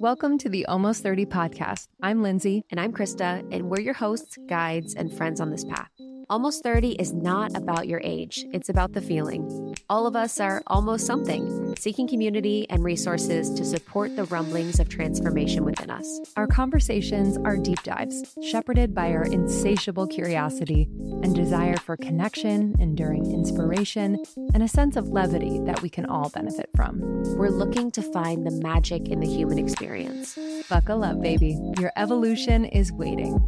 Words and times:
Welcome 0.00 0.38
to 0.38 0.48
the 0.48 0.64
Almost 0.66 1.02
30 1.02 1.26
podcast. 1.26 1.88
I'm 2.00 2.22
Lindsey. 2.22 2.62
And 2.70 2.78
I'm 2.78 2.92
Krista, 2.92 3.44
and 3.52 3.68
we're 3.68 3.80
your 3.80 3.94
hosts, 3.94 4.38
guides, 4.48 4.94
and 4.94 5.12
friends 5.12 5.40
on 5.40 5.50
this 5.50 5.64
path. 5.64 5.90
Almost 6.30 6.62
30 6.62 6.90
is 6.92 7.14
not 7.14 7.56
about 7.56 7.88
your 7.88 8.02
age, 8.04 8.44
it's 8.52 8.68
about 8.68 8.92
the 8.92 9.00
feeling. 9.00 9.74
All 9.88 10.06
of 10.06 10.14
us 10.14 10.38
are 10.38 10.62
almost 10.66 11.06
something, 11.06 11.74
seeking 11.78 12.06
community 12.06 12.66
and 12.68 12.84
resources 12.84 13.48
to 13.54 13.64
support 13.64 14.14
the 14.14 14.24
rumblings 14.24 14.78
of 14.78 14.90
transformation 14.90 15.64
within 15.64 15.90
us. 15.90 16.20
Our 16.36 16.46
conversations 16.46 17.38
are 17.38 17.56
deep 17.56 17.82
dives, 17.82 18.36
shepherded 18.42 18.94
by 18.94 19.12
our 19.12 19.24
insatiable 19.24 20.06
curiosity 20.06 20.86
and 21.22 21.34
desire 21.34 21.78
for 21.78 21.96
connection, 21.96 22.76
enduring 22.78 23.32
inspiration, 23.32 24.22
and 24.52 24.62
a 24.62 24.68
sense 24.68 24.96
of 24.96 25.08
levity 25.08 25.60
that 25.60 25.80
we 25.80 25.88
can 25.88 26.04
all 26.04 26.28
benefit 26.28 26.68
from. 26.76 27.00
We're 27.38 27.48
looking 27.48 27.90
to 27.92 28.02
find 28.02 28.46
the 28.46 28.60
magic 28.62 29.08
in 29.08 29.20
the 29.20 29.26
human 29.26 29.58
experience. 29.58 30.38
Buckle 30.68 31.04
up, 31.04 31.22
baby. 31.22 31.58
Your 31.78 31.92
evolution 31.96 32.66
is 32.66 32.92
waiting. 32.92 33.40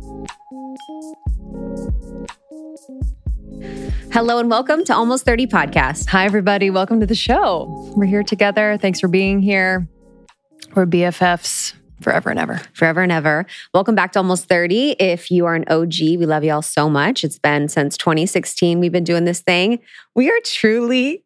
Hello 4.12 4.38
and 4.38 4.50
welcome 4.50 4.84
to 4.84 4.94
Almost 4.94 5.24
30 5.24 5.46
Podcast. 5.46 6.08
Hi, 6.08 6.24
everybody. 6.24 6.70
Welcome 6.70 7.00
to 7.00 7.06
the 7.06 7.14
show. 7.14 7.92
We're 7.96 8.06
here 8.06 8.22
together. 8.22 8.76
Thanks 8.80 9.00
for 9.00 9.08
being 9.08 9.40
here. 9.40 9.88
We're 10.74 10.86
BFFs 10.86 11.74
forever 12.00 12.30
and 12.30 12.38
ever. 12.38 12.60
Forever 12.72 13.02
and 13.02 13.12
ever. 13.12 13.46
Welcome 13.72 13.94
back 13.94 14.12
to 14.12 14.18
Almost 14.18 14.46
30. 14.46 14.96
If 14.98 15.30
you 15.30 15.46
are 15.46 15.54
an 15.54 15.64
OG, 15.68 16.00
we 16.00 16.26
love 16.26 16.44
you 16.44 16.52
all 16.52 16.62
so 16.62 16.90
much. 16.90 17.22
It's 17.22 17.38
been 17.38 17.68
since 17.68 17.96
2016 17.96 18.80
we've 18.80 18.92
been 18.92 19.04
doing 19.04 19.24
this 19.24 19.40
thing. 19.40 19.78
We 20.14 20.30
are 20.30 20.38
truly 20.44 21.24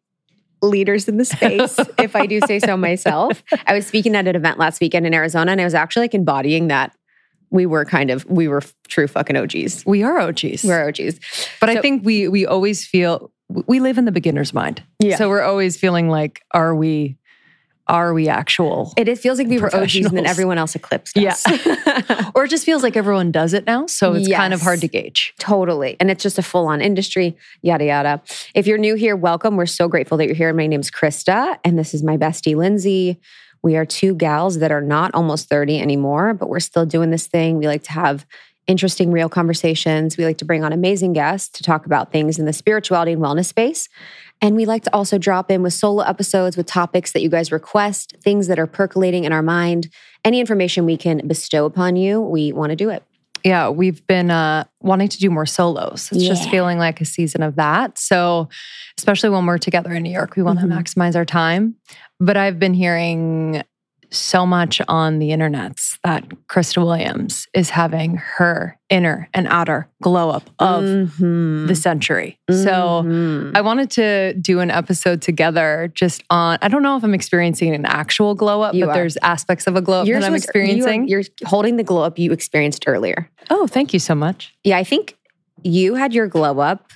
leaders 0.61 1.07
in 1.07 1.17
the 1.17 1.25
space, 1.25 1.79
if 1.99 2.15
I 2.15 2.25
do 2.25 2.39
say 2.41 2.59
so 2.59 2.77
myself. 2.77 3.43
I 3.65 3.73
was 3.73 3.87
speaking 3.87 4.15
at 4.15 4.27
an 4.27 4.35
event 4.35 4.57
last 4.57 4.81
weekend 4.81 5.05
in 5.05 5.13
Arizona 5.13 5.51
and 5.51 5.61
I 5.61 5.63
was 5.63 5.73
actually 5.73 6.03
like 6.03 6.13
embodying 6.13 6.67
that 6.67 6.95
we 7.55 7.65
were 7.65 7.85
kind 7.85 8.11
of 8.11 8.25
we 8.25 8.47
were 8.47 8.61
true 8.87 9.07
fucking 9.07 9.35
OGs. 9.35 9.85
We 9.85 10.03
are 10.03 10.19
OGs. 10.19 10.63
We're 10.63 10.87
OGs. 10.87 11.19
But 11.59 11.69
so, 11.69 11.77
I 11.77 11.81
think 11.81 12.05
we 12.05 12.27
we 12.27 12.45
always 12.45 12.85
feel 12.85 13.31
we 13.49 13.79
live 13.79 13.97
in 13.97 14.05
the 14.05 14.11
beginner's 14.11 14.53
mind. 14.53 14.83
Yeah. 14.99 15.17
So 15.17 15.29
we're 15.29 15.43
always 15.43 15.77
feeling 15.77 16.09
like, 16.09 16.43
are 16.51 16.75
we 16.75 17.17
are 17.87 18.13
we 18.13 18.27
actual? 18.29 18.93
It, 18.97 19.07
it 19.07 19.19
feels 19.19 19.37
like 19.37 19.47
we 19.47 19.59
were 19.59 19.73
OGs 19.75 19.95
and 19.97 20.17
then 20.17 20.25
everyone 20.25 20.57
else 20.57 20.73
eclipsed 20.75 21.17
us. 21.17 21.43
Yeah. 21.47 22.31
or 22.35 22.45
it 22.45 22.47
just 22.47 22.65
feels 22.65 22.81
like 22.81 22.97
everyone 22.97 23.31
does 23.31 23.53
it 23.53 23.67
now. 23.67 23.85
So 23.85 24.13
it's 24.13 24.27
yes. 24.27 24.37
kind 24.37 24.53
of 24.53 24.61
hard 24.61 24.81
to 24.81 24.87
gauge. 24.87 25.33
Totally. 25.39 25.95
And 25.99 26.09
it's 26.09 26.23
just 26.23 26.39
a 26.39 26.43
full 26.43 26.65
on 26.67 26.81
industry, 26.81 27.37
yada, 27.61 27.85
yada. 27.85 28.21
If 28.55 28.65
you're 28.65 28.79
new 28.79 28.95
here, 28.95 29.15
welcome. 29.15 29.55
We're 29.55 29.67
so 29.67 29.87
grateful 29.87 30.17
that 30.17 30.25
you're 30.25 30.35
here. 30.35 30.51
My 30.51 30.65
name's 30.65 30.89
Krista, 30.89 31.59
and 31.63 31.77
this 31.77 31.93
is 31.93 32.01
my 32.01 32.17
bestie, 32.17 32.55
Lindsey. 32.55 33.19
We 33.65 33.77
are 33.77 33.85
two 33.85 34.13
gals 34.13 34.59
that 34.59 34.71
are 34.71 34.79
not 34.79 35.15
almost 35.15 35.49
30 35.49 35.81
anymore, 35.81 36.35
but 36.35 36.49
we're 36.49 36.59
still 36.59 36.85
doing 36.85 37.09
this 37.09 37.25
thing. 37.25 37.57
We 37.57 37.65
like 37.65 37.81
to 37.85 37.93
have 37.93 38.23
interesting, 38.67 39.11
real 39.11 39.27
conversations. 39.27 40.17
We 40.17 40.23
like 40.23 40.37
to 40.37 40.45
bring 40.45 40.63
on 40.63 40.71
amazing 40.71 41.13
guests 41.13 41.49
to 41.57 41.63
talk 41.63 41.87
about 41.87 42.11
things 42.11 42.37
in 42.37 42.45
the 42.45 42.53
spirituality 42.53 43.13
and 43.13 43.21
wellness 43.23 43.47
space. 43.47 43.89
And 44.39 44.55
we 44.55 44.67
like 44.67 44.83
to 44.83 44.93
also 44.93 45.17
drop 45.17 45.49
in 45.49 45.63
with 45.63 45.73
solo 45.73 46.03
episodes 46.03 46.55
with 46.55 46.67
topics 46.67 47.11
that 47.13 47.23
you 47.23 47.29
guys 47.29 47.51
request, 47.51 48.13
things 48.21 48.45
that 48.49 48.59
are 48.59 48.67
percolating 48.67 49.23
in 49.23 49.33
our 49.33 49.41
mind. 49.41 49.89
Any 50.23 50.39
information 50.39 50.85
we 50.85 50.95
can 50.95 51.27
bestow 51.27 51.65
upon 51.65 51.95
you, 51.95 52.21
we 52.21 52.53
want 52.53 52.69
to 52.69 52.75
do 52.75 52.91
it. 52.91 53.01
Yeah, 53.45 53.69
we've 53.69 54.05
been 54.07 54.31
uh, 54.31 54.63
wanting 54.81 55.07
to 55.07 55.19
do 55.19 55.29
more 55.29 55.45
solos. 55.45 56.09
It's 56.11 56.23
yeah. 56.23 56.29
just 56.29 56.49
feeling 56.49 56.79
like 56.79 56.99
a 56.99 57.05
season 57.05 57.43
of 57.43 57.57
that. 57.57 57.99
So, 57.99 58.49
especially 58.97 59.29
when 59.29 59.45
we're 59.45 59.59
together 59.59 59.93
in 59.93 60.01
New 60.01 60.11
York, 60.11 60.35
we 60.35 60.41
want 60.41 60.57
mm-hmm. 60.57 60.71
to 60.71 60.75
maximize 60.75 61.15
our 61.15 61.25
time. 61.25 61.75
But 62.19 62.37
I've 62.37 62.57
been 62.57 62.73
hearing 62.73 63.61
so 64.15 64.45
much 64.45 64.81
on 64.87 65.19
the 65.19 65.29
internets 65.29 65.99
that 66.03 66.27
Krista 66.47 66.85
Williams 66.85 67.47
is 67.53 67.69
having 67.69 68.17
her 68.17 68.77
inner 68.89 69.29
and 69.33 69.47
outer 69.47 69.87
glow 70.01 70.29
up 70.29 70.49
of 70.59 70.83
mm-hmm. 70.83 71.67
the 71.67 71.75
century. 71.75 72.39
Mm-hmm. 72.49 72.63
So 72.63 73.51
I 73.57 73.61
wanted 73.61 73.91
to 73.91 74.33
do 74.33 74.59
an 74.59 74.71
episode 74.71 75.21
together 75.21 75.91
just 75.93 76.23
on, 76.29 76.57
I 76.61 76.67
don't 76.67 76.83
know 76.83 76.97
if 76.97 77.03
I'm 77.03 77.13
experiencing 77.13 77.73
an 77.73 77.85
actual 77.85 78.35
glow 78.35 78.61
up, 78.61 78.73
you 78.73 78.85
but 78.85 78.91
are. 78.91 78.93
there's 78.93 79.17
aspects 79.21 79.67
of 79.67 79.75
a 79.75 79.81
glow 79.81 80.01
up 80.01 80.07
Yours 80.07 80.21
that 80.21 80.27
I'm 80.27 80.33
was, 80.33 80.43
experiencing. 80.43 81.07
You 81.07 81.17
are, 81.17 81.21
you're 81.21 81.49
holding 81.49 81.77
the 81.77 81.83
glow 81.83 82.03
up 82.03 82.19
you 82.19 82.31
experienced 82.31 82.85
earlier. 82.87 83.29
Oh, 83.49 83.67
thank 83.67 83.93
you 83.93 83.99
so 83.99 84.15
much. 84.15 84.53
Yeah, 84.63 84.77
I 84.77 84.83
think 84.83 85.17
you 85.63 85.95
had 85.95 86.13
your 86.13 86.27
glow 86.27 86.59
up 86.59 86.91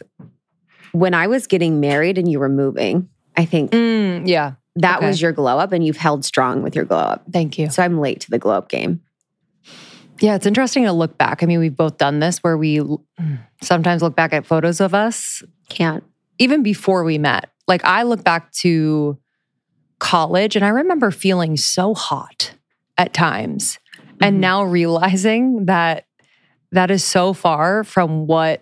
when 0.91 1.13
I 1.13 1.27
was 1.27 1.47
getting 1.47 1.79
married 1.79 2.17
and 2.17 2.29
you 2.29 2.39
were 2.39 2.49
moving. 2.49 3.09
I 3.37 3.45
think. 3.45 3.71
Mm, 3.71 4.27
yeah 4.27 4.53
that 4.75 4.97
okay. 4.97 5.07
was 5.07 5.21
your 5.21 5.31
glow 5.31 5.57
up 5.57 5.71
and 5.71 5.85
you've 5.85 5.97
held 5.97 6.23
strong 6.23 6.61
with 6.61 6.75
your 6.75 6.85
glow 6.85 6.99
up. 6.99 7.23
Thank 7.31 7.57
you. 7.57 7.69
So 7.69 7.83
I'm 7.83 7.99
late 7.99 8.21
to 8.21 8.31
the 8.31 8.39
glow 8.39 8.57
up 8.57 8.69
game. 8.69 9.01
Yeah, 10.21 10.35
it's 10.35 10.45
interesting 10.45 10.83
to 10.83 10.91
look 10.91 11.17
back. 11.17 11.43
I 11.43 11.45
mean, 11.45 11.59
we've 11.59 11.75
both 11.75 11.97
done 11.97 12.19
this 12.19 12.39
where 12.39 12.57
we 12.57 12.81
sometimes 13.61 14.01
look 14.01 14.15
back 14.15 14.33
at 14.33 14.45
photos 14.45 14.81
of 14.81 14.93
us. 14.93 15.43
Can't. 15.69 16.03
Even 16.39 16.63
before 16.63 17.03
we 17.03 17.17
met. 17.17 17.49
Like 17.67 17.83
I 17.85 18.03
look 18.03 18.23
back 18.23 18.51
to 18.53 19.17
college 19.99 20.55
and 20.55 20.65
I 20.65 20.69
remember 20.69 21.11
feeling 21.11 21.55
so 21.57 21.93
hot 21.93 22.53
at 22.97 23.13
times. 23.13 23.79
Mm-hmm. 23.97 24.17
And 24.23 24.41
now 24.41 24.63
realizing 24.63 25.65
that 25.65 26.05
that 26.71 26.91
is 26.91 27.03
so 27.03 27.33
far 27.33 27.83
from 27.83 28.27
what 28.27 28.61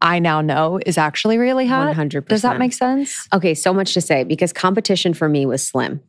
I 0.00 0.18
now 0.18 0.40
know 0.40 0.78
is 0.84 0.98
actually 0.98 1.38
really 1.38 1.66
hot. 1.66 1.94
100%. 1.94 2.28
Does 2.28 2.42
that 2.42 2.58
make 2.58 2.72
sense? 2.72 3.26
Okay, 3.32 3.54
so 3.54 3.72
much 3.72 3.94
to 3.94 4.00
say 4.00 4.24
because 4.24 4.52
competition 4.52 5.14
for 5.14 5.28
me 5.28 5.46
was 5.46 5.66
slim. 5.66 6.00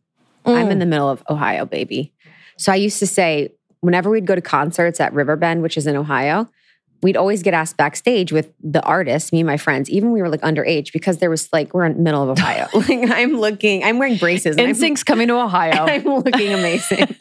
Mm. 0.45 0.55
I'm 0.55 0.69
in 0.69 0.77
mm. 0.77 0.81
the 0.81 0.85
middle 0.85 1.09
of 1.09 1.23
Ohio, 1.29 1.65
baby. 1.65 2.13
So 2.57 2.71
I 2.71 2.75
used 2.75 2.99
to 2.99 3.07
say, 3.07 3.53
whenever 3.81 4.09
we'd 4.09 4.25
go 4.25 4.35
to 4.35 4.41
concerts 4.41 4.99
at 4.99 5.13
Riverbend, 5.13 5.61
which 5.61 5.77
is 5.77 5.87
in 5.87 5.95
Ohio, 5.95 6.49
we'd 7.03 7.17
always 7.17 7.43
get 7.43 7.53
asked 7.53 7.77
backstage 7.77 8.31
with 8.31 8.51
the 8.61 8.81
artists, 8.83 9.31
me 9.31 9.39
and 9.39 9.47
my 9.47 9.57
friends, 9.57 9.89
even 9.89 10.11
we 10.11 10.21
were 10.21 10.29
like 10.29 10.41
underage, 10.41 10.91
because 10.91 11.17
there 11.17 11.29
was 11.29 11.47
like, 11.53 11.73
we're 11.73 11.85
in 11.85 11.97
the 11.97 12.01
middle 12.01 12.23
of 12.23 12.29
Ohio. 12.29 12.67
like 12.73 13.11
I'm 13.11 13.37
looking, 13.37 13.83
I'm 13.83 13.99
wearing 13.99 14.17
braces. 14.17 14.57
NSYNC's 14.57 15.03
coming 15.03 15.27
to 15.27 15.35
Ohio. 15.35 15.85
I'm 15.87 16.05
looking 16.05 16.53
amazing. 16.53 17.15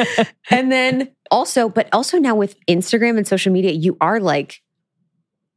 and 0.50 0.70
then 0.70 1.10
also, 1.30 1.68
but 1.68 1.88
also 1.92 2.18
now 2.18 2.34
with 2.34 2.56
Instagram 2.66 3.16
and 3.16 3.26
social 3.26 3.52
media, 3.52 3.72
you 3.72 3.96
are 4.00 4.20
like 4.20 4.60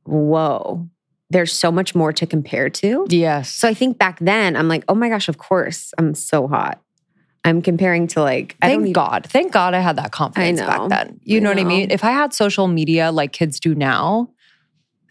whoa, 0.06 0.88
there's 1.30 1.52
so 1.52 1.72
much 1.72 1.96
more 1.96 2.14
to 2.14 2.26
compare 2.26 2.70
to. 2.70 3.06
Yes. 3.10 3.52
So 3.52 3.68
I 3.68 3.74
think 3.74 3.98
back 3.98 4.20
then, 4.20 4.56
I'm 4.56 4.68
like, 4.68 4.84
oh 4.88 4.96
my 4.96 5.10
gosh, 5.10 5.28
of 5.28 5.38
course, 5.38 5.94
I'm 5.98 6.14
so 6.16 6.48
hot. 6.48 6.82
I'm 7.44 7.62
comparing 7.62 8.08
to 8.08 8.22
like, 8.22 8.58
thank 8.60 8.82
even, 8.82 8.94
God. 8.94 9.28
Thank 9.30 9.52
God 9.52 9.76
I 9.76 9.80
had 9.80 9.98
that 9.98 10.12
confidence 10.12 10.60
back 10.62 10.90
then. 10.90 11.20
You 11.24 11.40
know, 11.40 11.54
know, 11.54 11.62
what 11.62 11.66
I 11.66 11.68
mean? 11.68 11.92
If 11.92 12.04
I 12.04 12.12
had 12.12 12.34
social 12.34 12.68
media 12.68 13.12
like 13.12 13.34
kids 13.34 13.60
do 13.60 13.76
now, 13.76 14.32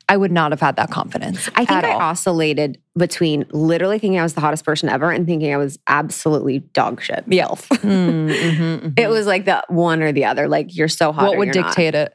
I 0.09 0.17
would 0.17 0.33
not 0.33 0.53
have 0.53 0.61
had 0.61 0.77
that 0.77 0.91
confidence. 0.91 1.49
I 1.55 1.65
think 1.65 1.85
I 1.85 1.93
all. 1.93 2.01
oscillated 2.01 2.79
between 2.97 3.47
literally 3.53 3.99
thinking 3.99 4.19
I 4.19 4.23
was 4.23 4.35
the 4.35 4.41
hottest 4.41 4.65
person 4.65 4.89
ever 4.89 5.11
and 5.11 5.27
thinking 5.27 5.55
I 5.55 5.57
was 5.57 5.79
absolutely 5.87 6.59
dog 6.59 7.01
shit. 7.01 7.25
Yeah. 7.27 7.47
mm, 7.47 7.59
mm-hmm, 7.79 8.29
mm-hmm. 8.87 8.89
It 8.97 9.09
was 9.09 9.27
like 9.27 9.45
the 9.47 9.65
one 9.69 10.03
or 10.03 10.13
the 10.13 10.27
other. 10.27 10.49
Like 10.49 10.77
you're 10.77 10.89
so 10.89 11.13
hot. 11.13 11.29
What 11.29 11.39
would 11.39 11.53
dictate 11.53 11.95
not. 11.95 12.09
it? 12.09 12.15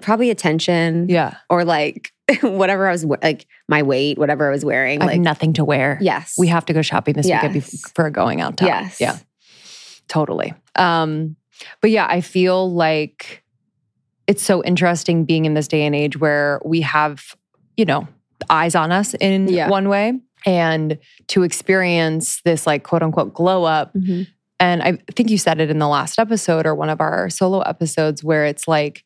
Probably 0.00 0.30
attention. 0.30 1.08
Yeah. 1.08 1.36
Or 1.50 1.64
like 1.64 2.12
whatever 2.42 2.88
I 2.88 2.92
was 2.92 3.04
like 3.04 3.46
my 3.68 3.82
weight, 3.82 4.18
whatever 4.18 4.48
I 4.48 4.50
was 4.50 4.64
wearing. 4.64 5.02
I 5.02 5.06
like 5.06 5.20
nothing 5.20 5.52
to 5.54 5.64
wear. 5.64 5.98
Yes. 6.00 6.34
We 6.38 6.48
have 6.48 6.66
to 6.66 6.72
go 6.72 6.82
shopping 6.82 7.14
this 7.14 7.26
yes. 7.26 7.42
weekend 7.42 7.64
for 7.94 8.10
going 8.10 8.40
out 8.40 8.56
time. 8.56 8.68
Yes. 8.68 9.00
Yeah. 9.00 9.18
Totally. 10.08 10.54
Um, 10.76 11.36
but 11.80 11.90
yeah, 11.90 12.06
I 12.08 12.20
feel 12.20 12.72
like 12.72 13.42
it's 14.26 14.42
so 14.42 14.62
interesting 14.64 15.24
being 15.24 15.44
in 15.44 15.54
this 15.54 15.68
day 15.68 15.84
and 15.84 15.94
age 15.94 16.18
where 16.18 16.60
we 16.64 16.80
have, 16.82 17.34
you 17.76 17.84
know, 17.84 18.08
eyes 18.50 18.74
on 18.74 18.92
us 18.92 19.14
in 19.14 19.48
yeah. 19.48 19.68
one 19.68 19.88
way 19.88 20.20
and 20.44 20.98
to 21.28 21.42
experience 21.42 22.40
this 22.44 22.66
like 22.66 22.84
quote 22.84 23.02
unquote 23.02 23.34
glow 23.34 23.64
up. 23.64 23.94
Mm-hmm. 23.94 24.22
And 24.58 24.82
I 24.82 24.98
think 25.12 25.30
you 25.30 25.38
said 25.38 25.60
it 25.60 25.70
in 25.70 25.78
the 25.78 25.88
last 25.88 26.18
episode 26.18 26.66
or 26.66 26.74
one 26.74 26.88
of 26.88 27.00
our 27.00 27.28
solo 27.28 27.60
episodes 27.60 28.24
where 28.24 28.46
it's 28.46 28.66
like, 28.66 29.04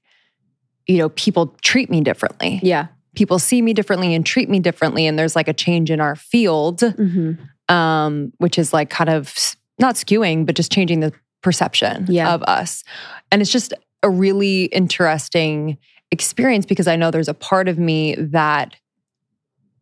you 0.87 0.99
know, 0.99 1.09
people 1.11 1.55
treat 1.63 1.91
me 1.91 2.01
differently. 2.01 2.61
Yeah 2.63 2.89
people 3.15 3.39
see 3.39 3.61
me 3.61 3.73
differently 3.73 4.15
and 4.15 4.25
treat 4.25 4.49
me 4.49 4.61
differently 4.61 5.07
and 5.07 5.19
there's 5.19 5.35
like 5.35 5.49
a 5.49 5.53
change 5.53 5.91
in 5.91 6.01
our 6.01 6.17
field 6.17 6.81
mm-hmm. 6.81 7.75
um, 7.75 8.33
which 8.39 8.59
is 8.59 8.73
like 8.73 8.91
kind 8.91 9.11
of 9.11 9.35
not 9.79 9.95
skewing 9.95 10.47
but 10.47 10.55
just 10.55 10.71
changing 10.71 11.01
the 11.01 11.13
perception 11.43 12.07
yeah. 12.09 12.33
of 12.35 12.43
us 12.45 12.85
and 13.33 13.41
it's 13.41 13.51
just 13.51 13.73
a 14.03 14.11
really 14.11 14.65
interesting 14.67 15.79
experience 16.11 16.67
because 16.67 16.87
i 16.87 16.97
know 16.97 17.11
there's 17.11 17.29
a 17.29 17.35
part 17.35 17.69
of 17.69 17.79
me 17.79 18.15
that 18.17 18.77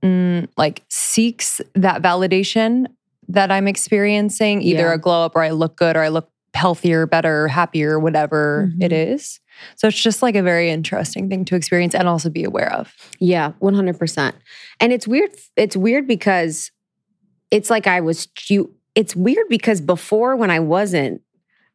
mm, 0.02 0.46
like 0.56 0.84
seeks 0.88 1.60
that 1.74 2.00
validation 2.00 2.86
that 3.26 3.50
i'm 3.50 3.66
experiencing 3.66 4.62
either 4.62 4.88
yeah. 4.88 4.94
a 4.94 4.98
glow 4.98 5.24
up 5.24 5.34
or 5.34 5.42
i 5.42 5.50
look 5.50 5.76
good 5.76 5.96
or 5.96 6.02
i 6.02 6.08
look 6.08 6.30
healthier 6.54 7.06
better 7.06 7.48
happier 7.48 7.98
whatever 7.98 8.68
mm-hmm. 8.70 8.82
it 8.82 8.92
is 8.92 9.40
so 9.76 9.88
it's 9.88 10.00
just 10.00 10.22
like 10.22 10.34
a 10.34 10.43
very 10.43 10.70
interesting 10.70 11.28
thing 11.28 11.44
to 11.46 11.56
experience 11.56 11.94
and 11.94 12.08
also 12.08 12.31
be 12.31 12.44
aware 12.44 12.72
of. 12.72 12.94
Yeah, 13.19 13.52
100%. 13.60 14.32
And 14.81 14.93
it's 14.93 15.06
weird 15.06 15.31
it's 15.56 15.76
weird 15.76 16.06
because 16.06 16.70
it's 17.50 17.70
like 17.70 17.87
I 17.87 18.00
was 18.00 18.26
cute. 18.34 18.70
It's 18.94 19.14
weird 19.16 19.49
because 19.49 19.81
before 19.81 20.37
when 20.37 20.50
I 20.50 20.60
wasn't 20.60 21.22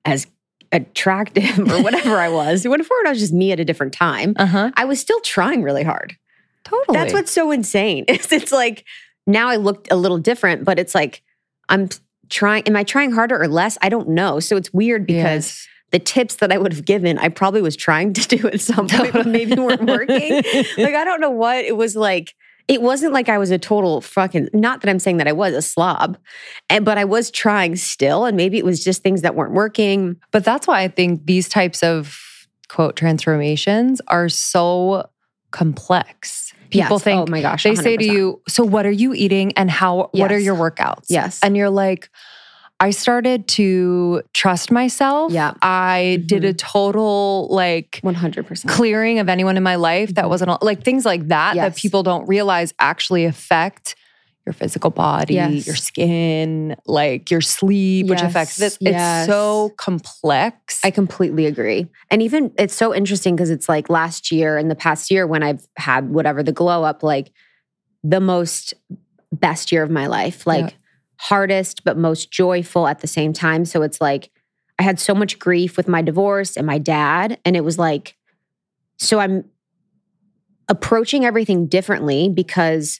as 0.06 0.28
attractive 0.72 1.60
or 1.60 1.82
whatever 1.82 2.18
I 2.18 2.30
was. 2.30 2.68
What 2.74 2.80
if 2.80 2.90
I 2.92 3.10
was 3.10 3.20
just 3.20 3.34
me 3.34 3.52
at 3.52 3.60
a 3.60 3.66
different 3.66 3.94
time? 3.94 4.34
Uh-huh. 4.38 4.72
I 4.76 4.86
was 4.86 5.00
still 5.00 5.20
trying 5.22 5.62
really 5.62 5.84
hard. 5.84 6.18
Totally. 6.64 6.98
That's 6.98 7.14
what's 7.14 7.32
so 7.32 7.52
insane. 7.52 8.06
It's, 8.08 8.32
it's 8.32 8.52
like 8.52 8.84
now 9.28 9.50
I 9.50 9.58
look 9.58 9.88
a 9.92 9.96
little 9.96 10.18
different, 10.18 10.66
but 10.66 10.80
it's 10.80 10.96
like 10.96 11.22
I'm 11.70 11.90
trying. 12.30 12.64
Am 12.64 12.76
I 12.76 12.84
trying 12.84 13.12
harder 13.12 13.40
or 13.40 13.48
less? 13.48 13.78
I 13.82 13.90
don't 13.90 14.10
know. 14.10 14.40
So 14.40 14.58
it's 14.58 14.74
weird 14.74 15.06
because 15.06 15.46
Yes. 15.46 15.68
The 15.94 16.00
tips 16.00 16.38
that 16.38 16.52
I 16.52 16.58
would 16.58 16.74
have 16.74 16.86
given, 16.86 17.20
I 17.20 17.30
probably 17.30 17.62
was 17.62 17.76
trying 17.78 18.14
to 18.14 18.28
do 18.28 18.48
at 18.48 18.60
some 18.70 18.88
point, 18.90 19.14
but 19.14 19.28
maybe 19.28 19.56
weren't 19.56 19.86
working. 19.86 20.34
like 20.78 20.96
I 20.96 21.06
don't 21.06 21.22
know 21.22 21.30
what 21.30 21.64
it 21.64 21.78
was 21.78 21.96
like. 21.96 22.36
It 22.68 22.82
wasn't 22.82 23.14
like 23.14 23.30
I 23.30 23.38
was 23.38 23.52
a 23.52 23.60
total 23.60 24.02
fucking. 24.02 24.50
Not 24.54 24.82
that 24.82 24.90
I'm 24.90 24.98
saying 25.00 25.18
that 25.18 25.28
I 25.28 25.34
was 25.34 25.54
a 25.54 25.62
slob, 25.62 26.18
and 26.70 26.84
but 26.84 26.98
I 26.98 27.06
was 27.06 27.30
trying 27.30 27.76
still, 27.76 28.26
and 28.26 28.36
maybe 28.36 28.58
it 28.58 28.66
was 28.66 28.84
just 28.84 29.04
things 29.04 29.22
that 29.22 29.36
weren't 29.36 29.54
working. 29.54 30.18
But 30.32 30.44
that's 30.44 30.66
why 30.66 30.82
I 30.82 30.88
think 30.88 31.26
these 31.26 31.48
types 31.48 31.84
of 31.84 32.18
quote 32.70 32.96
transformations 32.96 34.02
are 34.08 34.30
so 34.30 35.10
complex. 35.52 36.54
People 36.72 36.86
Yes. 36.86 36.92
Oh 36.92 37.00
think 37.00 37.28
oh 37.28 37.32
my 37.32 37.42
gosh, 37.42 37.64
they 37.64 37.76
say 37.76 37.98
to 37.98 38.06
you, 38.06 38.42
"So 38.48 38.64
what 38.64 38.88
are 38.88 38.92
you 38.92 39.14
eating 39.14 39.54
and 39.58 39.70
how 39.70 40.10
what 40.12 40.32
are 40.32 40.40
your 40.40 40.56
workouts?" 40.56 41.06
Yes. 41.10 41.40
And 41.44 41.56
you're 41.56 41.70
like, 41.70 42.10
I 42.84 42.90
started 42.90 43.48
to 43.48 44.24
trust 44.34 44.70
myself. 44.70 45.32
Yeah. 45.32 45.54
I 45.62 46.18
mm-hmm. 46.18 46.28
did 46.28 46.44
a 46.44 46.54
total 46.54 47.48
like 47.50 48.02
100%. 48.04 48.68
clearing 48.68 49.20
of 49.20 49.30
anyone 49.30 49.56
in 49.56 49.64
my 49.64 49.76
life 49.76 50.16
that 50.16 50.28
wasn't 50.30 50.62
like 50.62 50.84
things 50.84 51.06
like 51.06 51.30
that 51.30 51.56
that 51.56 51.78
people 51.78 52.04
don't 52.04 52.28
realize 52.28 52.74
actually 52.80 53.24
affect 53.24 53.96
your 54.46 54.52
physical 54.52 54.90
body, 54.90 55.36
Yes. 55.36 55.66
your 55.66 55.78
skin, 55.78 56.76
like 56.86 57.32
your 57.32 57.40
sleep, 57.40 58.08
which 58.08 58.22
affects 58.22 58.60
Yes, 58.60 58.76
this. 58.76 58.78
It's 58.82 59.28
so 59.28 59.72
complex. 59.78 60.82
I 60.84 60.92
completely 60.92 61.46
agree. 61.46 61.88
And 62.12 62.22
even 62.22 62.52
it's 62.58 62.76
so 62.76 62.94
interesting 62.94 63.34
because 63.34 63.50
it's 63.50 63.70
like 63.70 63.90
last 63.90 64.30
year 64.30 64.58
and 64.58 64.70
the 64.70 64.76
past 64.76 65.10
year 65.10 65.26
when 65.26 65.42
I've 65.42 65.66
had 65.78 66.10
whatever 66.10 66.44
the 66.44 66.52
glow 66.52 66.84
up, 66.84 67.02
like 67.02 67.32
the 68.04 68.20
most 68.20 68.74
best 69.32 69.72
year 69.72 69.84
of 69.84 69.90
my 69.90 70.08
life, 70.08 70.46
like 70.46 70.66
Yeah. 70.66 70.78
Hardest 71.18 71.84
but 71.84 71.98
most 71.98 72.32
joyful 72.32 72.88
at 72.88 73.00
the 73.00 73.08
same 73.08 73.34
time. 73.34 73.66
So 73.66 73.82
it's 73.82 74.02
like 74.02 74.32
I 74.80 74.84
had 74.84 75.00
so 75.00 75.14
much 75.14 75.40
grief 75.40 75.78
with 75.78 75.88
my 75.88 76.02
divorce 76.02 76.58
and 76.58 76.66
my 76.66 76.78
dad. 76.78 77.40
And 77.46 77.56
it 77.56 77.64
was 77.64 77.78
like, 77.78 78.16
so 78.98 79.20
I'm 79.20 79.46
approaching 80.68 81.26
everything 81.26 81.68
differently 81.68 82.30
because 82.30 83.00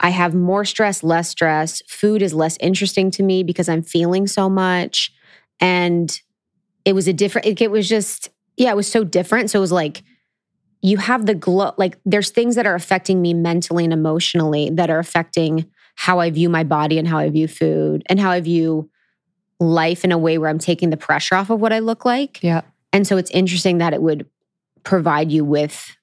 I 0.00 0.10
have 0.10 0.34
more 0.34 0.64
stress, 0.64 1.02
less 1.02 1.28
stress. 1.30 1.82
Food 1.88 2.22
is 2.22 2.34
less 2.34 2.56
interesting 2.60 3.10
to 3.12 3.22
me 3.22 3.42
because 3.42 3.68
I'm 3.68 3.82
feeling 3.82 4.26
so 4.26 4.48
much. 4.48 5.12
And 5.60 6.20
it 6.84 6.94
was 6.94 7.08
a 7.08 7.12
different, 7.12 7.60
it, 7.60 7.70
was 7.70 7.88
just, 7.88 8.28
yeah, 8.56 8.70
it 8.70 8.76
was 8.76 8.90
so 8.90 9.04
different. 9.04 9.50
So 9.50 9.58
it 9.58 9.60
was 9.60 9.72
like, 9.72 10.02
you 10.82 10.98
have 10.98 11.26
the 11.26 11.34
glow, 11.34 11.72
like, 11.78 11.98
there's 12.04 12.30
things 12.30 12.54
that 12.54 12.66
are 12.66 12.74
affecting 12.74 13.22
me 13.22 13.32
mentally 13.32 13.84
and 13.84 13.92
emotionally 13.92 14.70
that 14.70 14.90
are 14.90 14.98
affecting 14.98 15.66
how 15.96 16.20
I 16.20 16.30
view 16.30 16.48
my 16.48 16.62
body 16.62 16.98
and 16.98 17.08
how 17.08 17.18
I 17.18 17.28
view 17.30 17.48
food 17.48 18.04
and 18.06 18.20
how 18.20 18.30
I 18.30 18.40
view 18.40 18.88
life 19.58 20.04
in 20.04 20.12
a 20.12 20.18
way 20.18 20.38
where 20.38 20.48
I'm 20.48 20.58
taking 20.58 20.90
the 20.90 20.96
pressure 20.96 21.34
off 21.34 21.50
of 21.50 21.60
what 21.60 21.72
I 21.72 21.80
look 21.80 22.04
like. 22.04 22.42
yeah. 22.42 22.60
And 22.92 23.06
so 23.06 23.16
it's 23.18 23.30
interesting 23.32 23.78
that 23.78 23.92
it 23.92 24.00
would 24.00 24.26
provide 24.82 25.30
you 25.30 25.44
with, 25.44 25.94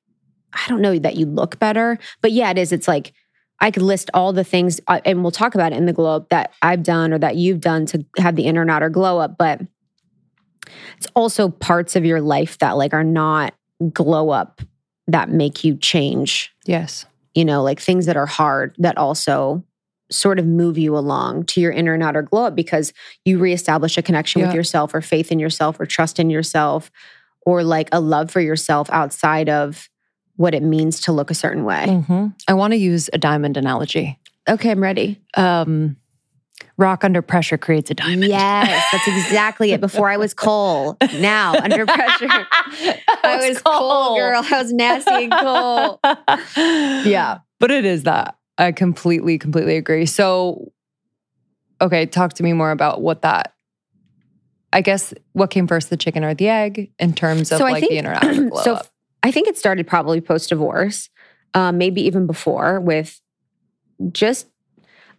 I 0.51 0.67
don't 0.67 0.81
know 0.81 0.99
that 0.99 1.15
you 1.15 1.25
look 1.25 1.57
better, 1.57 1.97
but 2.21 2.31
yeah, 2.31 2.51
it 2.51 2.57
is. 2.57 2.71
It's 2.71 2.87
like 2.87 3.13
I 3.59 3.71
could 3.71 3.81
list 3.81 4.11
all 4.13 4.33
the 4.33 4.43
things, 4.43 4.79
uh, 4.87 4.99
and 5.05 5.23
we'll 5.23 5.31
talk 5.31 5.55
about 5.55 5.71
it 5.71 5.77
in 5.77 5.85
the 5.85 5.93
glow 5.93 6.17
up 6.17 6.29
that 6.29 6.53
I've 6.61 6.83
done 6.83 7.13
or 7.13 7.17
that 7.19 7.35
you've 7.35 7.61
done 7.61 7.85
to 7.87 8.05
have 8.17 8.35
the 8.35 8.43
inner 8.43 8.69
outer 8.69 8.89
glow 8.89 9.19
up. 9.19 9.37
But 9.37 9.61
it's 10.97 11.07
also 11.15 11.49
parts 11.49 11.95
of 11.95 12.05
your 12.05 12.21
life 12.21 12.57
that 12.59 12.77
like 12.77 12.93
are 12.93 13.03
not 13.03 13.55
glow 13.91 14.29
up 14.29 14.61
that 15.07 15.29
make 15.29 15.63
you 15.63 15.75
change. 15.77 16.53
Yes. 16.65 17.05
You 17.33 17.45
know, 17.45 17.63
like 17.63 17.79
things 17.79 18.05
that 18.05 18.17
are 18.17 18.25
hard 18.25 18.75
that 18.79 18.97
also 18.97 19.63
sort 20.13 20.39
of 20.39 20.45
move 20.45 20.77
you 20.77 20.95
along 20.97 21.43
to 21.45 21.59
your 21.61 21.71
inner 21.71 21.93
and 21.93 22.03
outer 22.03 22.21
glow 22.21 22.45
up 22.45 22.55
because 22.55 22.93
you 23.25 23.37
reestablish 23.39 23.97
a 23.97 24.01
connection 24.01 24.41
with 24.41 24.53
yourself 24.55 24.93
or 24.93 25.01
faith 25.01 25.31
in 25.31 25.39
yourself 25.39 25.79
or 25.79 25.85
trust 25.85 26.19
in 26.19 26.29
yourself 26.29 26.91
or 27.45 27.63
like 27.63 27.89
a 27.91 27.99
love 27.99 28.31
for 28.31 28.39
yourself 28.41 28.89
outside 28.91 29.49
of 29.49 29.89
what 30.35 30.55
it 30.55 30.63
means 30.63 31.01
to 31.01 31.11
look 31.11 31.29
a 31.29 31.35
certain 31.35 31.63
way. 31.65 31.85
Mhm. 31.87 32.33
I 32.47 32.53
want 32.53 32.71
to 32.71 32.77
use 32.77 33.09
a 33.13 33.17
diamond 33.17 33.57
analogy. 33.57 34.17
Okay, 34.49 34.71
I'm 34.71 34.81
ready. 34.81 35.21
Um, 35.35 35.97
rock 36.77 37.03
under 37.03 37.21
pressure 37.21 37.57
creates 37.57 37.91
a 37.91 37.93
diamond. 37.93 38.25
Yes, 38.25 38.83
that's 38.91 39.07
exactly 39.07 39.71
it. 39.73 39.81
Before 39.81 40.09
I 40.09 40.17
was 40.17 40.33
coal, 40.33 40.97
now 41.19 41.53
under 41.55 41.85
pressure. 41.85 42.27
I 43.23 43.47
was 43.47 43.61
coal, 43.61 44.15
girl. 44.15 44.43
I 44.51 44.61
was 44.61 44.73
nasty 44.73 45.25
and 45.25 45.31
coal. 45.31 45.99
yeah, 47.05 47.39
but 47.59 47.71
it 47.71 47.85
is 47.85 48.03
that. 48.03 48.35
I 48.57 48.71
completely, 48.71 49.37
completely 49.37 49.77
agree. 49.77 50.05
So, 50.05 50.71
okay, 51.81 52.05
talk 52.05 52.33
to 52.33 52.43
me 52.43 52.53
more 52.53 52.71
about 52.71 53.01
what 53.01 53.21
that. 53.23 53.53
I 54.71 54.81
guess 54.81 55.13
what 55.33 55.51
came 55.51 55.67
first, 55.67 55.89
the 55.89 55.97
chicken 55.97 56.23
or 56.23 56.33
the 56.33 56.49
egg, 56.49 56.91
in 56.99 57.13
terms 57.13 57.51
of 57.51 57.59
So 57.59 57.65
like 57.65 57.81
think- 57.81 57.91
the 57.91 57.97
interaction 57.97 58.51
so 58.63 58.75
up. 58.75 58.87
I 59.21 59.31
think 59.31 59.47
it 59.47 59.57
started 59.57 59.87
probably 59.87 60.19
post 60.19 60.49
divorce, 60.49 61.09
um, 61.53 61.77
maybe 61.77 62.01
even 62.01 62.27
before 62.27 62.79
with 62.79 63.21
just. 64.11 64.47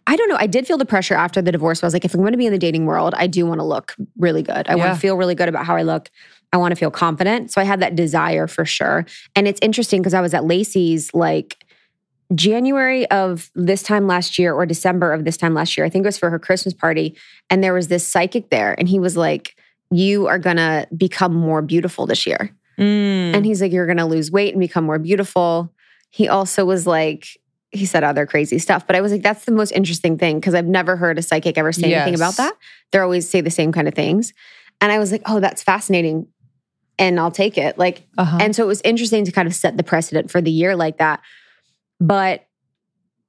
I 0.07 0.15
don't 0.17 0.29
know. 0.29 0.37
I 0.37 0.45
did 0.45 0.67
feel 0.67 0.77
the 0.77 0.85
pressure 0.85 1.15
after 1.15 1.41
the 1.41 1.51
divorce. 1.51 1.81
I 1.81 1.87
was 1.87 1.93
like, 1.93 2.05
if 2.05 2.13
I'm 2.13 2.19
going 2.19 2.33
to 2.33 2.37
be 2.37 2.45
in 2.45 2.51
the 2.51 2.59
dating 2.59 2.85
world, 2.85 3.15
I 3.17 3.25
do 3.25 3.43
want 3.47 3.59
to 3.59 3.63
look 3.63 3.95
really 4.19 4.43
good. 4.43 4.67
I 4.67 4.75
want 4.75 4.93
to 4.93 4.99
feel 4.99 5.17
really 5.17 5.33
good 5.33 5.49
about 5.49 5.65
how 5.65 5.75
I 5.75 5.81
look. 5.81 6.11
I 6.53 6.57
want 6.57 6.73
to 6.73 6.75
feel 6.75 6.91
confident. 6.91 7.51
So 7.51 7.59
I 7.59 7.63
had 7.63 7.79
that 7.79 7.95
desire 7.95 8.45
for 8.45 8.65
sure. 8.65 9.07
And 9.35 9.47
it's 9.47 9.59
interesting 9.63 10.03
because 10.03 10.13
I 10.13 10.21
was 10.21 10.35
at 10.35 10.45
Lacey's 10.45 11.11
like 11.15 11.64
January 12.33 13.09
of 13.11 13.51
this 13.53 13.83
time 13.83 14.07
last 14.07 14.39
year 14.39 14.53
or 14.53 14.65
December 14.65 15.13
of 15.13 15.25
this 15.25 15.37
time 15.37 15.53
last 15.53 15.77
year. 15.77 15.85
I 15.85 15.89
think 15.89 16.03
it 16.03 16.07
was 16.07 16.17
for 16.17 16.29
her 16.29 16.39
Christmas 16.39 16.73
party. 16.73 17.15
And 17.49 17.63
there 17.63 17.73
was 17.73 17.87
this 17.87 18.07
psychic 18.07 18.49
there. 18.49 18.73
And 18.79 18.89
he 18.89 18.99
was 18.99 19.15
like, 19.15 19.55
You 19.91 20.27
are 20.27 20.39
going 20.39 20.57
to 20.57 20.87
become 20.95 21.33
more 21.33 21.61
beautiful 21.61 22.07
this 22.07 22.25
year. 22.25 22.55
Mm. 22.79 23.35
And 23.35 23.45
he's 23.45 23.61
like, 23.61 23.71
You're 23.71 23.85
going 23.85 23.97
to 23.97 24.05
lose 24.05 24.31
weight 24.31 24.53
and 24.53 24.59
become 24.59 24.85
more 24.85 24.99
beautiful. 24.99 25.71
He 26.09 26.27
also 26.27 26.65
was 26.65 26.87
like, 26.87 27.27
he 27.71 27.85
said 27.85 28.03
other 28.03 28.25
crazy 28.25 28.57
stuff, 28.57 28.87
but 28.87 28.95
I 28.95 29.01
was 29.01 29.11
like, 29.11 29.21
that's 29.21 29.45
the 29.45 29.51
most 29.51 29.71
interesting 29.71 30.17
thing 30.17 30.39
because 30.39 30.55
I've 30.55 30.65
never 30.65 30.95
heard 30.95 31.19
a 31.19 31.21
psychic 31.21 31.57
ever 31.57 31.73
say 31.73 31.93
anything 31.93 32.15
about 32.15 32.37
that. 32.37 32.53
They 32.91 32.99
always 32.99 33.29
say 33.29 33.41
the 33.41 33.51
same 33.51 33.73
kind 33.73 33.87
of 33.87 33.93
things. 33.93 34.33
And 34.79 34.91
I 34.91 34.99
was 34.99 35.11
like, 35.11 35.23
oh, 35.25 35.39
that's 35.39 35.61
fascinating. 35.61 36.27
And 36.97 37.19
I'll 37.19 37.31
take 37.31 37.57
it. 37.57 37.77
Like, 37.77 38.07
uh-huh. 38.17 38.37
and 38.39 38.55
so 38.55 38.63
it 38.63 38.67
was 38.67 38.81
interesting 38.85 39.25
to 39.25 39.31
kind 39.31 39.47
of 39.47 39.53
set 39.53 39.75
the 39.75 39.83
precedent 39.83 40.31
for 40.31 40.41
the 40.41 40.51
year 40.51 40.75
like 40.75 40.97
that. 40.99 41.21
But 41.99 42.47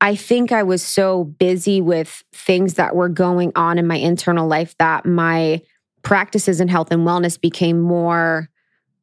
I 0.00 0.14
think 0.16 0.52
I 0.52 0.62
was 0.62 0.82
so 0.82 1.24
busy 1.24 1.80
with 1.80 2.22
things 2.32 2.74
that 2.74 2.94
were 2.94 3.08
going 3.08 3.52
on 3.56 3.78
in 3.78 3.86
my 3.86 3.96
internal 3.96 4.46
life 4.46 4.74
that 4.78 5.06
my 5.06 5.62
practices 6.02 6.60
in 6.60 6.68
health 6.68 6.92
and 6.92 7.06
wellness 7.06 7.40
became 7.40 7.80
more 7.80 8.48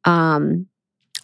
um 0.04 0.66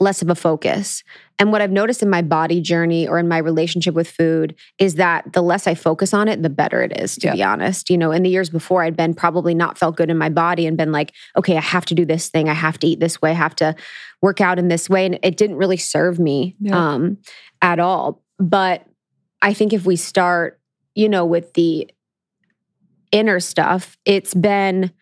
less 0.03 0.23
of 0.23 0.31
a 0.31 0.35
focus. 0.35 1.05
And 1.39 1.53
what 1.53 1.61
I've 1.61 1.71
noticed 1.71 2.03
in 2.03 2.09
my 2.09 2.23
body 2.23 2.63
journey 2.63 3.07
or 3.07 3.19
in 3.19 3.29
my 3.29 3.37
relationship 3.37 3.95
with 3.95 4.11
food 4.11 4.55
is 4.79 4.95
that 4.95 5.35
the 5.35 5.43
less 5.43 5.67
I 5.67 5.75
focus 5.75 6.15
on 6.15 6.27
it, 6.27 6.43
the 6.43 6.49
better 6.49 6.83
it 6.83 6.99
is, 6.99 7.17
to 7.17 7.27
Yeah. 7.27 7.35
be 7.35 7.43
honest. 7.43 7.91
You 7.91 7.99
know, 7.99 8.11
in 8.11 8.23
the 8.23 8.31
years 8.31 8.49
before, 8.49 8.83
I'd 8.83 8.97
been 8.97 9.13
probably 9.13 9.55
not 9.55 9.77
felt 9.77 9.97
good 9.97 10.09
in 10.09 10.17
my 10.17 10.31
body 10.31 10.67
and 10.67 10.75
been 10.79 10.91
like, 10.91 11.13
okay, 11.37 11.59
I 11.59 11.61
have 11.61 11.85
to 11.87 11.95
do 11.95 12.07
this 12.07 12.31
thing. 12.31 12.49
I 12.49 12.55
have 12.55 12.79
to 12.79 12.87
eat 12.87 12.99
this 12.99 13.21
way. 13.21 13.33
I 13.33 13.35
have 13.35 13.55
to 13.57 13.75
work 14.23 14.41
out 14.41 14.59
in 14.59 14.69
this 14.69 14.89
way. 14.89 15.05
And 15.05 15.19
it 15.23 15.37
didn't 15.37 15.57
really 15.57 15.77
serve 15.77 16.19
me 16.19 16.57
Yeah. 16.61 16.93
um, 16.95 17.19
at 17.61 17.79
all. 17.79 18.23
But 18.41 18.87
I 19.43 19.53
think 19.53 19.73
if 19.73 19.87
we 19.87 19.97
start, 19.97 20.59
you 20.95 21.09
know, 21.09 21.25
with 21.25 21.53
the 21.53 21.89
inner 23.13 23.39
stuff, 23.39 23.97
it's 24.05 24.35
been 24.35 24.93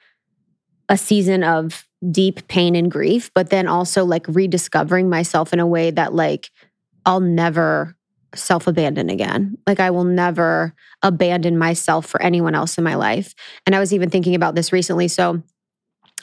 a 0.88 0.98
season 0.98 1.44
of 1.44 1.86
deep 2.10 2.46
pain 2.48 2.74
and 2.76 2.90
grief, 2.90 3.30
but 3.34 3.50
then 3.50 3.66
also 3.66 4.04
like 4.04 4.26
rediscovering 4.28 5.08
myself 5.08 5.52
in 5.52 5.60
a 5.60 5.66
way 5.66 5.90
that 5.90 6.14
like 6.14 6.50
I'll 7.06 7.20
never 7.20 7.96
self 8.34 8.66
abandon 8.66 9.08
again. 9.08 9.56
Like 9.66 9.80
I 9.80 9.90
will 9.90 10.04
never 10.04 10.74
abandon 11.02 11.58
myself 11.58 12.06
for 12.06 12.20
anyone 12.20 12.54
else 12.54 12.76
in 12.76 12.84
my 12.84 12.94
life. 12.94 13.34
And 13.66 13.74
I 13.74 13.78
was 13.78 13.92
even 13.92 14.10
thinking 14.10 14.34
about 14.34 14.54
this 14.54 14.72
recently. 14.72 15.08
So, 15.08 15.42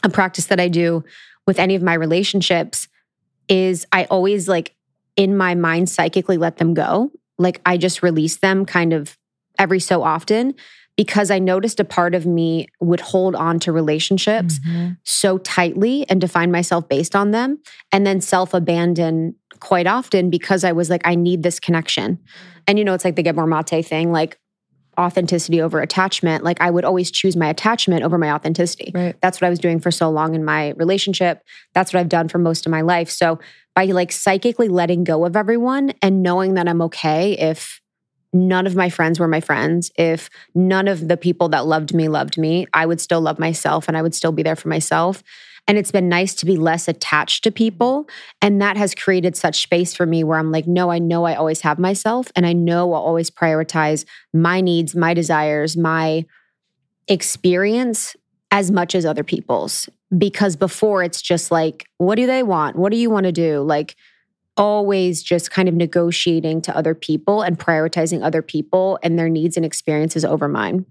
a 0.03 0.09
practice 0.09 0.47
that 0.47 0.59
I 0.59 0.67
do 0.67 1.03
with 1.47 1.59
any 1.59 1.75
of 1.75 1.81
my 1.81 1.93
relationships 1.93 2.87
is 3.47 3.85
I 3.91 4.05
always 4.05 4.47
like 4.47 4.74
in 5.15 5.35
my 5.37 5.55
mind 5.55 5.89
psychically 5.89 6.37
let 6.37 6.57
them 6.57 6.73
go. 6.73 7.11
Like 7.37 7.61
I 7.65 7.77
just 7.77 8.03
release 8.03 8.37
them 8.37 8.65
kind 8.65 8.93
of 8.93 9.17
every 9.57 9.79
so 9.79 10.03
often 10.03 10.53
because 10.97 11.29
I 11.29 11.39
noticed 11.39 11.79
a 11.79 11.83
part 11.85 12.15
of 12.15 12.25
me 12.25 12.67
would 12.79 13.01
hold 13.01 13.35
on 13.35 13.59
to 13.61 13.71
relationships 13.71 14.59
Mhm. 14.59 14.97
so 15.03 15.37
tightly 15.39 16.05
and 16.09 16.21
define 16.21 16.51
myself 16.51 16.87
based 16.87 17.15
on 17.15 17.31
them 17.31 17.59
and 17.91 18.07
then 18.07 18.21
self 18.21 18.53
abandon 18.53 19.35
quite 19.59 19.87
often 19.87 20.29
because 20.29 20.63
I 20.63 20.71
was 20.71 20.89
like, 20.89 21.01
I 21.05 21.15
need 21.15 21.43
this 21.43 21.59
connection. 21.59 22.19
And 22.67 22.77
you 22.79 22.85
know, 22.85 22.93
it's 22.93 23.05
like 23.05 23.15
the 23.15 23.23
Gabor 23.23 23.45
Maté 23.45 23.85
thing. 23.85 24.11
Like, 24.11 24.37
authenticity 24.97 25.61
over 25.61 25.81
attachment, 25.81 26.45
like 26.45 26.61
I 26.61 26.69
would 26.71 26.85
always 26.85 27.11
choose 27.11 27.35
my 27.35 27.49
attachment 27.49 28.03
over 28.03 28.17
my 28.17 28.31
authenticity. 28.31 28.93
Right. 28.95 29.13
That's 29.21 29.41
what 29.41 29.47
I 29.47 29.49
was 29.49 29.59
doing 29.59 29.81
for 29.81 29.91
so 29.91 30.09
long 30.09 30.35
in 30.35 30.45
my 30.45 30.69
relationship. 30.77 31.41
That's 31.73 31.91
what 31.93 31.99
I've 31.99 32.07
done 32.07 32.29
for 32.29 32.37
most 32.37 32.65
of 32.65 32.71
my 32.71 32.79
life. 32.79 33.09
So 33.09 33.37
by 33.75 33.85
like 33.85 34.11
psychically 34.11 34.69
letting 34.69 35.03
go 35.03 35.25
of 35.25 35.35
everyone 35.35 35.93
and 36.01 36.23
knowing 36.23 36.53
that 36.55 36.67
I'm 36.67 36.81
okay 36.83 37.33
if 37.33 37.81
none 38.33 38.67
of 38.67 38.75
my 38.75 38.89
friends 38.89 39.19
were 39.19 39.27
my 39.27 39.39
friends, 39.39 39.91
if 39.97 40.29
none 40.53 40.87
of 40.87 41.07
the 41.07 41.17
people 41.17 41.49
that 41.49 41.65
loved 41.65 41.93
me 41.93 42.07
loved 42.07 42.37
me, 42.37 42.67
I 42.73 42.85
would 42.85 42.99
still 42.99 43.21
love 43.21 43.39
myself 43.39 43.87
and 43.87 43.97
I 43.97 44.01
would 44.01 44.13
still 44.13 44.31
be 44.31 44.43
there 44.43 44.55
for 44.55 44.67
myself. 44.67 45.23
And 45.67 45.77
it's 45.77 45.91
been 45.91 46.09
nice 46.09 46.35
to 46.35 46.45
be 46.45 46.57
less 46.57 46.87
attached 46.87 47.43
to 47.45 47.51
people. 47.51 48.07
And 48.41 48.61
that 48.61 48.77
has 48.77 48.93
created 48.93 49.35
such 49.35 49.63
space 49.63 49.95
for 49.95 50.05
me 50.05 50.23
where 50.23 50.37
I'm 50.37 50.51
like, 50.51 50.67
no, 50.67 50.91
I 50.91 50.99
know 50.99 51.23
I 51.23 51.33
always 51.33 51.61
have 51.61 51.79
myself. 51.79 52.31
And 52.35 52.45
I 52.45 52.53
know 52.53 52.93
I'll 52.93 53.01
always 53.01 53.31
prioritize 53.31 54.05
my 54.31 54.61
needs, 54.61 54.95
my 54.95 55.13
desires, 55.15 55.75
my 55.75 56.25
experience 57.07 58.15
as 58.51 58.69
much 58.69 58.93
as 58.93 59.05
other 59.05 59.23
people's. 59.23 59.89
Because 60.17 60.55
before 60.55 61.03
it's 61.03 61.21
just 61.21 61.51
like, 61.51 61.87
what 61.97 62.15
do 62.15 62.27
they 62.27 62.43
want? 62.43 62.75
What 62.75 62.91
do 62.91 62.97
you 62.97 63.09
want 63.09 63.25
to 63.25 63.31
do? 63.31 63.61
Like, 63.61 63.95
always 64.57 65.21
just 65.21 65.51
kind 65.51 65.67
of 65.67 65.75
negotiating 65.75 66.61
to 66.61 66.75
other 66.75 66.95
people 66.95 67.41
and 67.41 67.59
prioritizing 67.59 68.23
other 68.23 68.41
people 68.41 68.99
and 69.03 69.19
their 69.19 69.29
needs 69.29 69.57
and 69.57 69.65
experiences 69.65 70.23
over 70.23 70.47
mine. 70.47 70.85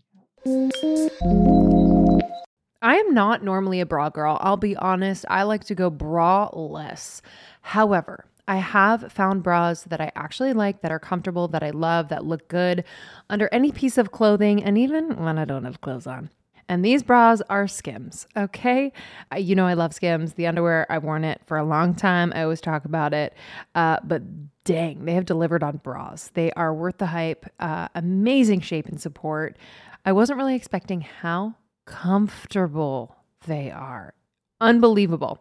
I 2.82 2.96
am 2.96 3.14
not 3.14 3.42
normally 3.42 3.80
a 3.80 3.86
bra 3.86 4.10
girl. 4.10 4.36
I'll 4.40 4.58
be 4.58 4.76
honest. 4.76 5.24
I 5.30 5.44
like 5.44 5.64
to 5.64 5.74
go 5.74 5.88
bra 5.88 6.50
less. 6.52 7.22
However, 7.62 8.26
I 8.46 8.56
have 8.56 9.10
found 9.10 9.42
bras 9.42 9.84
that 9.84 10.02
I 10.02 10.12
actually 10.14 10.52
like, 10.52 10.82
that 10.82 10.92
are 10.92 10.98
comfortable, 10.98 11.48
that 11.48 11.62
I 11.62 11.70
love, 11.70 12.10
that 12.10 12.26
look 12.26 12.46
good 12.48 12.84
under 13.30 13.48
any 13.52 13.72
piece 13.72 13.96
of 13.96 14.12
clothing, 14.12 14.62
and 14.62 14.76
even 14.76 15.16
when 15.16 15.38
I 15.38 15.46
don't 15.46 15.64
have 15.64 15.80
clothes 15.80 16.06
on. 16.06 16.28
And 16.68 16.84
these 16.84 17.02
bras 17.02 17.42
are 17.50 17.66
Skims, 17.68 18.26
okay? 18.36 18.92
You 19.36 19.54
know, 19.54 19.66
I 19.66 19.74
love 19.74 19.94
Skims. 19.94 20.34
The 20.34 20.46
underwear, 20.46 20.86
I've 20.90 21.04
worn 21.04 21.24
it 21.24 21.40
for 21.46 21.58
a 21.58 21.64
long 21.64 21.94
time. 21.94 22.32
I 22.34 22.42
always 22.42 22.60
talk 22.60 22.84
about 22.84 23.12
it. 23.12 23.34
Uh, 23.74 23.98
but 24.02 24.22
dang, 24.64 25.04
they 25.04 25.14
have 25.14 25.26
delivered 25.26 25.62
on 25.62 25.78
bras. 25.78 26.30
They 26.34 26.52
are 26.52 26.72
worth 26.72 26.98
the 26.98 27.06
hype. 27.06 27.46
Uh, 27.60 27.88
amazing 27.94 28.60
shape 28.60 28.86
and 28.86 29.00
support. 29.00 29.56
I 30.04 30.12
wasn't 30.12 30.38
really 30.38 30.54
expecting 30.54 31.02
how 31.02 31.54
comfortable 31.86 33.16
they 33.46 33.70
are. 33.70 34.14
Unbelievable. 34.60 35.38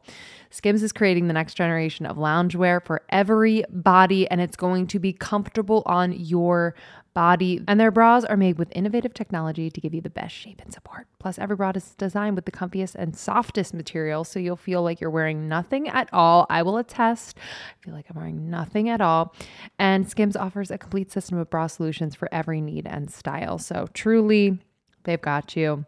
Skims 0.49 0.83
is 0.83 0.91
creating 0.91 1.27
the 1.27 1.33
next 1.33 1.55
generation 1.55 2.05
of 2.05 2.17
loungewear 2.17 2.83
for 2.83 3.01
every 3.09 3.63
body, 3.69 4.29
and 4.29 4.39
it's 4.39 4.55
going 4.55 4.85
to 4.87 4.99
be 4.99 5.11
comfortable 5.11 5.81
on 5.85 6.11
your 6.13 6.75
body. 7.13 7.61
And 7.67 7.79
their 7.79 7.89
bras 7.89 8.23
are 8.23 8.37
made 8.37 8.57
with 8.57 8.69
innovative 8.75 9.13
technology 9.13 9.71
to 9.71 9.81
give 9.81 9.93
you 9.93 10.01
the 10.01 10.09
best 10.09 10.33
shape 10.35 10.61
and 10.61 10.73
support. 10.73 11.07
Plus, 11.19 11.39
every 11.39 11.55
bra 11.55 11.71
is 11.75 11.95
designed 11.95 12.35
with 12.35 12.45
the 12.45 12.51
comfiest 12.51 12.95
and 12.95 13.15
softest 13.15 13.73
material, 13.73 14.23
so 14.23 14.39
you'll 14.39 14.55
feel 14.55 14.83
like 14.83 15.01
you're 15.01 15.09
wearing 15.09 15.47
nothing 15.47 15.87
at 15.87 16.07
all. 16.13 16.45
I 16.49 16.61
will 16.61 16.77
attest, 16.77 17.37
I 17.37 17.85
feel 17.85 17.93
like 17.93 18.05
I'm 18.09 18.15
wearing 18.15 18.49
nothing 18.49 18.89
at 18.89 19.01
all. 19.01 19.33
And 19.79 20.09
Skims 20.09 20.35
offers 20.35 20.69
a 20.69 20.77
complete 20.77 21.11
system 21.11 21.37
of 21.37 21.49
bra 21.49 21.67
solutions 21.67 22.15
for 22.15 22.29
every 22.31 22.61
need 22.61 22.85
and 22.85 23.11
style. 23.11 23.57
So, 23.57 23.87
truly, 23.93 24.59
they've 25.03 25.21
got 25.21 25.55
you. 25.55 25.85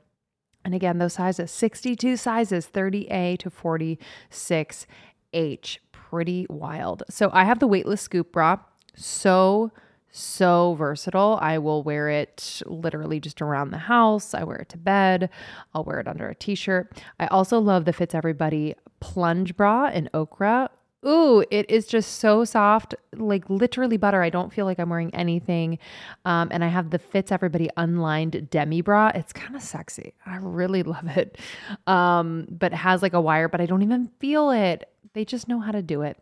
And 0.65 0.73
again, 0.73 0.97
those 0.97 1.13
sizes 1.13 1.51
62 1.51 2.17
sizes, 2.17 2.67
30A 2.67 3.37
to 3.39 3.51
46H. 3.51 5.77
Pretty 5.91 6.47
wild. 6.49 7.03
So 7.09 7.29
I 7.31 7.45
have 7.45 7.59
the 7.59 7.67
weightless 7.67 8.01
scoop 8.01 8.31
bra. 8.31 8.57
So, 8.95 9.71
so 10.09 10.75
versatile. 10.75 11.37
I 11.41 11.57
will 11.59 11.83
wear 11.83 12.09
it 12.09 12.61
literally 12.65 13.19
just 13.19 13.41
around 13.41 13.71
the 13.71 13.77
house. 13.77 14.33
I 14.33 14.43
wear 14.43 14.57
it 14.57 14.69
to 14.69 14.77
bed. 14.77 15.29
I'll 15.73 15.83
wear 15.83 15.99
it 15.99 16.07
under 16.07 16.29
a 16.29 16.35
t 16.35 16.55
shirt. 16.55 17.01
I 17.19 17.27
also 17.27 17.59
love 17.59 17.85
the 17.85 17.93
Fits 17.93 18.15
Everybody 18.15 18.75
plunge 18.99 19.55
bra 19.55 19.89
in 19.89 20.09
okra. 20.13 20.69
Ooh, 21.07 21.43
it 21.51 21.69
is 21.69 21.85
just 21.85 22.19
so 22.19 22.43
soft, 22.45 22.95
like 23.15 23.47
literally 23.49 23.97
butter. 23.97 24.23
I 24.23 24.31
don't 24.31 24.51
feel 24.51 24.65
like 24.65 24.79
I'm 24.79 24.89
wearing 24.89 25.13
anything. 25.13 25.77
Um, 26.25 26.49
and 26.51 26.63
I 26.63 26.67
have 26.67 26.89
the 26.89 26.97
Fits 26.97 27.31
Everybody 27.31 27.69
unlined 27.77 28.49
demi 28.49 28.81
bra. 28.81 29.11
It's 29.13 29.31
kind 29.31 29.55
of 29.55 29.61
sexy. 29.61 30.15
I 30.25 30.37
really 30.37 30.81
love 30.83 31.07
it. 31.15 31.37
Um, 31.85 32.47
but 32.49 32.73
it 32.73 32.77
has 32.77 33.01
like 33.03 33.13
a 33.13 33.21
wire, 33.21 33.47
but 33.47 33.61
I 33.61 33.67
don't 33.67 33.83
even 33.83 34.09
feel 34.19 34.49
it. 34.49 34.89
They 35.13 35.25
just 35.25 35.47
know 35.47 35.59
how 35.59 35.71
to 35.71 35.81
do 35.83 36.01
it. 36.01 36.17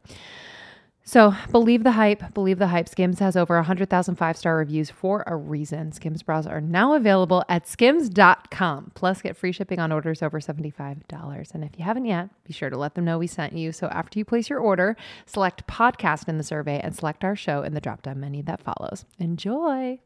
So 1.06 1.36
believe 1.52 1.84
the 1.84 1.92
hype. 1.92 2.34
Believe 2.34 2.60
the 2.60 2.68
hype. 2.68 2.88
Skims 2.88 3.20
has 3.20 3.36
over 3.36 3.56
100,000 3.56 4.16
five 4.16 4.38
star 4.38 4.56
reviews 4.58 4.90
for 4.90 5.24
a 5.28 5.36
reason. 5.36 5.92
Skims 5.92 6.24
bras 6.24 6.48
are 6.48 6.62
now 6.62 6.94
available 6.94 7.44
at 7.50 7.68
skims.com. 7.68 8.92
Plus, 8.96 9.22
get 9.22 9.36
free 9.36 9.52
shipping 9.52 9.80
on 9.80 9.92
orders 9.92 10.24
over 10.24 10.40
$75. 10.40 11.54
And 11.54 11.64
if 11.64 11.72
you 11.78 11.84
haven't 11.84 12.06
yet, 12.06 12.30
be 12.46 12.54
sure 12.54 12.70
to 12.70 12.78
let 12.78 12.96
them 12.96 13.04
know 13.04 13.18
we 13.18 13.28
sent 13.28 13.54
you. 13.54 13.74
So 13.74 13.88
after 13.88 14.18
you 14.18 14.24
place 14.24 14.50
your 14.50 14.60
order, 14.60 14.96
select 15.26 15.68
podcast 15.68 16.30
in 16.30 16.38
the 16.38 16.44
survey 16.44 16.80
and 16.80 16.96
select 16.96 17.26
our 17.26 17.36
show 17.36 17.64
in 17.64 17.74
the 17.74 17.82
drop 17.82 18.02
down 18.02 18.22
menu 18.22 18.42
that 18.44 18.62
follows. 18.62 19.04
Enjoy. 19.20 20.00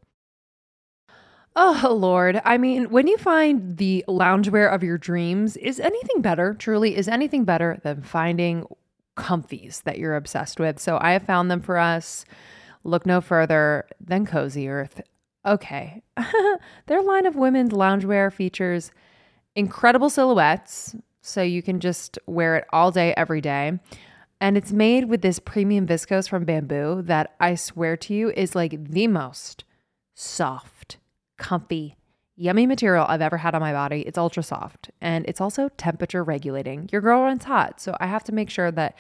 Oh, 1.56 1.96
Lord. 1.96 2.42
I 2.44 2.58
mean, 2.58 2.90
when 2.90 3.08
you 3.08 3.18
find 3.18 3.78
the 3.78 4.04
loungewear 4.08 4.74
of 4.74 4.84
your 4.84 4.98
dreams, 4.98 5.58
is 5.58 5.80
anything 5.80 6.22
better? 6.22 6.54
Truly, 6.54 6.96
is 6.96 7.08
anything 7.08 7.46
better 7.46 7.80
than 7.84 8.04
finding 8.04 8.66
comfies 9.18 9.84
that 9.84 9.98
you're 9.98 10.16
obsessed 10.16 10.60
with. 10.60 10.80
So 10.80 10.98
I 11.02 11.12
have 11.12 11.24
found 11.24 11.52
them 11.52 11.62
for 11.62 11.78
us. 11.78 12.24
Look 12.84 13.06
no 13.06 13.20
further 13.20 13.88
than 14.00 14.26
Cozy 14.26 14.70
Earth. 14.70 15.02
Okay. 15.46 16.02
Their 16.86 17.02
line 17.02 17.26
of 17.26 17.36
women's 17.36 17.72
loungewear 17.72 18.32
features 18.32 18.92
incredible 19.56 20.10
silhouettes, 20.10 20.96
so 21.22 21.42
you 21.42 21.62
can 21.62 21.80
just 21.80 22.20
wear 22.28 22.56
it 22.58 22.66
all 22.72 22.92
day, 22.92 23.14
every 23.18 23.42
day. 23.42 23.80
And 24.40 24.56
it's 24.56 24.72
made 24.72 25.06
with 25.06 25.22
this 25.22 25.40
premium 25.40 25.88
viscose 25.88 26.30
from 26.30 26.46
bamboo 26.46 27.02
that 27.04 27.34
I 27.40 27.56
swear 27.56 27.98
to 27.98 28.14
you 28.14 28.30
is 28.32 28.56
like 28.56 28.92
the 28.92 29.08
most 29.08 29.64
soft, 30.14 30.98
comfy, 31.38 31.96
yummy 32.38 32.68
material 32.68 33.06
I've 33.10 33.22
ever 33.22 33.38
had 33.38 33.56
on 33.56 33.62
my 33.62 33.74
body. 33.74 34.02
It's 34.02 34.18
ultra 34.18 34.44
soft 34.44 34.92
and 35.02 35.26
it's 35.28 35.42
also 35.42 35.70
temperature 35.78 36.24
regulating. 36.24 36.88
Your 36.92 37.02
girl 37.02 37.24
runs 37.24 37.44
hot, 37.44 37.82
so 37.82 37.98
I 38.00 38.08
have 38.08 38.24
to 38.26 38.32
make 38.32 38.50
sure 38.50 38.72
that 38.72 38.98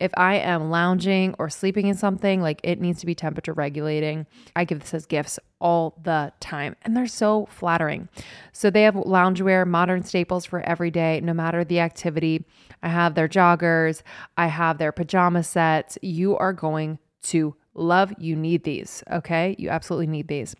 if 0.00 0.12
I 0.16 0.34
am 0.34 0.70
lounging 0.70 1.34
or 1.38 1.48
sleeping 1.48 1.86
in 1.86 1.94
something, 1.94 2.42
like 2.42 2.60
it 2.62 2.80
needs 2.80 3.00
to 3.00 3.06
be 3.06 3.14
temperature 3.14 3.52
regulating. 3.52 4.26
I 4.54 4.64
give 4.64 4.80
this 4.80 4.92
as 4.92 5.06
gifts 5.06 5.38
all 5.60 5.98
the 6.02 6.32
time, 6.40 6.76
and 6.82 6.96
they're 6.96 7.06
so 7.06 7.46
flattering. 7.46 8.08
So 8.52 8.70
they 8.70 8.82
have 8.82 8.94
loungewear, 8.94 9.66
modern 9.66 10.02
staples 10.02 10.44
for 10.44 10.60
every 10.60 10.90
day, 10.90 11.20
no 11.22 11.32
matter 11.32 11.64
the 11.64 11.80
activity. 11.80 12.44
I 12.82 12.88
have 12.88 13.14
their 13.14 13.28
joggers, 13.28 14.02
I 14.36 14.48
have 14.48 14.78
their 14.78 14.92
pajama 14.92 15.42
sets. 15.44 15.96
You 16.02 16.36
are 16.36 16.52
going 16.52 16.98
to 17.24 17.54
love, 17.74 18.12
you 18.18 18.36
need 18.36 18.64
these, 18.64 19.02
okay? 19.10 19.54
You 19.58 19.70
absolutely 19.70 20.08
need 20.08 20.28
these. 20.28 20.54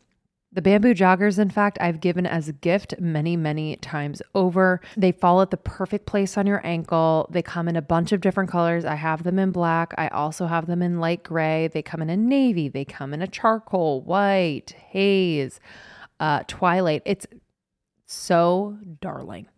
The 0.55 0.63
bamboo 0.63 0.95
joggers, 0.95 1.41
in 1.41 1.51
fact, 1.51 1.79
I've 1.81 1.99
given 1.99 2.27
as 2.27 2.49
a 2.49 2.53
gift 2.53 2.95
many, 3.01 3.37
many 3.37 3.75
times 3.77 4.23
over. 4.37 4.81
They 4.97 5.11
fall 5.11 5.43
at 5.43 5.51
the 5.51 5.57
perfect 5.57 6.07
place 6.07 6.39
on 6.39 6.47
your 6.47 6.65
ankle. 6.65 7.29
They 7.33 7.43
come 7.43 7.67
in 7.67 7.75
a 7.75 7.83
bunch 7.83 8.13
of 8.13 8.21
different 8.21 8.51
colors. 8.51 8.85
I 8.85 8.95
have 8.95 9.25
them 9.25 9.41
in 9.41 9.51
black. 9.51 9.93
I 9.99 10.07
also 10.09 10.47
have 10.47 10.67
them 10.67 10.81
in 10.81 11.01
light 11.01 11.25
gray. 11.25 11.67
They 11.67 11.83
come 11.83 12.03
in 12.03 12.09
a 12.09 12.17
navy. 12.17 12.69
They 12.69 12.85
come 12.85 13.13
in 13.13 13.21
a 13.21 13.27
charcoal, 13.27 14.03
white, 14.03 14.77
haze, 14.91 15.59
uh, 16.21 16.45
twilight. 16.47 17.03
It's 17.05 17.27
so 18.07 18.79
darling. 19.01 19.49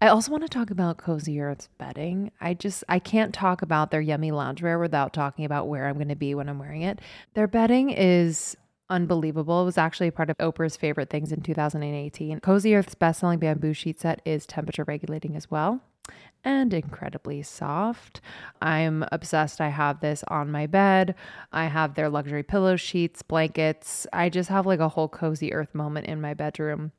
I 0.00 0.08
also 0.08 0.30
want 0.30 0.44
to 0.44 0.48
talk 0.48 0.70
about 0.70 0.96
Cozy 0.96 1.40
Earth's 1.40 1.68
bedding. 1.76 2.30
I 2.40 2.54
just 2.54 2.84
I 2.88 3.00
can't 3.00 3.34
talk 3.34 3.62
about 3.62 3.90
their 3.90 4.00
yummy 4.00 4.30
loungewear 4.30 4.80
without 4.80 5.12
talking 5.12 5.44
about 5.44 5.68
where 5.68 5.88
I'm 5.88 5.96
going 5.96 6.08
to 6.08 6.16
be 6.16 6.34
when 6.34 6.48
I'm 6.48 6.58
wearing 6.58 6.82
it. 6.82 7.00
Their 7.34 7.48
bedding 7.48 7.90
is 7.90 8.56
unbelievable. 8.90 9.62
It 9.62 9.66
was 9.66 9.78
actually 9.78 10.10
part 10.10 10.28
of 10.28 10.38
Oprah's 10.38 10.76
favorite 10.76 11.08
things 11.08 11.32
in 11.32 11.40
2018. 11.40 12.40
Cozy 12.40 12.74
Earth's 12.74 12.94
best-selling 12.94 13.38
bamboo 13.38 13.72
sheet 13.72 14.00
set 14.00 14.20
is 14.24 14.46
temperature 14.46 14.84
regulating 14.84 15.36
as 15.36 15.50
well 15.50 15.80
and 16.44 16.72
incredibly 16.72 17.42
soft. 17.42 18.20
I'm 18.60 19.04
obsessed. 19.12 19.60
I 19.60 19.68
have 19.68 20.00
this 20.00 20.24
on 20.28 20.50
my 20.50 20.66
bed. 20.66 21.14
I 21.52 21.66
have 21.66 21.94
their 21.94 22.08
luxury 22.08 22.42
pillow 22.42 22.76
sheets, 22.76 23.22
blankets. 23.22 24.06
I 24.12 24.28
just 24.28 24.48
have 24.48 24.66
like 24.66 24.80
a 24.80 24.88
whole 24.88 25.08
cozy 25.08 25.52
earth 25.52 25.74
moment 25.74 26.06
in 26.06 26.20
my 26.20 26.34
bedroom. 26.34 26.92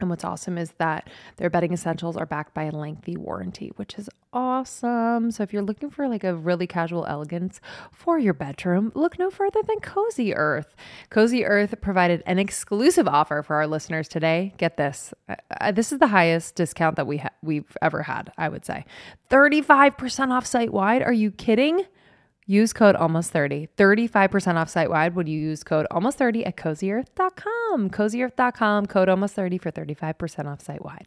And 0.00 0.10
what's 0.10 0.24
awesome 0.24 0.58
is 0.58 0.72
that 0.78 1.08
their 1.36 1.48
bedding 1.48 1.72
essentials 1.72 2.16
are 2.16 2.26
backed 2.26 2.52
by 2.52 2.64
a 2.64 2.72
lengthy 2.72 3.16
warranty, 3.16 3.70
which 3.76 3.94
is 3.94 4.10
awesome. 4.32 5.30
So 5.30 5.44
if 5.44 5.52
you're 5.52 5.62
looking 5.62 5.88
for 5.88 6.08
like 6.08 6.24
a 6.24 6.34
really 6.34 6.66
casual 6.66 7.06
elegance 7.06 7.60
for 7.92 8.18
your 8.18 8.34
bedroom, 8.34 8.90
look 8.96 9.20
no 9.20 9.30
further 9.30 9.60
than 9.62 9.78
Cozy 9.78 10.34
Earth. 10.34 10.74
Cozy 11.10 11.44
Earth 11.44 11.76
provided 11.80 12.24
an 12.26 12.40
exclusive 12.40 13.06
offer 13.06 13.44
for 13.44 13.54
our 13.54 13.68
listeners 13.68 14.08
today. 14.08 14.52
Get 14.56 14.76
this. 14.76 15.14
Uh, 15.28 15.70
this 15.70 15.92
is 15.92 16.00
the 16.00 16.08
highest 16.08 16.56
discount 16.56 16.96
that 16.96 17.06
we 17.06 17.18
ha- 17.18 17.30
we've 17.40 17.76
ever 17.80 18.02
had, 18.02 18.32
I 18.36 18.48
would 18.48 18.64
say. 18.64 18.84
35% 19.30 20.30
off 20.30 20.44
site 20.44 20.72
wide. 20.72 21.02
Are 21.02 21.12
you 21.12 21.30
kidding? 21.30 21.84
Use 22.46 22.74
code 22.74 22.94
almost 22.94 23.30
30. 23.30 23.68
35% 23.76 24.56
off 24.56 24.68
site 24.68 24.90
wide 24.90 25.14
when 25.14 25.26
you 25.26 25.40
use 25.40 25.64
code 25.64 25.86
almost 25.90 26.18
30 26.18 26.44
at 26.44 26.56
cozyearth.com. 26.56 27.90
Cozyearth.com, 27.90 28.86
code 28.86 29.08
almost 29.08 29.34
30 29.34 29.58
for 29.58 29.72
35% 29.72 30.46
off 30.46 30.60
site 30.60 30.84
wide. 30.84 31.06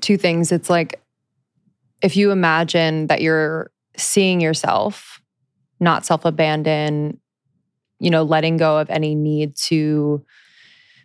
Two 0.00 0.16
things. 0.16 0.52
It's 0.52 0.70
like 0.70 1.02
if 2.00 2.16
you 2.16 2.30
imagine 2.30 3.08
that 3.08 3.22
you're 3.22 3.72
seeing 3.96 4.40
yourself, 4.40 5.20
not 5.80 6.06
self 6.06 6.24
abandon, 6.24 7.20
you 7.98 8.10
know, 8.10 8.22
letting 8.22 8.56
go 8.56 8.78
of 8.78 8.88
any 8.90 9.16
need 9.16 9.56
to 9.56 10.24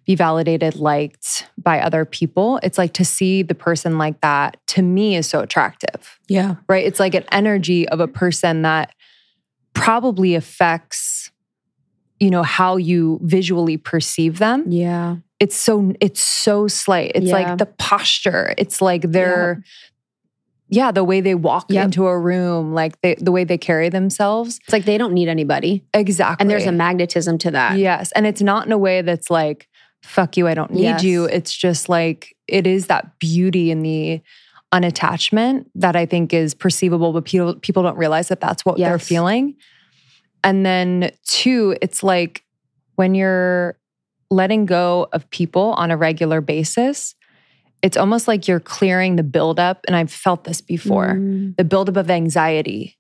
be 0.06 0.16
validated, 0.16 0.76
liked 0.76 1.48
by 1.58 1.80
other 1.80 2.04
people. 2.04 2.60
It's 2.64 2.78
like 2.78 2.94
to 2.94 3.06
see 3.06 3.44
the 3.44 3.54
person 3.54 3.98
like 3.98 4.22
that 4.22 4.58
to 4.68 4.82
me 4.82 5.16
is 5.16 5.28
so 5.28 5.40
attractive. 5.42 6.20
Yeah. 6.28 6.56
Right. 6.68 6.86
It's 6.86 7.00
like 7.00 7.14
an 7.14 7.26
energy 7.32 7.88
of 7.90 8.00
a 8.00 8.08
person 8.08 8.64
that 8.64 8.94
probably 9.74 10.34
affects, 10.36 11.32
you 12.20 12.32
know, 12.32 12.44
how 12.44 12.78
you 12.78 13.20
visually 13.22 13.78
perceive 13.78 14.40
them. 14.40 14.66
Yeah. 14.68 15.18
It's 15.40 15.56
so, 15.56 15.94
it's 16.02 16.20
so 16.22 16.68
slight. 16.68 17.12
It's 17.16 17.28
Yeah. 17.28 17.34
like 17.34 17.58
the 17.60 17.68
posture. 17.68 18.54
It's 18.58 18.82
like 18.82 19.04
their, 19.04 19.64
yeah, 20.70 20.92
the 20.92 21.04
way 21.04 21.22
they 21.22 21.34
walk 21.36 21.68
Yep. 21.70 21.86
into 21.86 22.08
a 22.08 22.20
room, 22.20 22.74
like 22.74 23.00
they, 23.02 23.16
the 23.16 23.32
way 23.32 23.44
they 23.44 23.58
carry 23.58 23.90
themselves. 23.90 24.60
It's 24.66 24.74
like 24.74 24.86
they 24.86 24.98
don't 24.98 25.14
need 25.14 25.30
anybody. 25.30 25.86
Exactly. 25.94 26.44
And 26.44 26.50
there's 26.50 26.66
a 26.66 26.72
magnetism 26.72 27.38
to 27.40 27.52
that. 27.52 27.78
Yes. 27.78 28.12
And 28.14 28.28
it's 28.28 28.42
not 28.42 28.66
in 28.66 28.72
a 28.72 28.78
way 28.78 29.02
that's 29.02 29.30
like, 29.30 29.69
fuck 30.04 30.38
you, 30.38 30.48
I 30.48 30.54
don't 30.54 30.72
need 30.72 30.84
Yes. 30.84 31.04
you. 31.04 31.26
It's 31.26 31.56
just 31.56 31.90
like, 31.90 32.36
it 32.48 32.66
is 32.66 32.88
that 32.88 33.20
beauty 33.20 33.70
in 33.72 33.82
the 33.82 34.22
unattachment 34.74 35.66
that 35.76 35.96
I 35.96 36.06
think 36.06 36.34
is 36.34 36.54
perceivable, 36.54 37.12
but 37.14 37.26
people, 37.26 37.56
people 37.56 37.84
don't 37.84 37.98
realize 37.98 38.28
that 38.30 38.40
that's 38.40 38.64
what 38.66 38.78
they're 38.78 39.00
feeling. 39.00 39.56
And 40.44 40.66
then, 40.66 41.12
two, 41.26 41.76
it's 41.82 42.02
like 42.04 42.44
when 42.96 43.14
you're 43.16 43.78
letting 44.32 44.66
go 44.66 45.08
of 45.12 45.30
people 45.32 45.74
on 45.74 45.92
a 45.92 45.98
regular 45.98 46.40
basis, 46.40 47.16
it's 47.82 47.98
almost 47.98 48.28
like 48.28 48.48
you're 48.48 48.60
clearing 48.60 49.16
the 49.16 49.24
buildup. 49.24 49.84
And 49.88 49.96
I've 49.96 50.12
felt 50.12 50.44
this 50.44 50.62
before 50.62 51.16
Mm. 51.16 51.56
the 51.58 51.64
buildup 51.64 51.98
of 51.98 52.10
anxiety. 52.10 52.98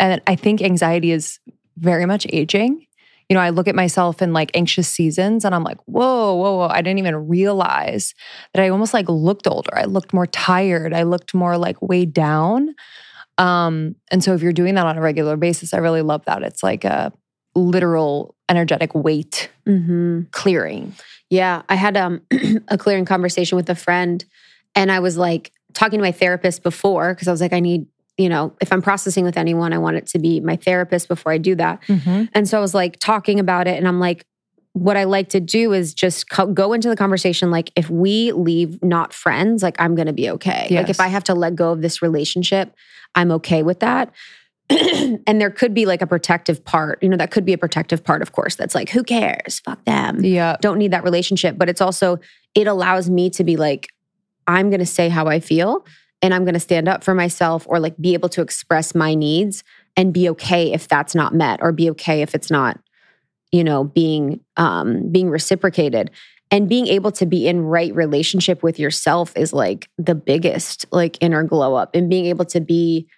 And 0.00 0.20
I 0.26 0.34
think 0.36 0.62
anxiety 0.62 1.12
is 1.12 1.38
very 1.76 2.06
much 2.06 2.26
aging. 2.32 2.86
You 3.28 3.34
know, 3.34 3.40
I 3.40 3.50
look 3.50 3.68
at 3.68 3.74
myself 3.74 4.20
in 4.20 4.32
like 4.32 4.50
anxious 4.54 4.88
seasons 4.88 5.44
and 5.44 5.54
I'm 5.54 5.64
like, 5.64 5.78
whoa, 5.86 6.34
whoa, 6.34 6.56
whoa. 6.56 6.68
I 6.68 6.82
didn't 6.82 6.98
even 6.98 7.28
realize 7.28 8.14
that 8.54 8.62
I 8.62 8.68
almost 8.68 8.92
like 8.94 9.08
looked 9.08 9.46
older. 9.46 9.76
I 9.76 9.84
looked 9.84 10.12
more 10.12 10.26
tired. 10.26 10.92
I 10.92 11.04
looked 11.04 11.32
more 11.34 11.56
like 11.56 11.80
weighed 11.80 12.12
down. 12.12 12.74
Um, 13.38 13.96
and 14.10 14.22
so 14.22 14.34
if 14.34 14.42
you're 14.42 14.52
doing 14.52 14.74
that 14.74 14.86
on 14.86 14.98
a 14.98 15.00
regular 15.00 15.36
basis, 15.36 15.72
I 15.72 15.78
really 15.78 16.02
love 16.02 16.24
that. 16.26 16.42
It's 16.42 16.62
like 16.62 16.84
a 16.84 17.12
literal 17.54 18.34
energetic 18.48 18.94
weight 18.94 19.50
Mhm. 19.66 20.30
clearing. 20.32 20.94
Yeah, 21.30 21.62
I 21.68 21.76
had 21.76 21.96
um, 21.96 22.20
a 22.68 22.76
clearing 22.76 23.04
conversation 23.06 23.56
with 23.56 23.70
a 23.70 23.74
friend, 23.74 24.24
and 24.74 24.92
I 24.92 25.00
was 25.00 25.16
like 25.16 25.52
talking 25.72 25.98
to 25.98 26.02
my 26.02 26.12
therapist 26.12 26.62
before 26.62 27.14
because 27.14 27.28
I 27.28 27.30
was 27.30 27.40
like, 27.40 27.52
I 27.54 27.60
need, 27.60 27.86
you 28.18 28.28
know, 28.28 28.52
if 28.60 28.72
I'm 28.72 28.82
processing 28.82 29.24
with 29.24 29.36
anyone, 29.36 29.72
I 29.72 29.78
want 29.78 29.96
it 29.96 30.06
to 30.08 30.18
be 30.18 30.40
my 30.40 30.56
therapist 30.56 31.08
before 31.08 31.32
I 31.32 31.38
do 31.38 31.54
that. 31.56 31.82
Mm-hmm. 31.84 32.24
And 32.34 32.48
so 32.48 32.58
I 32.58 32.60
was 32.60 32.74
like 32.74 32.98
talking 32.98 33.40
about 33.40 33.66
it, 33.66 33.78
and 33.78 33.88
I'm 33.88 34.00
like, 34.00 34.24
what 34.74 34.96
I 34.96 35.04
like 35.04 35.28
to 35.30 35.40
do 35.40 35.72
is 35.72 35.92
just 35.92 36.30
co- 36.30 36.46
go 36.46 36.72
into 36.72 36.88
the 36.88 36.96
conversation 36.96 37.50
like, 37.50 37.70
if 37.76 37.90
we 37.90 38.32
leave 38.32 38.82
not 38.82 39.12
friends, 39.12 39.62
like 39.62 39.76
I'm 39.78 39.94
gonna 39.94 40.12
be 40.12 40.30
okay. 40.30 40.68
Like 40.70 40.88
if 40.88 41.00
I 41.00 41.08
have 41.08 41.24
to 41.24 41.34
let 41.34 41.54
go 41.54 41.72
of 41.72 41.82
this 41.82 42.00
relationship, 42.02 42.74
I'm 43.14 43.30
okay 43.32 43.62
with 43.62 43.80
that. 43.80 44.12
and 44.70 45.38
there 45.40 45.50
could 45.50 45.74
be 45.74 45.84
like 45.84 46.00
a 46.00 46.06
protective 46.06 46.64
part, 46.64 47.02
you 47.02 47.08
know, 47.10 47.16
that 47.18 47.30
could 47.30 47.44
be 47.44 47.52
a 47.52 47.58
protective 47.58 48.02
part, 48.02 48.22
of 48.22 48.32
course, 48.32 48.54
that's 48.54 48.74
like, 48.74 48.88
who 48.88 49.02
cares? 49.04 49.60
Fuck 49.60 49.84
them 49.84 50.24
Yeah. 50.24 50.56
don't 50.62 50.78
need 50.78 50.92
that 50.92 51.04
relationship 51.04 51.58
but 51.58 51.68
it's 51.68 51.80
also 51.82 52.18
it 52.54 52.66
allows 52.66 53.10
me 53.10 53.28
to 53.30 53.44
be 53.44 53.56
like 53.56 53.88
i'm 54.46 54.70
going 54.70 54.80
to 54.80 54.86
say 54.86 55.08
how 55.08 55.26
i 55.26 55.40
feel 55.40 55.84
and 56.22 56.32
i'm 56.32 56.44
going 56.44 56.54
to 56.54 56.60
stand 56.60 56.88
up 56.88 57.04
for 57.04 57.14
myself 57.14 57.66
or 57.68 57.78
like 57.78 57.96
be 57.98 58.14
able 58.14 58.28
to 58.28 58.40
express 58.40 58.94
my 58.94 59.14
needs 59.14 59.62
and 59.96 60.14
be 60.14 60.28
okay 60.30 60.72
if 60.72 60.88
that's 60.88 61.14
not 61.14 61.34
met 61.34 61.60
or 61.62 61.72
be 61.72 61.90
okay 61.90 62.22
if 62.22 62.34
it's 62.34 62.50
not 62.50 62.78
you 63.52 63.62
know 63.62 63.84
being 63.84 64.40
um 64.56 65.10
being 65.12 65.30
reciprocated. 65.30 66.10
And 66.50 66.68
being 66.68 66.86
able 66.86 67.12
to 67.12 67.24
be 67.24 67.48
in 67.48 67.62
right 67.62 67.94
relationship 67.94 68.62
with 68.62 68.78
yourself 68.78 69.32
is 69.36 69.54
like 69.54 69.88
the 69.96 70.14
biggest 70.14 70.84
like 70.92 71.16
inner 71.22 71.44
glow 71.44 71.74
up 71.74 71.94
and 71.94 72.10
being 72.10 72.26
able 72.26 72.44
to 72.46 72.60
be 72.60 73.08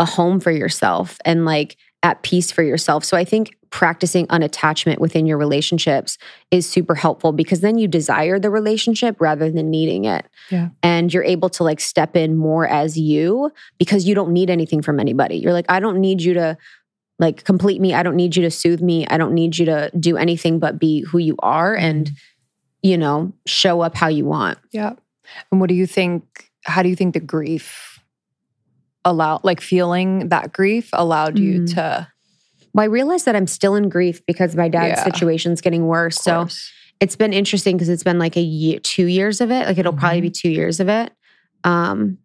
a 0.00 0.04
home 0.04 0.40
for 0.40 0.50
yourself 0.50 1.16
and 1.24 1.44
like 1.44 1.76
at 2.02 2.24
peace 2.24 2.50
for 2.50 2.64
yourself. 2.64 3.04
So 3.04 3.16
i 3.16 3.24
think 3.24 3.54
practicing 3.72 4.26
unattachment 4.28 4.98
within 4.98 5.26
your 5.26 5.38
relationships 5.38 6.18
is 6.50 6.68
super 6.68 6.94
helpful 6.94 7.32
because 7.32 7.62
then 7.62 7.78
you 7.78 7.88
desire 7.88 8.38
the 8.38 8.50
relationship 8.50 9.18
rather 9.18 9.50
than 9.50 9.70
needing 9.70 10.04
it. 10.04 10.26
Yeah. 10.50 10.68
And 10.82 11.12
you're 11.12 11.24
able 11.24 11.48
to 11.48 11.64
like 11.64 11.80
step 11.80 12.14
in 12.14 12.36
more 12.36 12.68
as 12.68 12.98
you 12.98 13.50
because 13.78 14.06
you 14.06 14.14
don't 14.14 14.30
need 14.30 14.50
anything 14.50 14.82
from 14.82 15.00
anybody. 15.00 15.36
You're 15.38 15.54
like, 15.54 15.64
I 15.70 15.80
don't 15.80 15.98
need 16.00 16.20
you 16.22 16.34
to 16.34 16.58
like 17.18 17.44
complete 17.44 17.80
me. 17.80 17.94
I 17.94 18.02
don't 18.02 18.14
need 18.14 18.36
you 18.36 18.42
to 18.42 18.50
soothe 18.50 18.82
me. 18.82 19.06
I 19.08 19.16
don't 19.16 19.32
need 19.32 19.56
you 19.56 19.64
to 19.66 19.90
do 19.98 20.18
anything 20.18 20.58
but 20.58 20.78
be 20.78 21.00
who 21.00 21.16
you 21.18 21.36
are 21.38 21.74
and, 21.74 22.10
you 22.82 22.98
know, 22.98 23.32
show 23.46 23.80
up 23.80 23.96
how 23.96 24.08
you 24.08 24.26
want. 24.26 24.58
Yeah. 24.70 24.92
And 25.50 25.60
what 25.60 25.68
do 25.68 25.74
you 25.74 25.86
think? 25.86 26.50
How 26.66 26.82
do 26.82 26.90
you 26.90 26.96
think 26.96 27.14
the 27.14 27.20
grief 27.20 28.00
allowed, 29.04 29.44
like 29.44 29.62
feeling 29.62 30.28
that 30.28 30.52
grief 30.52 30.90
allowed 30.92 31.38
you 31.38 31.60
Mm. 31.60 31.74
to? 31.74 32.11
Well, 32.74 32.82
I 32.84 32.86
realize 32.86 33.24
that 33.24 33.36
I'm 33.36 33.46
still 33.46 33.74
in 33.74 33.88
grief 33.88 34.24
because 34.26 34.56
my 34.56 34.68
dad's 34.68 35.00
Yeah. 35.00 35.04
situation's 35.04 35.60
getting 35.60 35.86
worse. 35.86 36.16
So 36.16 36.48
it's 37.00 37.16
been 37.16 37.32
interesting 37.32 37.76
because 37.76 37.88
it's 37.88 38.02
been 38.04 38.18
like 38.18 38.36
a 38.36 38.40
year, 38.42 38.78
two 38.80 39.06
years 39.06 39.40
of 39.40 39.50
it. 39.50 39.66
Like 39.66 39.78
it'll 39.78 39.92
probably 39.92 40.20
be 40.20 40.30
two 40.30 40.50
years 40.50 40.80
of 40.80 40.88
it. 40.88 41.12
Um, 41.64 42.18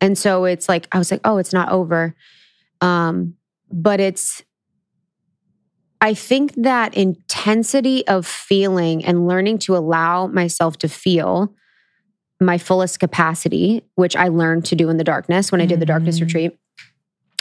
and 0.00 0.16
so 0.16 0.44
it's 0.44 0.68
like 0.68 0.86
I 0.92 0.98
was 0.98 1.10
like, 1.10 1.20
oh, 1.24 1.38
it's 1.38 1.52
not 1.52 1.70
over. 1.70 2.14
Um, 2.80 3.34
but 3.72 4.00
it's 4.00 4.42
I 6.02 6.14
think 6.14 6.54
that 6.54 6.94
intensity 6.94 8.06
of 8.08 8.26
feeling 8.26 9.04
and 9.04 9.26
learning 9.28 9.58
to 9.58 9.76
allow 9.76 10.26
myself 10.28 10.78
to 10.78 10.88
feel 10.88 11.54
my 12.40 12.56
fullest 12.56 13.00
capacity, 13.00 13.84
which 13.96 14.16
I 14.16 14.28
learned 14.28 14.64
to 14.66 14.74
do 14.76 14.88
in 14.88 14.96
the 14.96 15.04
darkness 15.04 15.52
when 15.52 15.60
I 15.60 15.66
did 15.66 15.78
the 15.78 15.84
darkness 15.84 16.18
Mhm. 16.18 16.22
retreat, 16.22 16.58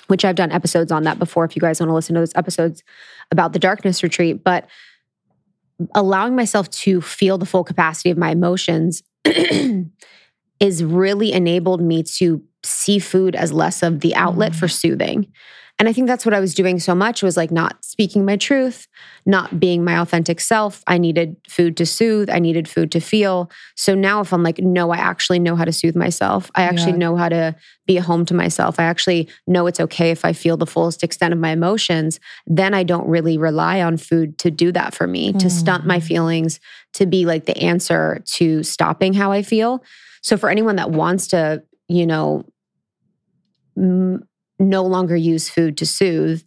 which 0.09 0.25
I've 0.25 0.35
done 0.35 0.51
episodes 0.51 0.91
on 0.91 1.03
that 1.03 1.19
before 1.19 1.45
if 1.45 1.55
you 1.55 1.59
guys 1.59 1.79
want 1.79 1.89
to 1.89 1.93
listen 1.93 2.15
to 2.15 2.21
those 2.21 2.35
episodes 2.35 2.83
about 3.31 3.53
the 3.53 3.59
darkness 3.59 4.03
retreat. 4.03 4.43
But 4.43 4.67
allowing 5.95 6.35
myself 6.35 6.69
to 6.69 7.01
feel 7.01 7.37
the 7.37 7.45
full 7.45 7.63
capacity 7.63 8.09
of 8.09 8.17
my 8.17 8.31
emotions 8.31 9.03
is 10.59 10.83
really 10.83 11.31
enabled 11.31 11.81
me 11.81 12.03
to 12.03 12.43
see 12.63 12.99
food 12.99 13.35
as 13.35 13.53
less 13.53 13.83
of 13.83 14.01
the 14.01 14.15
outlet 14.15 14.55
for 14.55 14.67
mm. 14.67 14.71
soothing. 14.71 15.27
And 15.79 15.87
I 15.87 15.93
think 15.93 16.07
that's 16.07 16.25
what 16.25 16.33
I 16.35 16.41
was 16.41 16.53
doing 16.53 16.77
so 16.77 16.93
much 16.93 17.23
was 17.23 17.37
like 17.37 17.51
not 17.51 17.85
speaking 17.85 18.25
my 18.25 18.35
truth, 18.35 18.85
not 19.25 19.61
being 19.61 19.81
my 19.85 19.97
authentic 19.97 20.41
self. 20.41 20.83
I 20.87 20.97
needed 20.97 21.37
food 21.47 21.77
to 21.77 21.85
soothe, 21.85 22.29
I 22.29 22.39
needed 22.39 22.67
food 22.67 22.91
to 22.91 22.99
feel. 22.99 23.49
So 23.75 23.95
now 23.95 24.19
if 24.19 24.33
I'm 24.33 24.43
like 24.43 24.59
no, 24.59 24.91
I 24.91 24.97
actually 24.97 25.39
know 25.39 25.55
how 25.55 25.63
to 25.63 25.71
soothe 25.71 25.95
myself. 25.95 26.51
I 26.53 26.63
actually 26.63 26.93
Yeah. 26.93 26.97
know 26.99 27.15
how 27.15 27.29
to 27.29 27.55
be 27.87 27.95
a 27.95 28.01
home 28.01 28.25
to 28.25 28.33
myself. 28.33 28.77
I 28.77 28.83
actually 28.83 29.29
know 29.47 29.67
it's 29.67 29.79
okay 29.79 30.11
if 30.11 30.25
I 30.25 30.33
feel 30.33 30.57
the 30.57 30.65
fullest 30.67 31.01
extent 31.01 31.33
of 31.33 31.39
my 31.39 31.51
emotions, 31.51 32.19
then 32.45 32.73
I 32.73 32.83
don't 32.83 33.07
really 33.07 33.37
rely 33.37 33.81
on 33.81 33.95
food 33.95 34.37
to 34.39 34.51
do 34.51 34.73
that 34.73 34.93
for 34.93 35.07
me, 35.07 35.31
to 35.33 35.49
stunt 35.49 35.85
my 35.85 35.99
Mm. 35.99 36.03
feelings, 36.03 36.59
to 36.93 37.05
be 37.05 37.25
like 37.25 37.45
the 37.45 37.57
answer 37.57 38.21
to 38.33 38.63
stopping 38.63 39.13
how 39.13 39.31
I 39.31 39.43
feel. 39.43 39.81
So 40.21 40.35
for 40.35 40.49
anyone 40.49 40.75
that 40.75 40.91
wants 40.91 41.27
to, 41.27 41.63
you 41.87 42.05
know, 42.05 42.43
m- 43.77 44.23
no 44.59 44.83
longer 44.83 45.15
use 45.15 45.49
food 45.49 45.77
to 45.77 45.85
soothe, 45.85 46.43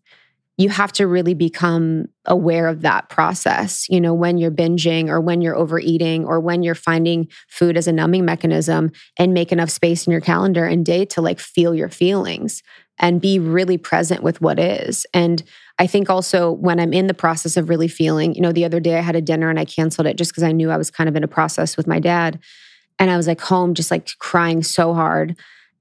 you 0.59 0.69
have 0.69 0.93
to 0.93 1.07
really 1.07 1.35
become 1.35 2.07
aware 2.27 2.69
of 2.69 2.83
that 2.83 3.09
process. 3.09 3.89
You 3.89 4.01
know, 4.01 4.13
when 4.13 4.37
you're 4.39 4.51
binging 4.51 5.09
or 5.09 5.21
when 5.21 5.41
you're 5.41 5.57
overeating 5.57 6.25
or 6.25 6.41
when 6.41 6.63
you're 6.63 6.75
finding 6.75 7.29
food 7.49 7.77
as 7.77 7.89
a 7.89 7.93
numbing 7.93 8.25
mechanism 8.25 8.93
and 9.19 9.33
make 9.33 9.51
enough 9.51 9.71
space 9.71 10.07
in 10.07 10.11
your 10.13 10.21
calendar 10.21 10.67
and 10.67 10.85
day 10.85 11.05
to 11.07 11.23
like 11.23 11.41
feel 11.41 11.75
your 11.75 11.89
feelings 11.89 12.63
and 12.99 13.21
be 13.21 13.39
really 13.39 13.79
present 13.79 14.23
with 14.23 14.41
what 14.41 14.59
is. 14.59 15.07
And 15.15 15.43
I 15.79 15.87
think 15.87 16.11
also 16.11 16.53
when 16.53 16.79
I'm 16.79 16.93
in 16.93 17.07
the 17.07 17.15
process 17.15 17.57
of 17.57 17.69
really 17.69 17.89
feeling, 17.89 18.35
you 18.35 18.43
know, 18.43 18.53
the 18.53 18.67
other 18.67 18.79
day 18.79 18.99
I 18.99 19.01
had 19.01 19.17
a 19.17 19.23
dinner 19.23 19.49
and 19.49 19.59
I 19.59 19.65
canceled 19.65 20.07
it 20.07 20.19
just 20.19 20.31
because 20.31 20.45
I 20.45 20.53
knew 20.53 20.71
I 20.71 20.77
was 20.77 20.91
kind 20.91 21.09
of 21.09 21.17
in 21.17 21.25
a 21.25 21.29
process 21.29 21.77
with 21.77 21.87
my 21.87 21.99
dad. 21.99 22.39
And 22.99 23.11
I 23.11 23.17
was 23.17 23.27
like 23.27 23.41
home, 23.41 23.75
just 23.75 23.91
like 23.91 24.07
crying 24.19 24.63
so 24.63 24.93
hard. 24.93 25.37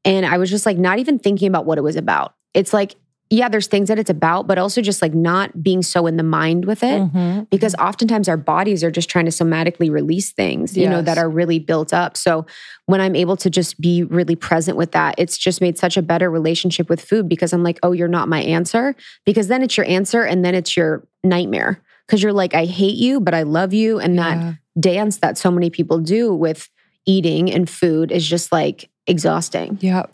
And 0.06 0.26
I 0.26 0.38
was 0.38 0.50
just 0.50 0.66
like 0.66 0.78
not 0.78 1.00
even 1.00 1.20
thinking 1.20 1.48
about 1.48 1.66
what 1.66 1.78
it 1.78 1.82
was 1.82 1.96
about. 1.96 2.36
It's 2.54 2.74
like 2.74 2.96
yeah, 3.32 3.48
there's 3.48 3.68
things 3.68 3.88
that 3.88 3.98
it's 3.98 4.10
about, 4.10 4.46
but 4.46 4.58
also 4.58 4.82
just 4.82 5.02
like 5.02 5.14
not 5.14 5.64
being 5.64 5.82
so 5.82 6.06
in 6.06 6.18
the 6.18 6.24
mind 6.24 6.66
with 6.66 6.84
it. 6.84 7.02
Mhm. 7.02 7.50
Because 7.50 7.74
oftentimes 7.76 8.28
our 8.28 8.36
bodies 8.36 8.84
are 8.84 8.92
just 8.92 9.10
trying 9.10 9.24
to 9.24 9.32
somatically 9.32 9.90
release 9.90 10.34
things, 10.34 10.76
you 10.76 10.90
know, 10.90 11.02
that 11.02 11.18
are 11.18 11.30
really 11.30 11.58
built 11.58 11.94
up. 11.94 12.18
So 12.18 12.46
when 12.88 13.00
I'm 13.00 13.16
able 13.16 13.38
to 13.38 13.50
just 13.50 13.80
be 13.80 14.04
really 14.04 14.36
present 14.36 14.78
with 14.78 14.92
that, 14.92 15.16
it's 15.18 15.38
just 15.38 15.62
made 15.62 15.78
such 15.78 15.96
a 15.96 16.02
better 16.02 16.30
relationship 16.30 16.90
with 16.90 17.00
food 17.00 17.30
because 17.30 17.54
I'm 17.54 17.64
like, 17.64 17.80
oh, 17.84 17.94
you're 17.94 18.10
not 18.10 18.28
my 18.28 18.42
answer. 18.42 18.98
Because 19.26 19.48
then 19.48 19.64
it's 19.64 19.78
your 19.78 19.88
answer 19.88 20.24
and 20.24 20.44
then 20.44 20.54
it's 20.54 20.76
your 20.76 21.08
nightmare. 21.24 21.82
Because 22.06 22.22
you're 22.22 22.34
like, 22.34 22.54
I 22.54 22.66
hate 22.66 22.98
you, 22.98 23.22
but 23.22 23.34
I 23.34 23.44
love 23.44 23.74
you. 23.74 23.98
And 23.98 24.20
that 24.20 24.58
dance 24.78 25.18
that 25.20 25.38
so 25.38 25.50
many 25.50 25.70
people 25.70 26.00
do 26.00 26.34
with 26.34 26.70
eating 27.06 27.50
and 27.50 27.70
food 27.70 28.12
is 28.12 28.28
just 28.28 28.52
like 28.52 28.90
exhausting. 29.08 29.78
Yeah. 29.82 30.06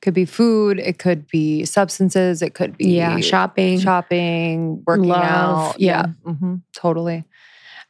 Could 0.00 0.14
be 0.14 0.24
food, 0.24 0.78
it 0.78 0.98
could 0.98 1.26
be 1.28 1.64
substances, 1.64 2.42
it 2.42 2.54
could 2.54 2.76
be 2.76 2.86
Yeah, 2.86 3.20
shopping. 3.20 3.78
shopping, 3.78 4.82
working 4.86 5.06
Love, 5.08 5.58
out. 5.74 5.80
Yeah. 5.80 6.06
hmm 6.24 6.56
totally. 6.74 7.24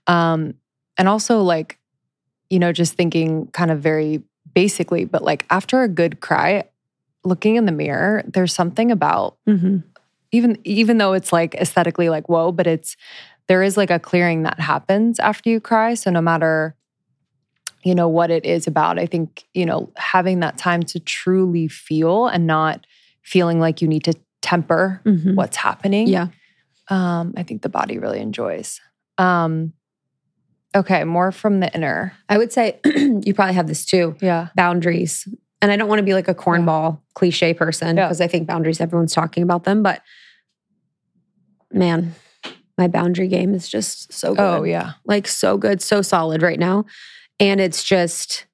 Um, 0.07 0.55
and 0.97 1.09
also 1.09 1.41
like, 1.43 1.79
you 2.51 2.59
know, 2.59 2.73
just 2.73 2.95
thinking 2.95 3.47
kind 3.49 3.71
of 3.71 3.81
very 3.81 4.23
basically, 4.55 5.05
but 5.05 5.23
like 5.23 5.45
after 5.51 5.83
a 5.83 5.89
good 5.89 6.21
cry, 6.21 6.65
looking 7.25 7.57
in 7.57 7.67
the 7.67 7.73
mirror, 7.73 8.23
there's 8.27 8.53
something 8.55 8.91
about 8.91 9.37
Mhm. 9.47 9.85
even 10.33 10.59
even 10.65 10.99
though 10.99 11.13
it's 11.13 11.33
like 11.33 11.55
aesthetically 11.55 12.09
like 12.09 12.29
whoa, 12.29 12.53
but 12.53 12.67
it's 12.67 12.97
there 13.49 13.63
is 13.63 13.77
like 13.77 13.91
a 13.91 13.99
clearing 13.99 14.43
that 14.43 14.61
happens 14.61 15.19
after 15.21 15.49
you 15.51 15.61
cry. 15.61 15.95
So 15.95 16.11
no 16.11 16.21
matter 16.21 16.75
you 17.85 17.95
know 17.95 18.09
what 18.09 18.31
it 18.31 18.45
is 18.45 18.67
about, 18.67 18.99
I 18.99 19.07
think 19.07 19.45
you 19.55 19.65
know 19.67 19.93
having 19.97 20.41
that 20.41 20.59
time 20.59 20.83
to 20.85 20.99
truly 21.01 21.69
feel 21.69 22.27
and 22.27 22.47
not 22.47 22.87
feeling 23.23 23.61
like 23.61 23.81
you 23.83 23.89
need 23.89 24.05
to 24.05 24.15
temper 24.43 25.01
Mhm. 25.05 25.35
what's 25.35 25.57
happening. 25.57 26.07
Yeah. 26.09 26.29
um, 26.91 27.35
I 27.37 27.43
think 27.43 27.61
the 27.63 27.69
body 27.69 27.99
really 27.99 28.19
enjoys. 28.21 28.81
Um, 29.19 29.75
okay, 30.75 31.05
more 31.05 31.33
from 31.33 31.61
the 31.61 31.71
inner. 31.75 32.15
I 32.31 32.39
would 32.39 32.53
say 32.53 32.81
you 32.87 33.35
probably 33.35 33.55
have 33.55 33.67
this 33.67 33.85
too 33.85 34.17
Yeah, 34.23 34.49
boundaries. 34.57 35.29
And 35.61 35.71
I 35.73 35.77
don't 35.77 35.89
want 35.89 35.99
to 35.99 36.05
be 36.05 36.15
like 36.15 36.29
a 36.29 36.35
cornball 36.35 37.01
cliche 37.15 37.53
person 37.53 37.97
Yeah. 37.97 38.07
because 38.07 38.21
I 38.23 38.27
think 38.29 38.47
boundaries, 38.47 38.81
everyone's 38.81 39.13
talking 39.13 39.43
about 39.43 39.65
them. 39.65 39.83
But 39.83 40.01
man, 41.73 42.15
my 42.77 42.89
boundary 42.89 43.29
game 43.29 43.55
is 43.55 43.69
just 43.69 44.13
so 44.13 44.35
good. 44.35 44.41
Oh 44.41 44.63
yeah. 44.63 44.93
Like 45.05 45.27
so 45.27 45.59
good, 45.59 45.83
so 45.83 46.01
solid 46.03 46.43
right 46.43 46.59
now. 46.59 46.85
And 47.41 47.61
it's 47.61 47.85
just, 47.85 48.47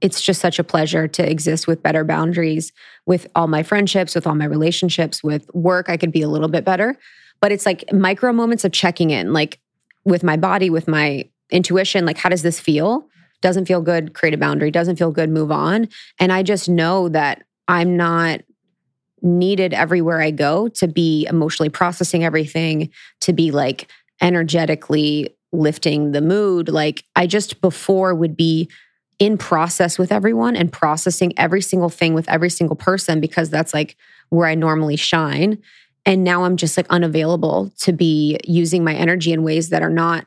it's 0.00 0.22
just 0.22 0.40
such 0.40 0.58
a 0.58 0.64
pleasure 0.64 1.08
to 1.08 1.28
exist 1.28 1.66
with 1.66 1.82
better 1.82 2.04
boundaries 2.04 2.72
with 3.06 3.26
all 3.34 3.48
my 3.48 3.62
friendships, 3.62 4.14
with 4.14 4.26
all 4.26 4.34
my 4.34 4.44
relationships, 4.44 5.24
with 5.24 5.52
work. 5.54 5.88
I 5.88 5.96
could 5.96 6.12
be 6.12 6.22
a 6.22 6.28
little 6.28 6.48
bit 6.48 6.64
better. 6.64 6.96
But 7.40 7.52
it's 7.52 7.66
like 7.66 7.92
micro 7.92 8.32
moments 8.32 8.64
of 8.64 8.72
checking 8.72 9.10
in, 9.10 9.32
like 9.32 9.60
with 10.04 10.22
my 10.22 10.36
body, 10.36 10.70
with 10.70 10.88
my 10.88 11.28
intuition, 11.50 12.04
like 12.04 12.18
how 12.18 12.28
does 12.28 12.42
this 12.42 12.60
feel? 12.60 13.08
Doesn't 13.40 13.66
feel 13.66 13.80
good, 13.80 14.14
create 14.14 14.34
a 14.34 14.38
boundary. 14.38 14.70
Doesn't 14.70 14.96
feel 14.96 15.10
good, 15.10 15.30
move 15.30 15.52
on. 15.52 15.88
And 16.18 16.32
I 16.32 16.42
just 16.42 16.68
know 16.68 17.08
that 17.10 17.44
I'm 17.68 17.96
not 17.96 18.40
needed 19.22 19.74
everywhere 19.74 20.20
I 20.20 20.30
go 20.30 20.68
to 20.68 20.86
be 20.86 21.26
emotionally 21.26 21.70
processing 21.70 22.24
everything, 22.24 22.90
to 23.20 23.32
be 23.32 23.50
like 23.50 23.90
energetically 24.20 25.36
lifting 25.52 26.12
the 26.12 26.20
mood. 26.20 26.68
Like 26.68 27.04
I 27.16 27.26
just 27.26 27.60
before 27.60 28.14
would 28.14 28.36
be 28.36 28.68
in 29.18 29.36
process 29.36 29.98
with 29.98 30.12
everyone 30.12 30.54
and 30.54 30.72
processing 30.72 31.32
every 31.36 31.60
single 31.60 31.88
thing 31.88 32.14
with 32.14 32.28
every 32.28 32.50
single 32.50 32.76
person 32.76 33.20
because 33.20 33.50
that's 33.50 33.74
like 33.74 33.96
where 34.28 34.46
I 34.46 34.54
normally 34.54 34.96
shine. 34.96 35.58
And 36.06 36.24
now 36.24 36.44
I'm 36.44 36.56
just 36.56 36.76
like 36.76 36.86
unavailable 36.88 37.72
to 37.80 37.92
be 37.92 38.38
using 38.44 38.84
my 38.84 38.94
energy 38.94 39.32
in 39.32 39.42
ways 39.42 39.70
that 39.70 39.82
are 39.82 39.90
not 39.90 40.26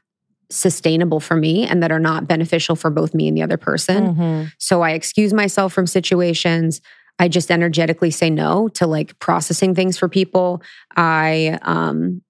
sustainable 0.49 1.21
for 1.21 1.35
me 1.35 1.65
and 1.65 1.81
that 1.81 1.91
are 1.91 1.99
not 1.99 2.27
beneficial 2.27 2.75
for 2.75 2.89
both 2.89 3.13
me 3.13 3.27
and 3.27 3.37
the 3.37 3.41
other 3.41 3.57
person. 3.57 4.15
Mhm. 4.15 4.51
So 4.57 4.81
I 4.81 4.91
excuse 4.91 5.33
myself 5.33 5.71
from 5.71 5.87
situations. 5.87 6.81
I 7.19 7.29
just 7.29 7.51
energetically 7.51 8.11
say 8.11 8.29
no 8.29 8.67
to 8.69 8.85
like 8.85 9.17
processing 9.19 9.73
things 9.73 9.97
for 9.97 10.09
people. 10.09 10.61
I 10.97 11.57
um 11.61 12.21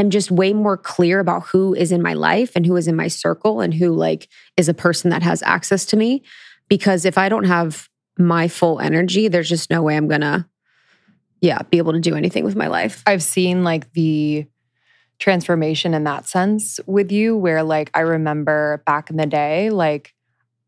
am 0.00 0.10
just 0.10 0.30
way 0.30 0.52
more 0.52 0.76
clear 0.76 1.20
about 1.20 1.46
who 1.48 1.74
is 1.74 1.92
in 1.92 2.02
my 2.02 2.14
life 2.14 2.52
and 2.54 2.66
who 2.66 2.76
is 2.76 2.88
in 2.88 2.96
my 2.96 3.08
circle 3.08 3.60
and 3.60 3.74
who 3.74 3.92
like 3.92 4.28
is 4.56 4.68
a 4.68 4.74
person 4.74 5.10
that 5.10 5.22
has 5.22 5.42
access 5.42 5.84
to 5.86 5.96
me 5.96 6.22
because 6.68 7.04
if 7.04 7.18
I 7.18 7.28
don't 7.28 7.44
have 7.44 7.88
my 8.18 8.48
full 8.48 8.80
energy, 8.80 9.28
there's 9.28 9.48
just 9.48 9.70
no 9.70 9.82
way 9.82 9.96
I'm 9.96 10.08
going 10.08 10.20
to 10.20 10.46
yeah, 11.40 11.62
be 11.70 11.78
able 11.78 11.92
to 11.92 12.00
do 12.00 12.14
anything 12.16 12.44
with 12.44 12.56
my 12.56 12.66
life. 12.66 13.02
I've 13.06 13.22
seen 13.22 13.64
like 13.64 13.92
the 13.92 14.46
transformation 15.18 15.94
in 15.94 16.04
that 16.04 16.26
sense 16.26 16.80
with 16.86 17.12
you, 17.12 17.36
where 17.36 17.62
like 17.62 17.90
I 17.94 18.00
remember 18.00 18.82
back 18.86 19.10
in 19.10 19.16
the 19.16 19.26
day, 19.26 19.70
like 19.70 20.14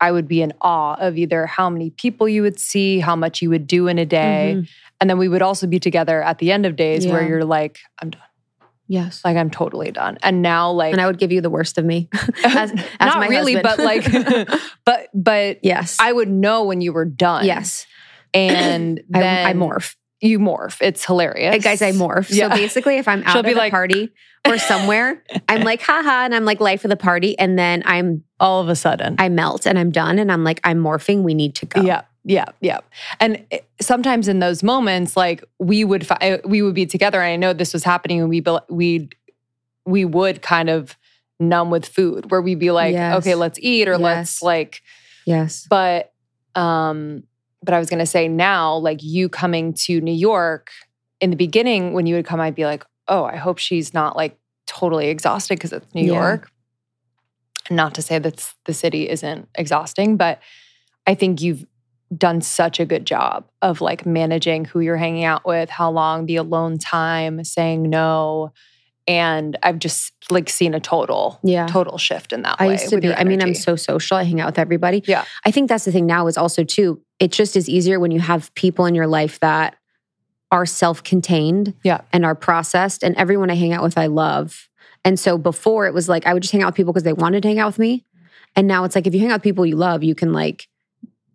I 0.01 0.13
would 0.13 0.29
be 0.29 0.43
in 0.43 0.53
awe 0.61 0.95
of 0.95 1.19
either 1.19 1.47
how 1.47 1.71
many 1.71 1.91
people 1.91 2.29
you 2.29 2.43
would 2.43 2.59
see, 2.59 3.01
how 3.01 3.17
much 3.17 3.43
you 3.43 3.51
would 3.51 3.67
do 3.67 3.87
in 3.87 3.99
a 3.99 4.07
day. 4.07 4.57
Mhm. 4.57 4.69
And 5.01 5.11
then 5.11 5.19
we 5.19 5.29
would 5.29 5.43
also 5.43 5.67
be 5.67 5.79
together 5.79 6.23
at 6.23 6.39
the 6.39 6.53
end 6.53 6.67
of 6.67 6.77
days 6.77 7.07
where 7.07 7.27
you're 7.27 7.45
like, 7.45 7.79
I'm 8.01 8.11
done. 8.11 8.23
Yes. 8.91 9.25
Like 9.25 9.37
I'm 9.37 9.51
totally 9.51 9.93
done. 9.93 10.19
And 10.21 10.43
now 10.43 10.73
like 10.73 10.91
and 10.91 11.01
I 11.01 11.07
would 11.07 11.19
give 11.19 11.31
you 11.31 11.41
the 11.41 11.49
worst 11.49 11.79
of 11.79 11.85
me. 11.85 12.09
as, 12.45 12.73
as 12.73 12.85
not 13.01 13.19
my 13.19 13.29
really, 13.29 13.55
but 13.55 13.79
like 13.79 14.05
but 14.85 15.09
but 15.15 15.59
yes. 15.63 15.97
I 16.01 16.13
would 16.13 16.29
know 16.29 16.65
when 16.65 16.81
you 16.81 16.93
were 16.93 17.05
done. 17.05 17.45
yes. 17.45 17.87
And 18.35 18.99
I, 19.15 19.21
then 19.21 19.47
I 19.47 19.53
morph. 19.55 19.95
You 20.21 20.41
morph. 20.41 20.79
It's 20.83 21.05
hilarious. 21.05 21.55
Hey, 21.55 21.61
guys, 21.61 21.83
I 21.83 21.93
morph. 21.93 22.31
Yeah. 22.31 22.49
So 22.49 22.57
basically, 22.57 22.99
if 22.99 23.07
I'm 23.07 23.23
out 23.23 23.33
She'll 23.33 23.47
at 23.47 23.53
a 23.53 23.57
like- 23.57 23.71
party 23.71 24.11
or 24.45 24.59
somewhere, 24.59 25.23
I'm 25.49 25.63
like, 25.63 25.83
haha, 25.83 26.25
and 26.25 26.35
I'm 26.35 26.45
like 26.45 26.61
life 26.61 26.85
of 26.85 26.89
the 26.91 26.97
party. 26.97 27.39
And 27.39 27.57
then 27.57 27.85
I'm 27.87 28.25
all 28.41 28.61
of 28.61 28.69
a 28.69 28.75
sudden. 28.75 29.15
I 29.19 29.29
melt 29.29 29.67
and 29.67 29.79
I'm 29.79 29.93
done 29.93 30.19
and 30.19 30.33
I'm 30.33 30.43
like, 30.43 30.61
I'm 30.65 30.79
morphing. 30.83 31.23
We 31.23 31.35
need 31.35 31.55
to 31.57 31.67
go. 31.67 31.83
Yeah, 31.83 32.03
yeah, 32.25 32.47
yeah. 32.61 32.81
And 33.19 33.45
sometimes 33.81 34.29
in 34.29 34.39
those 34.41 34.63
moments, 34.63 35.17
like 35.17 35.43
we 35.59 35.85
would 35.85 36.07
fi- 36.07 36.41
we 36.45 36.63
would 36.63 36.75
be 36.75 36.87
together, 36.87 37.21
and 37.21 37.33
I 37.33 37.37
know 37.37 37.53
this 37.53 37.73
was 37.73 37.85
happening, 37.85 38.21
and 38.21 38.29
we 38.29 38.43
we 38.69 39.09
we 39.87 40.05
would 40.05 40.43
kind 40.43 40.69
of 40.69 40.97
numb 41.39 41.71
with 41.71 41.87
food, 41.87 42.31
where 42.31 42.43
we'd 42.43 42.59
be 42.59 42.71
like, 42.71 42.93
Yes. 42.93 43.17
okay, 43.19 43.35
let's 43.35 43.59
eat, 43.61 43.89
or 43.89 43.97
let's 43.99 44.43
like. 44.43 44.83
Yes. 45.27 45.67
But 45.69 46.13
um, 46.55 47.25
but 47.63 47.75
I 47.75 47.79
was 47.79 47.89
gonna 47.89 48.07
say 48.07 48.29
now, 48.29 48.77
like 48.77 49.03
you 49.03 49.29
coming 49.29 49.73
to 49.85 50.01
New 50.01 50.13
York 50.15 50.71
in 51.21 51.31
the 51.31 51.37
beginning, 51.37 51.93
when 51.93 52.07
you 52.07 52.15
would 52.17 52.27
come, 52.27 52.41
I'd 52.41 52.55
be 52.55 52.65
like, 52.65 52.85
oh, 53.09 53.25
I 53.25 53.37
hope 53.37 53.59
she's 53.59 53.93
not 53.95 54.17
like 54.17 54.39
totally 54.67 55.09
exhausted 55.09 55.55
because 55.59 55.73
it's 55.73 55.95
New 55.95 56.05
Yeah. 56.07 56.21
York. 56.21 56.51
Not 57.71 57.95
to 57.95 58.03
say 58.03 58.19
that 58.19 58.53
the 58.67 58.75
city 58.75 59.09
isn't 59.09 59.49
exhausting, 59.55 60.17
but 60.17 60.41
I 61.07 61.15
think 61.15 61.41
you've 61.41 61.65
done 62.17 62.41
such 62.41 62.81
a 62.81 62.85
good 62.85 63.07
job 63.07 63.45
of 63.63 63.81
like 63.81 64.05
managing 64.05 64.65
who 64.65 64.81
you're 64.81 64.97
hanging 64.97 65.25
out 65.25 65.47
with, 65.47 65.71
how 65.71 65.91
long, 65.91 66.27
the 66.27 66.37
alone 66.37 66.77
time, 66.79 67.45
saying 67.45 67.83
no. 67.83 68.53
And 69.07 69.57
I've 69.63 69.79
just 69.79 70.13
like 70.31 70.49
seen 70.51 70.75
a 70.75 70.81
total, 70.81 71.39
Yeah. 71.43 71.67
total 71.67 71.99
shift 71.99 72.33
in 72.33 72.43
that 72.43 72.57
I 72.61 72.73
used 72.73 72.89
to 72.91 73.01
be, 73.01 73.13
I 73.13 73.25
mean, 73.25 73.43
I'm 73.43 73.55
so 73.55 73.75
social. 73.77 74.17
I 74.17 74.25
hang 74.25 74.41
out 74.41 74.47
with 74.47 74.59
everybody. 74.59 75.03
Yeah. 75.07 75.25
I 75.45 75.51
think 75.51 75.69
that's 75.69 75.85
the 75.85 75.93
thing 75.93 76.07
now 76.07 76.27
is 76.27 76.37
also 76.37 76.65
too, 76.65 77.01
it 77.19 77.33
just 77.33 77.57
is 77.57 77.69
easier 77.69 77.99
when 78.01 78.11
you 78.11 78.21
have 78.21 78.53
people 78.55 78.87
in 78.87 78.95
your 78.95 79.07
life 79.07 79.41
that 79.41 79.77
are 80.53 80.67
self-contained 80.67 81.75
Yeah. 81.85 82.01
and 82.13 82.25
are 82.25 82.35
processed. 82.35 83.03
And 83.03 83.17
everyone 83.17 83.51
I 83.51 83.55
hang 83.55 83.73
out 83.73 83.83
with, 83.83 83.97
I 83.97 84.07
love. 84.07 84.69
And 85.05 85.19
so 85.19 85.39
before 85.39 85.87
it 85.87 85.95
was 85.95 86.09
like 86.09 86.27
I 86.27 86.35
would 86.35 86.43
just 86.43 86.53
hang 86.53 86.63
out 86.63 86.67
with 86.69 86.77
people 86.77 86.93
because 86.93 87.05
they 87.05 87.13
wanted 87.13 87.43
to 87.43 87.49
hang 87.49 87.59
out 87.59 87.69
with 87.69 87.79
me. 87.79 88.05
And 88.57 88.67
now 88.67 88.85
it's 88.85 88.95
like 88.97 89.07
if 89.07 89.15
you 89.15 89.21
hang 89.21 89.31
out 89.31 89.37
with 89.37 89.45
people 89.45 89.65
you 89.65 89.77
love, 89.77 90.03
you 90.03 90.15
can 90.15 90.33
like 90.33 90.67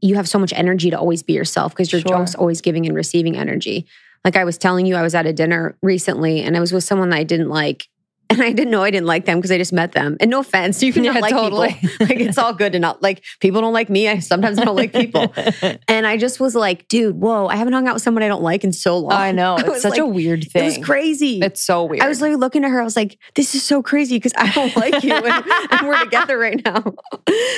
you 0.05 0.15
have 0.15 0.27
so 0.29 0.37
much 0.39 0.53
energy 0.55 0.89
to 0.91 0.99
always 0.99 1.23
be 1.23 1.33
yourself 1.33 1.73
because 1.73 1.91
you're 1.91 2.01
Sure. 2.01 2.19
just 2.19 2.35
always 2.35 2.61
giving 2.61 2.85
and 2.85 2.95
receiving 2.95 3.35
energy. 3.35 3.85
Like 4.23 4.35
I 4.35 4.43
was 4.43 4.57
telling 4.57 4.85
you, 4.85 4.95
I 4.95 5.01
was 5.01 5.15
at 5.15 5.25
a 5.25 5.33
dinner 5.33 5.77
recently 5.81 6.41
and 6.41 6.55
I 6.55 6.59
was 6.59 6.71
with 6.71 6.83
someone 6.83 7.09
that 7.09 7.17
I 7.17 7.23
didn't 7.23 7.49
like. 7.49 7.87
And 8.29 8.41
I 8.41 8.51
didn't 8.51 8.71
know 8.71 8.83
I 8.83 8.91
didn't 8.91 9.05
like 9.05 9.25
them 9.25 9.37
because 9.37 9.51
I 9.51 9.57
just 9.57 9.71
met 9.71 9.91
them. 9.91 10.17
And 10.19 10.29
no 10.31 10.39
offense, 10.39 10.81
you 10.83 10.91
can 10.91 11.03
Yeah, 11.03 11.11
like 11.13 11.31
totally. 11.31 11.73
people. 11.73 11.89
like 12.07 12.19
it's 12.19 12.37
all 12.37 12.53
good 12.53 12.73
to 12.73 12.79
not 12.79 13.01
like 13.01 13.23
people 13.39 13.61
don't 13.61 13.73
like 13.73 13.89
me. 13.89 14.07
I 14.09 14.19
sometimes 14.19 14.57
don't 14.57 14.75
like 14.75 14.91
people. 14.93 15.33
And 15.87 16.05
I 16.07 16.17
just 16.17 16.39
was 16.39 16.55
like, 16.55 16.87
dude, 16.87 17.15
whoa, 17.15 17.47
I 17.47 17.55
haven't 17.55 17.73
hung 17.73 17.87
out 17.87 17.93
with 17.93 18.03
someone 18.03 18.23
I 18.23 18.27
don't 18.27 18.41
like 18.43 18.63
in 18.63 18.73
so 18.73 18.97
long. 18.97 19.11
I 19.13 19.31
know. 19.31 19.55
It's 19.59 19.69
was 19.69 19.81
such 19.81 19.97
a 19.97 20.05
like, 20.05 20.13
weird 20.13 20.43
It 20.43 20.51
thing. 20.51 20.65
was 20.65 20.77
crazy. 20.79 21.39
It's 21.41 21.61
so 21.61 21.85
weird. 21.85 22.01
I 22.01 22.07
was 22.07 22.21
like 22.21 22.35
looking 22.37 22.63
at 22.65 22.71
her. 22.71 22.81
I 22.81 22.83
was 22.83 22.95
like, 22.95 23.17
"This 23.35 23.53
is 23.55 23.63
so 23.63 23.81
crazy 23.83 24.17
because 24.17 24.33
I 24.37 24.51
don't 24.51 24.75
like 24.75 25.03
you, 25.03 25.13
and, 25.13 25.45
and 25.71 25.87
we're 25.87 26.03
together 26.03 26.37
right 26.37 26.59
now." 26.65 26.83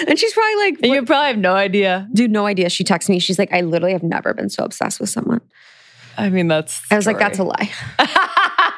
And 0.07 0.17
she's 0.19 0.33
probably 0.33 0.55
like, 0.55 0.85
you 0.85 1.03
probably 1.05 1.27
have 1.27 1.37
no 1.37 1.53
idea. 1.55 2.07
"Dude, 2.13 2.31
no 2.31 2.45
idea." 2.45 2.69
She 2.69 2.83
texts 2.83 3.09
me. 3.09 3.19
She's 3.19 3.39
like, 3.39 3.51
"I 3.53 3.61
literally 3.61 3.93
have 3.93 4.03
never 4.03 4.33
been 4.33 4.49
so 4.49 4.63
obsessed 4.63 4.99
with 4.99 5.09
someone." 5.09 5.41
I 6.17 6.29
mean, 6.29 6.47
that's. 6.47 6.81
I 6.91 6.95
was 6.95 7.05
like, 7.07 7.19
"That's 7.19 7.39
a 7.39 7.43
lie." 7.43 7.69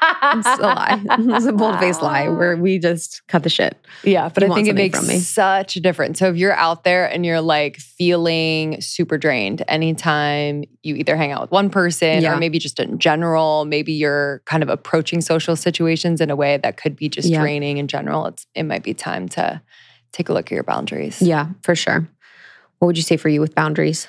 It's 0.01 0.47
a 0.47 0.61
lie. 0.61 1.03
It's 1.35 1.45
a 1.45 1.51
bold 1.53 1.79
faced 1.79 2.01
lie 2.01 2.27
where 2.29 2.55
we 2.55 2.79
just 2.79 3.21
cut 3.27 3.43
the 3.43 3.49
shit. 3.49 3.77
Yeah, 4.03 4.29
but 4.29 4.43
You 4.43 4.51
I 4.51 4.55
think 4.55 4.67
it 4.67 4.75
makes 4.75 4.99
such 5.27 5.75
a 5.75 5.79
difference. 5.79 6.19
So 6.19 6.29
if 6.29 6.35
you're 6.37 6.53
out 6.53 6.83
there 6.83 7.05
and 7.05 7.25
you're 7.25 7.41
like 7.41 7.77
feeling 7.77 8.79
super 8.81 9.17
drained 9.17 9.63
anytime 9.67 10.63
you 10.83 10.95
either 10.95 11.15
hang 11.17 11.31
out 11.31 11.41
with 11.41 11.51
one 11.51 11.69
person 11.69 12.21
Yeah. 12.21 12.33
or 12.33 12.37
maybe 12.37 12.59
just 12.59 12.79
in 12.79 12.99
general, 12.99 13.65
maybe 13.65 13.93
you're 13.93 14.41
kind 14.45 14.63
of 14.63 14.69
approaching 14.69 15.21
social 15.21 15.55
situations 15.55 16.21
in 16.21 16.29
a 16.29 16.35
way 16.35 16.57
that 16.57 16.77
could 16.77 16.95
be 16.95 17.09
just 17.09 17.27
Yeah. 17.29 17.41
draining 17.41 17.77
in 17.77 17.87
general, 17.87 18.25
it's 18.27 18.45
it 18.55 18.63
might 18.63 18.83
be 18.83 18.93
time 18.93 19.27
to 19.29 19.61
take 20.11 20.29
a 20.29 20.33
look 20.33 20.47
at 20.47 20.51
your 20.51 20.63
boundaries. 20.63 21.21
Yeah, 21.21 21.47
for 21.63 21.75
sure. 21.75 22.07
What 22.79 22.87
would 22.87 22.97
you 22.97 23.03
say 23.03 23.17
for 23.17 23.29
you 23.29 23.41
with 23.41 23.53
boundaries, 23.55 24.07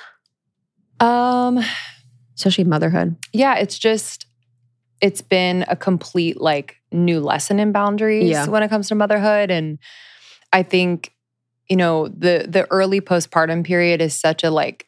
Um 1.01 1.61
especially 2.37 2.65
motherhood? 2.65 3.17
yeah, 3.33 3.57
it's 3.57 3.79
just 3.79 4.27
it's 5.01 5.23
been 5.23 5.65
a 5.69 5.77
complete 5.77 6.41
like 6.41 6.77
new 6.93 7.21
lesson 7.21 7.59
in 7.61 7.73
boundaries 7.73 8.31
Yeah. 8.31 8.47
when 8.47 8.63
it 8.63 8.69
comes 8.69 8.89
to 8.89 8.95
motherhood 8.95 9.51
and 9.51 9.79
I 10.53 10.63
think 10.63 11.13
you 11.69 11.77
know 11.77 12.09
the 12.09 12.47
the 12.49 12.67
early 12.71 13.01
postpartum 13.01 13.65
period 13.65 14.01
is 14.01 14.15
such 14.15 14.43
a 14.43 14.51
like 14.51 14.87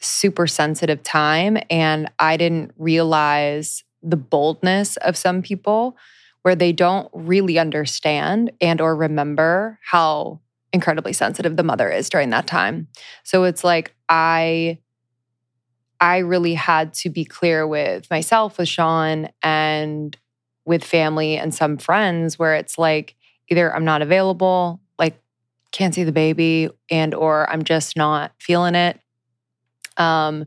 super 0.00 0.46
sensitive 0.46 1.02
time 1.02 1.58
and 1.70 2.10
I 2.18 2.36
didn't 2.36 2.72
realize 2.76 3.84
the 4.02 4.16
boldness 4.16 4.96
of 4.98 5.16
some 5.16 5.42
people 5.42 5.96
where 6.42 6.56
they 6.56 6.72
don't 6.72 7.08
really 7.12 7.58
understand 7.58 8.50
and 8.60 8.80
or 8.80 8.96
remember 8.96 9.78
how 9.84 10.40
incredibly 10.72 11.12
sensitive 11.12 11.56
the 11.56 11.62
mother 11.62 11.88
is 11.88 12.08
during 12.08 12.30
that 12.30 12.46
time. 12.48 12.88
So 13.22 13.44
it's 13.44 13.62
like 13.62 13.94
I 14.08 14.78
I 16.02 16.18
really 16.18 16.54
had 16.54 16.94
to 16.94 17.10
be 17.10 17.24
clear 17.24 17.64
with 17.64 18.10
myself, 18.10 18.58
with 18.58 18.68
Sean, 18.68 19.28
and 19.40 20.16
with 20.64 20.82
family 20.82 21.38
and 21.38 21.54
some 21.54 21.78
friends 21.78 22.40
where 22.40 22.56
it's 22.56 22.76
like 22.76 23.14
either 23.48 23.72
I'm 23.72 23.84
not 23.84 24.02
available, 24.02 24.80
like 24.98 25.22
can't 25.70 25.94
see 25.94 26.02
the 26.02 26.10
baby, 26.10 26.70
and 26.90 27.14
or 27.14 27.48
I'm 27.48 27.62
just 27.62 27.96
not 27.96 28.32
feeling 28.40 28.74
it. 28.74 28.98
Um, 29.96 30.46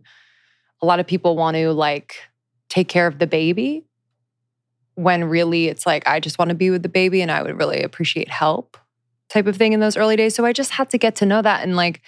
a 0.81 0.85
lot 0.85 0.99
of 0.99 1.07
people 1.07 1.37
want 1.37 1.55
to 1.55 1.71
like 1.71 2.17
take 2.67 2.89
care 2.89 3.07
of 3.07 3.17
the 3.17 3.27
baby 3.27 3.85
when 4.95 5.23
really 5.23 5.67
it's 5.67 5.85
like 5.85 6.05
I 6.05 6.19
just 6.19 6.37
want 6.37 6.49
to 6.49 6.55
be 6.55 6.69
with 6.69 6.83
the 6.83 6.89
baby 6.89 7.21
and 7.21 7.31
I 7.31 7.41
would 7.41 7.57
really 7.57 7.81
appreciate 7.81 8.29
help 8.29 8.77
type 9.29 9.47
of 9.47 9.55
thing 9.55 9.71
in 9.71 9.79
those 9.79 9.95
early 9.95 10.17
days. 10.17 10.35
So 10.35 10.43
I 10.45 10.51
just 10.51 10.71
had 10.71 10.89
to 10.89 10.97
get 10.97 11.15
to 11.17 11.25
know 11.25 11.41
that 11.41 11.63
and 11.63 11.77
like 11.77 12.01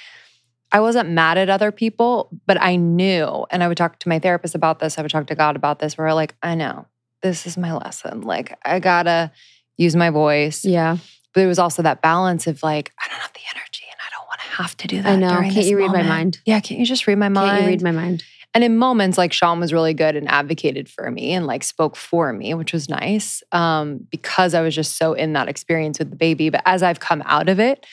I 0.71 0.80
wasn't 0.80 1.10
mad 1.10 1.38
at 1.38 1.49
other 1.49 1.71
people, 1.71 2.30
but 2.45 2.62
I 2.62 2.75
knew, 2.75 3.45
and 3.51 3.63
I 3.63 3.67
would 3.67 3.77
talk 3.77 3.99
to 3.99 4.10
my 4.10 4.19
therapist 4.19 4.56
about 4.56 4.80
this. 4.80 4.97
I 4.97 5.01
would 5.01 5.12
talk 5.12 5.27
to 5.27 5.36
God 5.36 5.56
about 5.56 5.80
this, 5.80 5.97
where 5.97 6.13
like, 6.13 6.36
I 6.43 6.56
know 6.56 6.86
this 7.21 7.47
is 7.47 7.58
my 7.58 7.73
lesson. 7.73 8.21
Like, 8.21 8.58
I 8.65 8.80
gotta 8.80 9.32
use 9.77 9.95
my 9.95 10.10
voice. 10.10 10.65
Yeah, 10.65 10.97
But 11.34 11.43
it 11.43 11.47
was 11.47 11.60
also 11.60 11.82
that 11.84 12.01
balance 12.01 12.47
of 12.47 12.63
like, 12.63 12.91
I 12.99 13.08
don't 13.08 13.19
have 13.19 13.34
the 13.34 13.39
energy 13.56 13.86
and 13.89 13.99
I 13.99 14.10
don't 14.17 14.27
want 14.27 14.39
to 14.41 14.47
have 14.47 14.77
to 14.77 14.88
do 14.88 15.01
that. 15.01 15.13
I 15.13 15.15
know. 15.15 15.30
Can't 15.30 15.65
you 15.65 15.77
read 15.77 15.91
my 15.91 16.03
mind? 16.03 16.39
Yeah, 16.45 16.60
can't 16.60 16.80
you 16.80 16.86
just 16.86 17.08
read 17.08 17.17
my 17.17 17.30
mind? 17.30 17.49
Can't 17.49 17.62
you 17.62 17.67
read 17.67 17.82
my 17.82 17.91
mind? 17.91 18.23
and 18.53 18.63
in 18.63 18.75
moments 18.77 19.19
like 19.19 19.32
Sean 19.34 19.60
was 19.60 19.71
really 19.71 19.93
good 19.93 20.15
and 20.15 20.27
advocated 20.27 20.89
for 20.89 21.12
me 21.12 21.34
and 21.34 21.45
like 21.45 21.63
spoke 21.63 21.95
for 21.95 22.34
me, 22.34 22.56
which 22.56 22.73
was 22.73 22.89
nice 22.89 23.43
um, 23.51 24.08
because 24.10 24.56
I 24.56 24.62
was 24.62 24.73
just 24.73 24.97
so 24.97 25.13
in 25.13 25.34
that 25.34 25.47
experience 25.47 25.99
with 25.99 26.10
the 26.10 26.15
baby. 26.15 26.49
But 26.49 26.63
as 26.65 26.82
I've 26.82 26.99
come 26.99 27.21
out 27.25 27.49
of 27.49 27.60
it, 27.60 27.86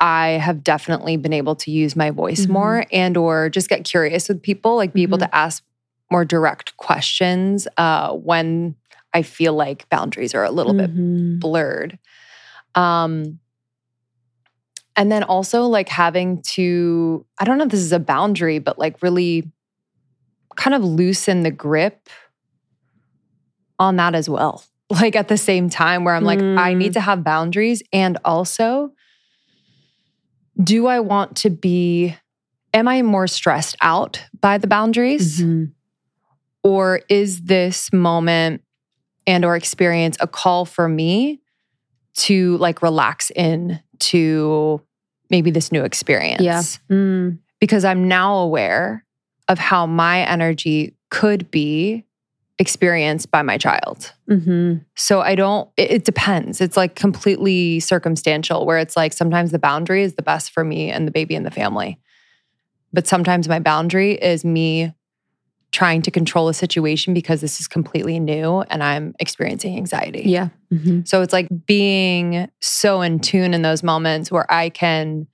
I 0.00 0.28
have 0.32 0.62
definitely 0.62 1.16
been 1.16 1.32
able 1.32 1.56
to 1.56 1.70
use 1.70 1.96
my 1.96 2.10
voice 2.10 2.46
Mhm. 2.46 2.50
more 2.50 2.84
and 2.92 3.16
or 3.16 3.48
just 3.48 3.68
get 3.68 3.84
curious 3.84 4.28
with 4.28 4.42
people, 4.42 4.76
like 4.76 4.92
be 4.92 5.02
able 5.02 5.18
to 5.18 5.34
ask 5.34 5.62
more 6.10 6.24
direct 6.24 6.76
questions 6.76 7.66
uh, 7.78 8.12
when 8.12 8.74
I 9.14 9.22
feel 9.22 9.54
like 9.54 9.88
boundaries 9.88 10.34
are 10.34 10.44
a 10.44 10.50
little 10.50 10.74
bit 10.74 10.90
Mhm. 10.90 11.40
blurred. 11.40 11.98
Um, 12.74 13.40
and 14.96 15.10
then 15.10 15.22
also 15.22 15.62
like 15.66 15.88
having 15.88 16.42
to, 16.42 17.24
I 17.38 17.44
don't 17.44 17.58
know 17.58 17.64
if 17.64 17.70
this 17.70 17.80
is 17.80 17.92
a 17.92 17.98
boundary, 17.98 18.58
but 18.58 18.78
like 18.78 19.02
really 19.02 19.50
kind 20.56 20.74
of 20.74 20.82
loosen 20.84 21.42
the 21.42 21.50
grip 21.50 22.08
on 23.78 23.96
that 23.96 24.14
as 24.14 24.28
well. 24.28 24.64
Like 24.88 25.16
at 25.16 25.26
the 25.26 25.36
same 25.36 25.68
time, 25.68 26.04
where 26.04 26.14
I'm 26.14 26.22
like, 26.22 26.38
I 26.38 26.72
Mm. 26.72 26.76
need 26.76 26.92
to 26.92 27.00
have 27.00 27.24
boundaries. 27.24 27.82
And 27.92 28.18
also, 28.24 28.92
do 30.62 30.86
I 30.86 31.00
want 31.00 31.36
to 31.38 31.50
be, 31.50 32.16
am 32.74 32.88
I 32.88 33.02
more 33.02 33.26
stressed 33.26 33.76
out 33.82 34.22
by 34.40 34.58
the 34.58 34.66
boundaries? 34.66 35.40
Mhm. 35.40 35.72
or 36.64 37.00
is 37.08 37.42
this 37.42 37.92
moment 37.92 38.60
and 39.24 39.44
or 39.44 39.54
experience 39.54 40.16
a 40.18 40.26
call 40.26 40.64
for 40.64 40.88
me 40.88 41.40
to 42.14 42.56
like 42.56 42.82
relax 42.82 43.30
in 43.36 43.78
to 44.00 44.80
maybe 45.30 45.52
this 45.52 45.70
new 45.70 45.84
experience 45.84 46.42
Yeah. 46.42 46.60
Mm. 46.90 47.38
because 47.60 47.84
i'm 47.84 48.08
now 48.08 48.34
aware 48.38 49.04
of 49.48 49.58
how 49.60 49.86
my 49.86 50.22
energy 50.22 50.96
could 51.10 51.50
be 51.52 52.04
experienced 52.58 53.30
by 53.30 53.42
my 53.42 53.58
child 53.58 54.12
Mhm. 54.30 54.82
so 54.94 55.20
i 55.20 55.34
don't 55.34 55.68
it, 55.76 55.90
it 55.90 56.04
depends 56.04 56.60
it's 56.60 56.76
like 56.76 56.94
completely 56.94 57.80
circumstantial 57.80 58.64
where 58.64 58.78
it's 58.78 58.96
like 58.96 59.12
sometimes 59.12 59.50
the 59.50 59.58
boundary 59.58 60.02
is 60.02 60.14
the 60.14 60.22
best 60.22 60.50
for 60.52 60.64
me 60.64 60.90
and 60.90 61.06
the 61.06 61.10
baby 61.12 61.34
and 61.34 61.44
the 61.44 61.50
family 61.50 61.98
but 62.92 63.06
sometimes 63.06 63.46
my 63.46 63.58
boundary 63.58 64.12
is 64.14 64.44
me 64.44 64.92
trying 65.72 66.00
to 66.00 66.10
control 66.10 66.48
a 66.48 66.54
situation 66.54 67.12
because 67.12 67.42
this 67.42 67.60
is 67.60 67.68
completely 67.68 68.18
new 68.18 68.62
and 68.70 68.82
I'm 68.82 69.14
experiencing 69.18 69.76
anxiety. 69.76 70.22
Yeah. 70.24 70.48
Mhm. 70.72 71.06
So 71.06 71.20
it's 71.20 71.34
like 71.34 71.48
being 71.66 72.48
so 72.62 73.02
in 73.02 73.18
tune 73.18 73.52
in 73.52 73.60
those 73.60 73.82
moments 73.82 74.32
where 74.32 74.50
I 74.50 74.70
can 74.70 75.26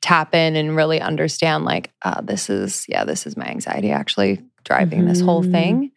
tap 0.00 0.34
in 0.34 0.56
and 0.56 0.74
really 0.74 1.00
understand 1.00 1.66
like 1.66 1.90
uh, 2.02 2.22
this 2.22 2.48
is 2.48 2.86
yeah 2.88 3.04
this 3.04 3.26
is 3.26 3.36
my 3.36 3.44
anxiety 3.46 3.90
actually 3.90 4.40
driving 4.64 5.04
this 5.04 5.20
whole 5.20 5.42
Mhm. 5.44 5.50
thing 5.52 5.92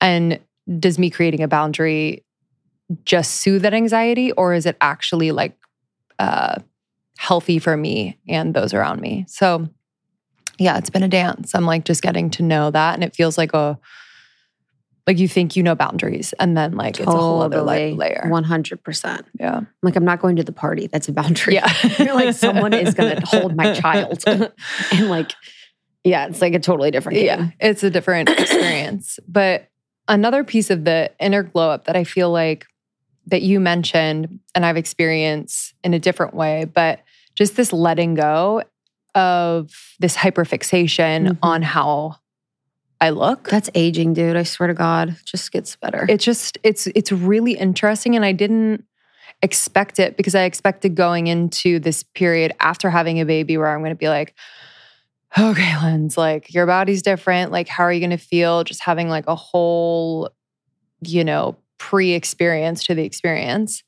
and 0.00 0.38
does 0.78 0.98
me 0.98 1.10
creating 1.10 1.42
a 1.42 1.48
boundary 1.48 2.24
just 3.04 3.36
soothe 3.36 3.62
that 3.62 3.74
anxiety 3.74 4.32
or 4.32 4.52
is 4.54 4.66
it 4.66 4.76
actually 4.80 5.30
like 5.32 5.56
uh, 6.18 6.56
healthy 7.18 7.58
for 7.58 7.76
me 7.76 8.18
and 8.28 8.54
those 8.54 8.74
around 8.74 9.00
me 9.00 9.24
so 9.28 9.68
yeah 10.58 10.76
it's 10.78 10.90
been 10.90 11.02
a 11.02 11.08
dance 11.08 11.54
i'm 11.54 11.64
like 11.66 11.84
just 11.84 12.02
getting 12.02 12.30
to 12.30 12.42
know 12.42 12.70
that 12.70 12.94
and 12.94 13.04
it 13.04 13.14
feels 13.14 13.38
like 13.38 13.52
a 13.54 13.78
like 15.06 15.18
you 15.18 15.26
think 15.26 15.56
you 15.56 15.62
know 15.62 15.74
boundaries 15.74 16.32
and 16.38 16.56
then 16.56 16.72
like 16.72 17.00
it's 17.00 17.08
a 17.08 17.10
whole 17.10 17.42
other 17.42 17.62
like 17.62 17.96
layer 17.96 18.22
100%. 18.26 19.22
yeah 19.40 19.62
Like, 19.82 19.96
I'm 19.96 20.04
not 20.04 20.20
going 20.20 20.36
to 20.36 20.44
the 20.44 20.52
party. 20.52 20.86
That's 20.86 21.08
a 21.08 21.12
boundary. 21.12 21.54
yeah 21.54 21.72
You're 21.98 22.14
like, 22.14 22.34
someone 22.34 22.72
is 22.74 22.94
going 22.94 23.16
to 23.20 23.26
hold 23.26 23.56
my 23.56 23.72
child. 23.74 24.22
and 24.26 25.08
like, 25.08 25.32
yeah, 26.04 26.26
it's 26.26 26.40
like 26.40 26.54
a 26.54 26.60
totally 26.60 26.90
different 26.90 27.16
game. 27.16 27.26
Yeah, 27.26 27.48
it's 27.58 27.82
a 27.82 27.90
different 27.90 28.28
experience. 28.28 29.18
But 29.26 29.68
another 30.08 30.44
piece 30.44 30.70
of 30.70 30.84
the 30.84 31.10
inner 31.20 31.42
glow 31.42 31.70
up 31.70 31.84
that 31.84 31.96
I 31.96 32.04
feel 32.04 32.30
like 32.30 32.66
that 33.26 33.42
you 33.42 33.60
mentioned 33.60 34.40
and 34.54 34.66
I've 34.66 34.76
experienced 34.76 35.74
in 35.84 35.94
a 35.94 35.98
different 35.98 36.34
way, 36.34 36.64
but 36.64 37.00
just 37.34 37.56
this 37.56 37.72
letting 37.72 38.14
go 38.14 38.62
of 39.14 39.70
this 39.98 40.16
hyperfixation 40.16 41.28
Mhm. 41.28 41.38
on 41.42 41.62
how 41.62 42.16
I 43.00 43.10
look. 43.10 43.48
That's 43.48 43.70
aging, 43.74 44.12
dude. 44.14 44.36
I 44.36 44.42
swear 44.42 44.66
to 44.66 44.74
God, 44.74 45.10
it 45.10 45.24
just 45.24 45.50
gets 45.52 45.74
better. 45.76 46.06
It's 46.08 46.24
just 46.24 46.58
it's 46.62 46.86
it's 46.88 47.10
really 47.10 47.52
interesting 47.52 48.14
and 48.14 48.24
I 48.24 48.32
didn't 48.32 48.84
expect 49.42 49.98
it 49.98 50.16
because 50.16 50.34
I 50.34 50.42
expected 50.42 50.94
going 50.96 51.26
into 51.26 51.78
this 51.78 52.02
period 52.02 52.52
after 52.60 52.90
having 52.90 53.20
a 53.20 53.24
baby 53.24 53.56
where 53.56 53.68
I'm 53.68 53.80
going 53.80 53.90
to 53.90 53.94
be 53.96 54.08
like 54.08 54.34
okay, 55.38 55.76
Lens, 55.82 56.16
like 56.16 56.52
your 56.52 56.66
body's 56.66 57.02
different. 57.02 57.52
Like, 57.52 57.68
how 57.68 57.84
are 57.84 57.92
you 57.92 58.00
going 58.00 58.10
to 58.10 58.16
feel 58.16 58.64
just 58.64 58.82
having 58.82 59.08
like 59.08 59.26
a 59.26 59.34
whole, 59.34 60.30
you 61.02 61.24
know, 61.24 61.56
pre 61.78 62.12
experience 62.12 62.84
to 62.84 62.94
the 62.94 63.04
experience? 63.04 63.82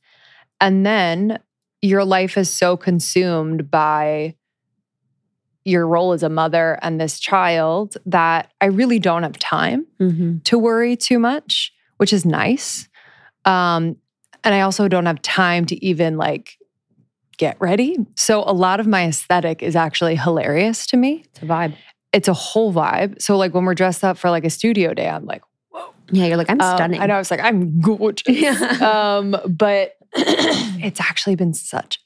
And 0.61 0.87
then 0.87 1.39
your 1.81 2.05
life 2.05 2.39
is 2.39 2.49
so 2.49 2.77
consumed 2.77 3.71
by 3.71 4.37
your 5.65 5.87
role 5.87 6.13
as 6.13 6.23
a 6.23 6.29
mother 6.29 6.79
and 6.83 7.01
this 7.01 7.21
child 7.21 7.97
that 8.07 8.51
I 8.61 8.67
really 8.67 8.99
don't 8.99 9.23
have 9.23 9.39
time 9.39 9.87
Mhm. 10.01 10.43
to 10.45 10.59
worry 10.59 10.97
too 10.97 11.19
much, 11.19 11.73
which 11.99 12.13
is 12.13 12.25
nice. 12.25 12.89
Um, 13.45 13.97
and 14.45 14.55
I 14.55 14.63
also 14.63 14.89
don't 14.89 15.07
have 15.07 15.23
time 15.23 15.65
to 15.67 15.85
even 15.85 16.17
like 16.17 16.59
get 17.39 17.57
ready. 17.61 17.97
So 18.17 18.43
a 18.47 18.53
lot 18.53 18.81
of 18.81 18.87
my 18.87 19.07
aesthetic 19.07 19.63
is 19.63 19.75
actually 19.77 20.17
hilarious 20.17 20.87
to 20.89 20.97
me. 20.97 21.25
It's 21.31 21.43
a 21.43 21.47
vibe. 21.47 21.75
It's 22.13 22.29
a 22.29 22.35
whole 22.35 22.73
vibe. 22.73 23.21
So 23.23 23.37
like 23.37 23.55
when 23.55 23.65
we're 23.65 23.75
dressed 23.75 24.05
up 24.05 24.19
for 24.19 24.31
like 24.31 24.45
a 24.45 24.51
studio 24.51 24.93
day, 24.95 25.09
I'm 25.09 25.25
like, 25.25 25.43
whoa. 25.71 25.93
Yeah, 26.11 26.27
you're 26.27 26.37
like, 26.37 26.51
I'm 26.51 26.61
um, 26.61 26.77
stunning. 26.77 27.01
I 27.01 27.07
know. 27.07 27.15
I 27.15 27.19
was 27.19 27.31
like, 27.31 27.41
I'm 27.41 27.81
gorgeous. 27.81 28.37
Yeah. 28.37 28.53
um, 29.19 29.37
but 29.49 29.93
it's 30.15 31.01
actually 31.01 31.37
been 31.37 31.55
such 31.55 31.99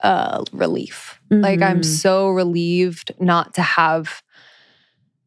a 0.00 0.44
relief. 0.52 1.20
Like 1.30 1.62
I'm 1.62 1.80
Mhm. 1.80 1.84
so 1.84 2.28
relieved 2.30 3.12
not 3.20 3.54
to 3.54 3.62
have 3.62 4.22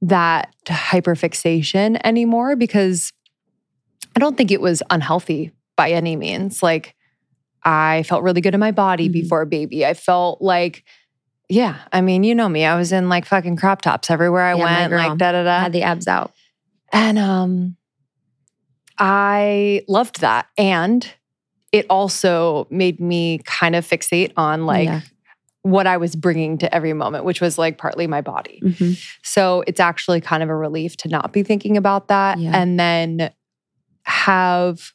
that 0.02 0.54
hyperfixation 0.66 2.00
anymore 2.04 2.56
because 2.56 3.12
I 4.16 4.20
don't 4.20 4.38
think 4.38 4.52
it 4.52 4.62
was 4.62 4.84
unhealthy 4.90 5.52
by 5.76 5.92
any 5.92 6.16
means. 6.16 6.62
Like 6.62 6.96
I 7.66 8.04
felt 8.04 8.24
really 8.24 8.42
good 8.42 8.54
in 8.54 8.60
my 8.60 8.72
body 8.72 9.10
Mhm. 9.10 9.14
before 9.14 9.46
baby. 9.46 9.86
I 9.86 9.94
felt 9.94 10.42
like, 10.42 10.84
yeah, 11.50 11.76
I 11.92 12.02
mean, 12.02 12.24
you 12.24 12.36
know 12.36 12.50
me. 12.50 12.66
I 12.66 12.76
was 12.76 12.92
in 12.92 13.10
like 13.10 13.26
fucking 13.26 13.56
crop 13.58 13.82
tops 13.82 14.10
everywhere 14.10 14.44
I 14.44 14.56
Yeah, 14.56 14.64
went, 14.88 14.94
like 14.94 15.18
da 15.18 15.32
da 15.32 15.44
da. 15.44 15.60
Had 15.62 15.74
the 15.74 15.84
abs 15.84 16.08
out. 16.08 16.32
And 16.92 17.18
um 17.18 17.78
I 18.98 19.84
loved 19.88 20.22
that. 20.22 20.48
And 20.58 21.08
it 21.72 21.86
also 21.90 22.68
made 22.70 23.00
me 23.00 23.40
kind 23.46 23.76
of 23.76 23.88
fixate 23.88 24.32
on 24.38 24.66
like 24.66 24.86
Yeah. 24.86 25.02
what 25.64 25.88
I 25.88 25.98
was 25.98 26.16
bringing 26.16 26.58
to 26.60 26.74
every 26.74 26.94
moment, 26.94 27.26
which 27.26 27.42
was 27.42 27.58
like 27.58 27.78
partly 27.78 28.06
my 28.06 28.22
body. 28.22 28.62
Mhm. 28.64 29.04
So 29.24 29.64
it's 29.66 29.80
actually 29.80 30.22
kind 30.22 30.44
of 30.44 30.50
a 30.50 30.56
relief 30.56 30.96
to 30.98 31.08
not 31.08 31.34
be 31.34 31.42
thinking 31.42 31.78
about 31.78 32.10
that 32.10 32.38
Yeah. 32.38 32.52
and 32.54 32.80
then 32.80 33.32
have 34.06 34.92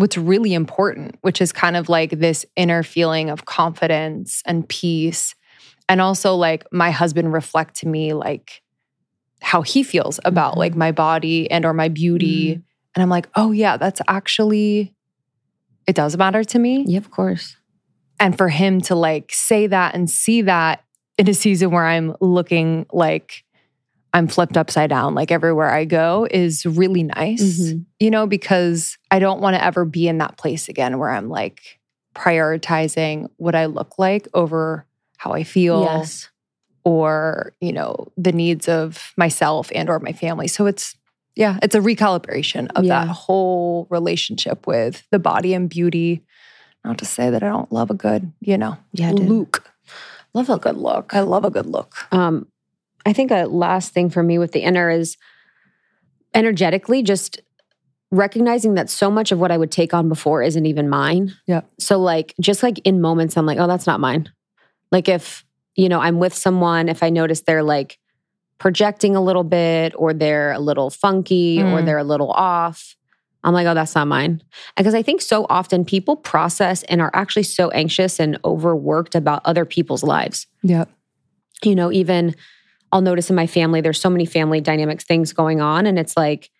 what's 0.00 0.16
really 0.16 0.54
important, 0.54 1.16
which 1.20 1.40
is 1.40 1.52
kind 1.52 1.76
of 1.76 1.88
like 1.88 2.10
this 2.10 2.46
inner 2.56 2.82
feeling 2.82 3.28
of 3.30 3.44
confidence 3.44 4.42
and 4.46 4.68
peace. 4.68 5.34
And 5.88 6.00
also 6.00 6.34
like 6.36 6.64
my 6.72 6.90
husband 6.90 7.32
reflect 7.32 7.74
to 7.76 7.88
me 7.88 8.12
like 8.14 8.62
how 9.42 9.62
he 9.62 9.82
feels 9.82 10.18
about 10.24 10.54
Mhm. 10.54 10.58
like 10.58 10.74
my 10.74 10.92
body 10.92 11.50
and 11.50 11.64
or 11.64 11.72
my 11.74 11.88
beauty. 11.88 12.56
Mhm. 12.56 12.62
And 12.94 13.02
I'm 13.02 13.08
like, 13.10 13.28
oh 13.36 13.52
yeah, 13.52 13.76
that's 13.76 14.00
actually 14.08 14.94
it 15.86 15.96
does 15.96 16.16
matter 16.16 16.44
to 16.44 16.58
me 16.58 16.84
Yeah, 16.86 16.98
of 16.98 17.10
course. 17.10 17.56
and 18.20 18.36
for 18.36 18.48
him 18.48 18.80
to 18.82 18.94
like 18.94 19.32
say 19.32 19.66
that 19.66 19.94
and 19.94 20.08
see 20.08 20.42
that 20.42 20.84
in 21.18 21.28
a 21.28 21.34
season 21.34 21.70
where 21.70 21.86
I'm 21.86 22.14
looking 22.20 22.86
like 22.92 23.44
I'm 24.12 24.26
flipped 24.28 24.56
upside 24.56 24.90
down 24.90 25.14
like 25.14 25.30
everywhere 25.30 25.70
I 25.70 25.84
go 25.84 26.26
is 26.30 26.66
really 26.66 27.02
nice. 27.04 27.42
Mhm. 27.42 27.84
You 28.00 28.10
know, 28.10 28.26
because 28.26 28.98
I 29.10 29.18
don't 29.20 29.40
want 29.40 29.54
to 29.56 29.64
ever 29.64 29.84
be 29.84 30.08
in 30.08 30.18
that 30.18 30.36
place 30.36 30.68
again 30.68 30.98
where 30.98 31.10
I'm 31.10 31.28
like 31.28 31.78
prioritizing 32.14 33.28
what 33.36 33.54
I 33.54 33.66
look 33.66 33.98
like 33.98 34.26
over 34.34 34.86
how 35.18 35.32
I 35.32 35.44
feel 35.44 35.82
Yes. 35.82 36.28
or, 36.84 37.52
you 37.60 37.72
know, 37.72 38.08
the 38.16 38.32
needs 38.32 38.68
of 38.68 39.12
myself 39.16 39.70
and 39.74 39.88
or 39.90 39.98
my 40.00 40.12
family. 40.12 40.48
So 40.48 40.66
it's 40.66 40.94
yeah, 41.36 41.58
it's 41.62 41.76
a 41.76 41.80
recalibration 41.80 42.68
of 42.74 42.84
Yeah. 42.84 43.04
that 43.04 43.12
whole 43.12 43.86
relationship 43.88 44.66
with 44.66 45.04
the 45.10 45.18
body 45.20 45.54
and 45.54 45.68
beauty. 45.70 46.22
Not 46.84 46.98
to 46.98 47.04
say 47.04 47.30
that 47.30 47.42
I 47.42 47.48
don't 47.48 47.70
love 47.70 47.90
a 47.90 47.94
good, 47.94 48.32
you 48.40 48.58
know, 48.58 48.76
Yeah, 48.92 49.12
look. 49.12 49.64
Love 50.34 50.50
a 50.50 50.58
good 50.58 50.76
look. 50.76 51.14
I 51.14 51.20
love 51.20 51.44
a 51.44 51.50
good 51.50 51.66
look. 51.66 51.94
Um, 52.12 52.46
I 53.06 53.12
think 53.12 53.30
a 53.30 53.44
last 53.46 53.92
thing 53.92 54.10
for 54.10 54.22
me 54.22 54.38
with 54.38 54.52
the 54.52 54.60
inner 54.60 54.90
is 54.90 55.16
energetically 56.34 57.02
just 57.02 57.40
recognizing 58.10 58.74
that 58.74 58.90
so 58.90 59.10
much 59.10 59.30
of 59.32 59.38
what 59.38 59.50
I 59.52 59.56
would 59.58 59.70
take 59.70 59.94
on 59.94 60.08
before 60.08 60.42
isn't 60.42 60.66
even 60.66 60.88
mine. 60.88 61.32
Yeah. 61.46 61.62
So 61.78 61.98
like 61.98 62.34
just 62.40 62.62
like 62.62 62.78
in 62.80 63.00
moments 63.00 63.36
I'm 63.36 63.46
like, 63.46 63.58
oh, 63.58 63.66
that's 63.66 63.86
not 63.86 64.00
mine. 64.00 64.30
Like 64.90 65.08
if, 65.08 65.44
you 65.76 65.88
know, 65.88 66.00
I'm 66.00 66.18
with 66.18 66.34
someone, 66.34 66.88
if 66.88 67.02
I 67.02 67.10
notice 67.10 67.42
they're 67.42 67.62
like 67.62 67.98
projecting 68.58 69.14
a 69.16 69.20
little 69.22 69.44
bit 69.44 69.94
or 69.96 70.12
they're 70.12 70.52
a 70.52 70.58
little 70.58 70.90
funky 70.90 71.60
or 71.62 71.80
Mm. 71.80 71.86
they're 71.86 71.98
a 71.98 72.04
little 72.04 72.30
off, 72.32 72.96
I'm 73.44 73.54
like, 73.54 73.66
oh, 73.66 73.74
that's 73.74 73.94
not 73.94 74.06
mine. 74.08 74.42
Because 74.76 74.94
I 74.94 75.02
think 75.02 75.22
so 75.22 75.46
often 75.48 75.84
people 75.84 76.16
process 76.16 76.82
and 76.84 77.00
are 77.00 77.10
actually 77.14 77.44
so 77.44 77.70
anxious 77.70 78.18
and 78.20 78.38
overworked 78.44 79.14
about 79.14 79.40
other 79.44 79.64
people's 79.64 80.02
lives 80.02 80.46
Yeah. 80.62 80.84
you 81.64 81.74
know, 81.74 81.90
even 81.92 82.34
I'll 82.92 83.00
notice 83.00 83.30
in 83.30 83.36
my 83.36 83.46
family, 83.46 83.80
there's 83.80 84.00
so 84.00 84.10
many 84.10 84.26
family 84.26 84.60
dynamics 84.60 85.04
things 85.04 85.32
going 85.32 85.60
on. 85.60 85.86
And 85.86 85.98
it's 85.98 86.16
like, 86.16 86.50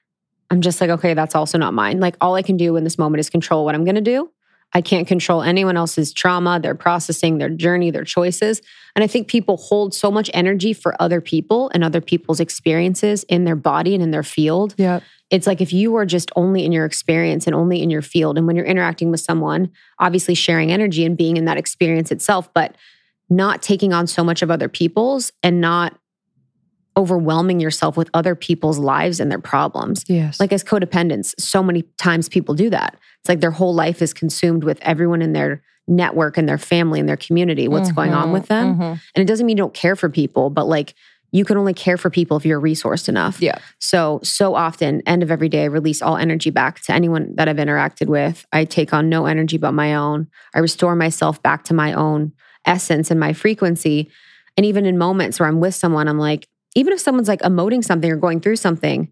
I'm 0.51 0.61
just 0.61 0.81
like, 0.81 0.91
okay, 0.91 1.15
that's 1.15 1.35
also 1.35 1.59
not 1.59 1.75
mine. 1.75 2.01
Like, 2.01 2.17
all 2.21 2.35
I 2.35 2.43
can 2.43 2.57
do 2.57 2.77
in 2.77 2.85
this 2.85 2.99
moment 2.99 3.21
is 3.21 3.31
control 3.31 3.65
what 3.65 3.75
I'm 3.75 3.85
going 3.85 3.95
to 3.97 4.01
do. 4.01 4.31
I 4.73 4.83
can't 4.83 5.09
control 5.09 5.43
anyone 5.43 5.77
else's 5.77 6.13
trauma, 6.13 6.61
their 6.61 6.77
processing, 6.77 7.39
their 7.39 7.49
journey, 7.49 7.91
their 7.91 8.05
choices. 8.05 8.63
And 8.95 9.03
I 9.03 9.09
think 9.09 9.27
people 9.27 9.57
hold 9.57 9.95
so 9.95 10.11
much 10.11 10.31
energy 10.33 10.73
for 10.73 11.01
other 11.03 11.21
people 11.21 11.71
and 11.75 11.83
other 11.83 12.01
people's 12.01 12.39
experiences 12.39 13.25
in 13.25 13.45
their 13.45 13.57
body 13.57 13.95
and 13.95 14.03
in 14.03 14.13
their 14.13 14.23
field. 14.23 14.75
Yeah. 14.79 15.01
It's 15.31 15.47
like 15.47 15.61
if 15.61 15.73
you 15.73 15.97
are 15.97 16.07
just 16.07 16.31
only 16.37 16.65
in 16.65 16.73
your 16.73 16.85
experience 16.85 17.47
and 17.47 17.55
only 17.55 17.83
in 17.83 17.91
your 17.91 18.03
field, 18.03 18.37
and 18.39 18.47
when 18.47 18.57
you're 18.57 18.65
interacting 18.65 19.11
with 19.11 19.21
someone, 19.21 19.71
obviously 19.99 20.35
sharing 20.35 20.71
energy 20.73 21.05
and 21.05 21.17
being 21.17 21.37
in 21.37 21.45
that 21.47 21.57
experience 21.57 22.11
itself, 22.11 22.53
but 22.55 22.77
not 23.29 23.63
taking 23.63 23.93
on 23.93 24.09
so 24.09 24.25
much 24.25 24.43
of 24.43 24.51
other 24.51 24.69
people's 24.69 25.33
and 25.43 25.61
not 25.61 26.00
overwhelming 26.97 27.61
yourself 27.61 27.97
with 27.97 28.11
other 28.15 28.35
people's 28.35 28.79
lives 28.79 29.21
and 29.21 29.31
their 29.31 29.39
problems. 29.39 30.05
Yes. 30.09 30.41
Like 30.41 30.53
as 30.53 30.65
codependents, 30.65 31.35
so 31.39 31.63
many 31.63 31.83
times 31.99 32.29
people 32.29 32.55
do 32.55 32.71
that. 32.71 32.99
It's 33.21 33.29
like 33.29 33.41
their 33.41 33.51
whole 33.51 33.75
life 33.75 34.03
is 34.03 34.13
consumed 34.13 34.65
with 34.65 34.79
everyone 34.83 35.23
in 35.23 35.33
their 35.33 35.63
network 35.87 36.37
and 36.37 36.49
their 36.49 36.59
family 36.59 37.01
and 37.01 37.09
their 37.09 37.17
community, 37.17 37.69
what's 37.69 37.91
going 37.93 38.13
on 38.13 38.33
with 38.33 38.47
them. 38.47 38.77
Mhm. 38.77 39.01
And 39.15 39.23
it 39.23 39.27
doesn't 39.27 39.45
mean 39.47 39.57
you 39.57 39.63
don't 39.63 39.75
care 39.75 39.97
for 39.97 40.09
people, 40.09 40.51
but 40.51 40.69
like 40.69 40.95
you 41.33 41.45
can 41.45 41.57
only 41.57 41.75
care 41.75 41.97
for 41.97 42.11
people 42.11 42.37
if 42.37 42.45
you're 42.45 42.61
resourced 42.61 43.09
enough. 43.09 43.41
Yeah. 43.41 43.59
So, 43.79 44.21
so 44.23 44.55
often, 44.55 45.01
end 45.07 45.23
of 45.23 45.31
every 45.31 45.49
day, 45.49 45.63
I 45.63 45.67
release 45.67 46.03
all 46.03 46.17
energy 46.17 46.51
back 46.51 46.81
to 46.83 46.93
anyone 46.93 47.35
that 47.37 47.49
I've 47.49 47.57
interacted 47.57 48.09
with. 48.09 48.47
I 48.53 48.65
take 48.65 48.93
on 48.93 49.09
no 49.09 49.27
energy 49.27 49.57
but 49.57 49.73
my 49.73 49.95
own. 49.95 50.27
I 50.55 50.59
restore 50.59 50.97
myself 50.97 51.43
back 51.43 51.65
to 51.65 51.75
my 51.75 51.93
own 51.93 52.33
essence 52.65 53.11
and 53.11 53.21
my 53.21 53.33
frequency. 53.33 54.11
And 54.57 54.67
even 54.67 54.87
in 54.87 54.99
moments 54.99 55.39
where 55.39 55.49
I'm 55.49 55.61
with 55.61 55.75
someone, 55.75 56.09
I'm 56.09 56.19
like, 56.19 56.49
even 56.75 56.93
if 56.93 57.01
someone's 57.01 57.29
like 57.29 57.41
emoting 57.41 57.85
something 57.85 58.11
or 58.11 58.17
going 58.17 58.41
through 58.41 58.57
something, 58.57 59.11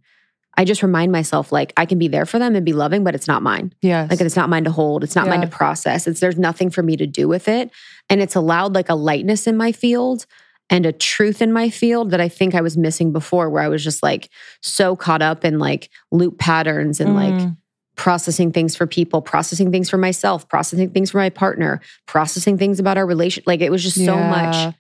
I 0.56 0.64
just 0.64 0.82
remind 0.82 1.12
myself 1.12 1.52
like 1.52 1.72
I 1.76 1.86
can 1.86 1.98
be 1.98 2.08
there 2.08 2.26
for 2.26 2.38
them 2.38 2.56
and 2.56 2.64
be 2.64 2.72
loving, 2.72 3.04
but 3.04 3.14
it's 3.14 3.28
not 3.28 3.42
mine. 3.42 3.72
Yeah. 3.80 4.06
Like 4.10 4.20
it's 4.20 4.34
not 4.36 4.48
mine 4.48 4.64
to 4.64 4.70
hold. 4.72 5.04
It's 5.04 5.14
not 5.14 5.28
mine 5.28 5.40
to 5.42 5.46
process. 5.46 6.06
It's 6.06 6.20
there's 6.20 6.38
nothing 6.38 6.70
for 6.70 6.82
me 6.82 6.96
to 6.96 7.06
do 7.06 7.28
with 7.28 7.46
it. 7.48 7.70
And 8.10 8.20
it's 8.20 8.34
allowed 8.34 8.74
like 8.74 8.88
a 8.88 8.94
lightness 8.94 9.46
in 9.46 9.56
my 9.56 9.70
field 9.72 10.26
and 10.70 10.84
a 10.84 10.92
truth 10.92 11.40
in 11.40 11.52
my 11.52 11.70
field 11.70 12.10
that 12.10 12.20
I 12.20 12.28
think 12.28 12.54
I 12.54 12.60
was 12.60 12.76
missing 12.76 13.12
before, 13.12 13.48
where 13.50 13.62
I 13.62 13.68
was 13.68 13.82
just 13.84 14.02
like 14.02 14.30
so 14.60 14.96
caught 14.96 15.22
up 15.22 15.44
in 15.44 15.58
like 15.58 15.90
loop 16.10 16.38
patterns 16.38 17.00
and 17.00 17.14
like 17.14 17.34
Mm. 17.34 17.56
processing 17.96 18.52
things 18.52 18.76
for 18.76 18.86
people, 18.86 19.22
processing 19.22 19.70
things 19.72 19.88
for 19.88 19.96
myself, 19.98 20.48
processing 20.48 20.90
things 20.90 21.10
for 21.12 21.18
my 21.18 21.30
partner, 21.30 21.80
processing 22.06 22.58
things 22.58 22.78
about 22.80 22.98
our 22.98 23.06
relation. 23.06 23.42
Like 23.46 23.60
it 23.60 23.70
was 23.70 23.82
just 23.82 23.96
so 23.96 24.14
Yeah. 24.14 24.30
much 24.30 24.74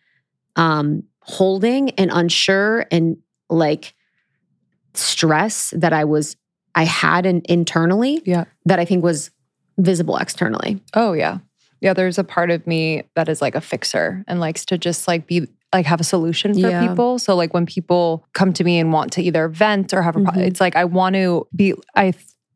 um 0.56 1.04
holding 1.28 1.90
and 1.90 2.10
unsure 2.12 2.86
and 2.90 3.18
like 3.50 3.94
stress 4.94 5.72
that 5.76 5.92
I 5.92 6.04
was 6.04 6.36
I 6.74 6.84
had 6.84 7.26
in, 7.26 7.42
internally 7.48 8.22
Yeah. 8.24 8.44
that 8.66 8.78
I 8.78 8.84
think 8.84 9.02
was 9.04 9.30
visible 9.78 10.16
externally. 10.16 10.80
Oh 10.94 11.12
yeah. 11.12 11.38
Yeah, 11.80 11.92
there's 11.92 12.18
a 12.18 12.24
part 12.24 12.50
of 12.50 12.66
me 12.66 13.04
that 13.14 13.28
is 13.28 13.40
like 13.40 13.54
a 13.54 13.60
fixer 13.60 14.24
and 14.26 14.40
likes 14.40 14.64
to 14.66 14.78
just 14.78 15.06
like 15.06 15.26
be 15.26 15.46
like 15.72 15.86
have 15.86 16.00
a 16.00 16.04
solution 16.04 16.54
for 16.54 16.60
Yeah. 16.70 16.86
people. 16.88 17.18
So 17.18 17.36
like 17.36 17.52
when 17.54 17.66
people 17.66 18.26
come 18.32 18.52
to 18.54 18.64
me 18.64 18.78
and 18.78 18.92
want 18.92 19.12
to 19.12 19.22
either 19.22 19.48
vent 19.48 19.92
or 19.92 20.02
have 20.02 20.16
a 20.16 20.20
pro- 20.20 20.32
Mhm. 20.32 20.46
it's 20.46 20.60
like 20.60 20.76
I 20.76 20.84
want 20.84 21.14
to 21.14 21.46
be 21.54 21.74
I 21.94 22.14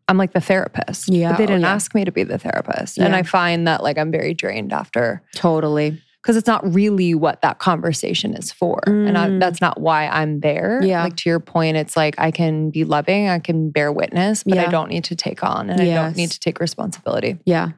I'm 0.08 0.18
like 0.18 0.32
the 0.32 0.40
therapist. 0.40 1.08
Yeah. 1.08 1.30
But 1.32 1.38
they 1.38 1.44
Oh, 1.44 1.46
didn't 1.48 1.62
yeah. 1.62 1.72
ask 1.74 1.94
me 1.94 2.04
to 2.04 2.10
be 2.12 2.22
the 2.24 2.38
therapist. 2.38 2.98
And 2.98 3.14
I 3.14 3.22
find 3.22 3.66
that 3.68 3.82
like 3.82 3.98
I'm 3.98 4.10
very 4.10 4.34
drained 4.34 4.72
after 4.72 5.22
Totally. 5.34 6.00
Because 6.22 6.36
it's 6.36 6.46
not 6.46 6.62
really 6.72 7.14
what 7.16 7.42
that 7.42 7.58
conversation 7.58 8.34
is 8.34 8.52
for. 8.52 8.80
And 8.86 9.18
I, 9.18 9.28
Mm. 9.28 9.40
that's 9.40 9.60
not 9.60 9.80
why 9.80 10.06
I'm 10.06 10.38
there. 10.38 10.80
Yeah. 10.82 11.02
Like 11.02 11.16
to 11.16 11.28
your 11.28 11.40
point, 11.40 11.76
it's 11.76 11.96
like 11.96 12.14
I 12.18 12.30
can 12.30 12.70
be 12.70 12.84
loving, 12.84 13.28
I 13.28 13.40
can 13.40 13.70
bear 13.70 13.90
witness, 13.90 14.44
but 14.44 14.56
I 14.56 14.66
don't 14.66 14.88
need 14.88 15.02
to 15.04 15.16
take 15.16 15.42
on 15.42 15.68
and 15.68 15.80
I 15.80 15.86
don't 15.92 16.16
need 16.16 16.30
to 16.30 16.38
take 16.38 16.60
responsibility. 16.60 17.38
Yeah. 17.44 17.70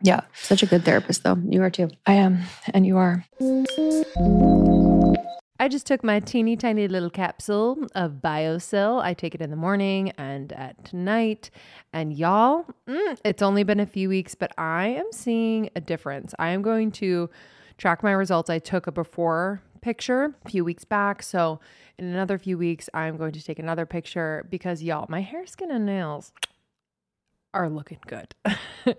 Yeah. 0.00 0.20
Such 0.34 0.62
a 0.62 0.66
good 0.66 0.84
therapist 0.84 1.24
though. 1.24 1.38
You 1.48 1.60
are 1.64 1.70
too. 1.70 1.90
I 2.06 2.12
am, 2.14 2.38
and 2.72 2.86
you 2.86 2.96
are. 2.98 3.24
I 5.60 5.66
just 5.66 5.86
took 5.86 6.04
my 6.04 6.20
teeny 6.20 6.54
tiny 6.56 6.86
little 6.86 7.10
capsule 7.10 7.84
of 7.96 8.12
BioSil. 8.22 9.02
I 9.02 9.12
take 9.12 9.34
it 9.34 9.40
in 9.42 9.50
the 9.50 9.56
morning 9.56 10.10
and 10.16 10.52
at 10.52 10.92
night. 10.94 11.50
And 11.92 12.16
y'all, 12.16 12.64
mm, 12.88 13.18
it's 13.24 13.42
only 13.42 13.64
been 13.64 13.80
a 13.80 13.86
few 13.86 14.08
weeks, 14.08 14.36
but 14.36 14.52
I 14.56 14.86
am 14.88 15.06
seeing 15.10 15.68
a 15.74 15.80
difference. 15.80 16.32
I 16.38 16.50
am 16.50 16.62
going 16.62 16.92
to 16.92 17.28
track 17.78 18.02
my 18.02 18.12
results. 18.12 18.50
I 18.50 18.58
took 18.58 18.86
a 18.86 18.92
before 18.92 19.62
picture 19.80 20.34
a 20.44 20.48
few 20.50 20.64
weeks 20.64 20.84
back. 20.84 21.22
So 21.22 21.60
in 21.98 22.04
another 22.04 22.38
few 22.38 22.58
weeks, 22.58 22.90
I'm 22.92 23.16
going 23.16 23.32
to 23.32 23.42
take 23.42 23.58
another 23.58 23.86
picture 23.86 24.46
because 24.50 24.82
y'all, 24.82 25.06
my 25.08 25.20
hair, 25.20 25.46
skin, 25.46 25.70
and 25.70 25.86
nails 25.86 26.32
are 27.54 27.70
looking 27.70 28.00
good. 28.06 28.34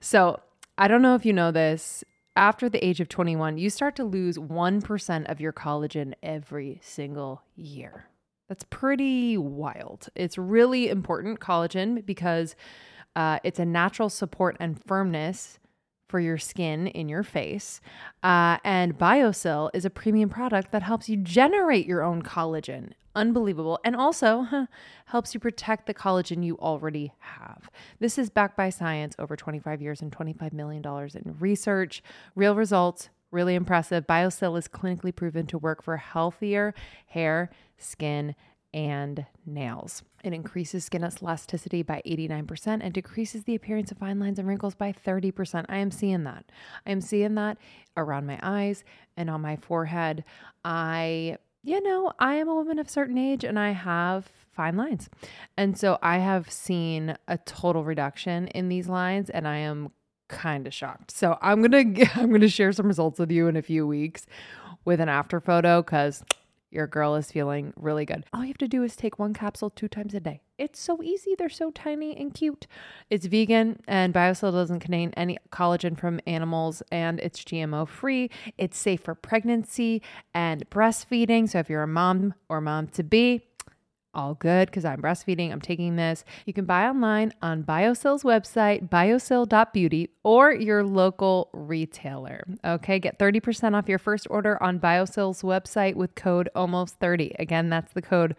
so 0.00 0.40
I 0.76 0.88
don't 0.88 1.02
know 1.02 1.14
if 1.14 1.24
you 1.24 1.32
know 1.32 1.50
this. 1.50 2.04
After 2.34 2.68
the 2.68 2.84
age 2.84 3.00
of 3.00 3.08
21, 3.08 3.56
you 3.56 3.70
start 3.70 3.96
to 3.96 4.04
lose 4.04 4.36
1% 4.36 5.30
of 5.30 5.40
your 5.40 5.54
collagen 5.54 6.12
every 6.22 6.80
single 6.82 7.42
year. 7.54 8.10
That's 8.48 8.64
pretty 8.68 9.38
wild. 9.38 10.08
It's 10.14 10.36
really 10.36 10.90
important, 10.90 11.40
collagen, 11.40 12.04
because 12.04 12.54
uh, 13.16 13.38
it's 13.42 13.58
a 13.58 13.64
natural 13.64 14.10
support 14.10 14.56
and 14.60 14.78
firmness 14.84 15.58
for 16.08 16.20
your 16.20 16.38
skin 16.38 16.86
in 16.86 17.08
your 17.08 17.22
face. 17.22 17.80
Uh, 18.22 18.58
and 18.64 18.98
BioSil 18.98 19.70
is 19.74 19.84
a 19.84 19.90
premium 19.90 20.28
product 20.28 20.72
that 20.72 20.82
helps 20.82 21.08
you 21.08 21.16
generate 21.16 21.86
your 21.86 22.02
own 22.02 22.22
collagen. 22.22 22.92
Unbelievable. 23.14 23.80
And 23.82 23.96
also 23.96 24.42
huh, 24.42 24.66
helps 25.06 25.32
you 25.32 25.40
protect 25.40 25.86
the 25.86 25.94
collagen 25.94 26.44
you 26.44 26.58
already 26.58 27.12
have. 27.18 27.70
This 27.98 28.18
is 28.18 28.28
backed 28.28 28.56
by 28.56 28.70
science, 28.70 29.16
over 29.18 29.36
25 29.36 29.80
years 29.80 30.02
and 30.02 30.12
$25 30.12 30.52
million 30.52 30.84
in 30.84 31.36
research, 31.40 32.02
real 32.34 32.54
results, 32.54 33.08
really 33.30 33.54
impressive. 33.54 34.06
BioSil 34.06 34.58
is 34.58 34.68
clinically 34.68 35.14
proven 35.14 35.46
to 35.46 35.58
work 35.58 35.82
for 35.82 35.96
healthier 35.96 36.74
hair, 37.06 37.50
skin, 37.78 38.34
and 38.76 39.24
nails. 39.46 40.02
It 40.22 40.34
increases 40.34 40.84
skin 40.84 41.02
elasticity 41.02 41.82
by 41.82 42.02
89% 42.06 42.80
and 42.82 42.92
decreases 42.92 43.44
the 43.44 43.54
appearance 43.54 43.90
of 43.90 43.96
fine 43.96 44.20
lines 44.20 44.38
and 44.38 44.46
wrinkles 44.46 44.74
by 44.74 44.92
30%. 44.92 45.64
I 45.70 45.78
am 45.78 45.90
seeing 45.90 46.24
that. 46.24 46.44
I 46.86 46.90
am 46.92 47.00
seeing 47.00 47.36
that 47.36 47.56
around 47.96 48.26
my 48.26 48.38
eyes 48.42 48.84
and 49.16 49.30
on 49.30 49.40
my 49.40 49.56
forehead. 49.56 50.24
I, 50.62 51.38
you 51.62 51.82
know, 51.82 52.12
I 52.18 52.34
am 52.34 52.48
a 52.48 52.54
woman 52.54 52.78
of 52.78 52.90
certain 52.90 53.16
age 53.16 53.44
and 53.44 53.58
I 53.58 53.70
have 53.70 54.30
fine 54.52 54.76
lines. 54.76 55.08
And 55.56 55.78
so 55.78 55.98
I 56.02 56.18
have 56.18 56.50
seen 56.50 57.16
a 57.28 57.38
total 57.38 57.82
reduction 57.82 58.48
in 58.48 58.68
these 58.68 58.90
lines 58.90 59.30
and 59.30 59.48
I 59.48 59.56
am 59.56 59.90
kind 60.28 60.66
of 60.66 60.74
shocked. 60.74 61.12
So 61.12 61.38
I'm 61.40 61.62
going 61.62 61.94
to 61.94 62.10
I'm 62.14 62.28
going 62.28 62.42
to 62.42 62.48
share 62.48 62.72
some 62.72 62.88
results 62.88 63.18
with 63.18 63.30
you 63.30 63.48
in 63.48 63.56
a 63.56 63.62
few 63.62 63.86
weeks 63.86 64.26
with 64.84 65.00
an 65.00 65.08
after 65.08 65.40
photo 65.40 65.82
cuz 65.82 66.22
your 66.76 66.86
girl 66.86 67.16
is 67.16 67.32
feeling 67.32 67.72
really 67.74 68.04
good. 68.04 68.24
All 68.32 68.42
you 68.42 68.48
have 68.48 68.58
to 68.58 68.68
do 68.68 68.82
is 68.84 68.94
take 68.94 69.18
one 69.18 69.32
capsule 69.32 69.70
two 69.70 69.88
times 69.88 70.14
a 70.14 70.20
day. 70.20 70.42
It's 70.58 70.78
so 70.78 71.02
easy. 71.02 71.34
They're 71.36 71.48
so 71.48 71.70
tiny 71.70 72.16
and 72.16 72.32
cute. 72.32 72.66
It's 73.10 73.26
vegan 73.26 73.80
and 73.88 74.14
BioSil 74.14 74.52
doesn't 74.52 74.80
contain 74.80 75.12
any 75.16 75.38
collagen 75.50 75.98
from 75.98 76.20
animals 76.26 76.82
and 76.92 77.18
it's 77.20 77.42
GMO 77.42 77.88
free. 77.88 78.30
It's 78.56 78.78
safe 78.78 79.00
for 79.00 79.14
pregnancy 79.14 80.02
and 80.34 80.68
breastfeeding. 80.70 81.48
So 81.48 81.58
if 81.58 81.68
you're 81.68 81.82
a 81.82 81.88
mom 81.88 82.34
or 82.48 82.60
mom 82.60 82.88
to 82.88 83.02
be, 83.02 83.45
all 84.16 84.34
good 84.34 84.66
because 84.66 84.84
I'm 84.84 85.00
breastfeeding. 85.00 85.52
I'm 85.52 85.60
taking 85.60 85.94
this. 85.94 86.24
You 86.46 86.52
can 86.52 86.64
buy 86.64 86.88
online 86.88 87.32
on 87.42 87.62
BioSil's 87.62 88.24
website, 88.24 88.88
biosil.beauty, 88.88 90.08
or 90.24 90.52
your 90.52 90.82
local 90.82 91.50
retailer. 91.52 92.42
Okay, 92.64 92.98
get 92.98 93.18
30% 93.18 93.76
off 93.76 93.88
your 93.88 94.00
first 94.00 94.26
order 94.28 94.60
on 94.60 94.80
BioSil's 94.80 95.42
website 95.42 95.94
with 95.94 96.16
code 96.16 96.48
almost30. 96.56 97.38
Again, 97.38 97.68
that's 97.68 97.92
the 97.92 98.02
code 98.02 98.34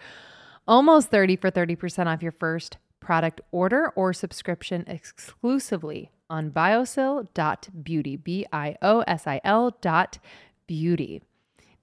almost30 0.68 1.40
for 1.40 1.50
30% 1.50 2.08
off 2.08 2.22
your 2.22 2.34
first 2.34 2.78
product 3.00 3.40
order 3.52 3.90
or 3.96 4.12
subscription 4.12 4.84
exclusively 4.88 6.12
on 6.30 6.52
biosil.beauty, 6.52 8.18
B 8.18 8.46
I 8.52 8.76
O 8.82 9.02
S 9.02 9.26
I 9.26 9.40
L 9.46 9.78
dot 9.80 10.20
beauty. 10.68 11.22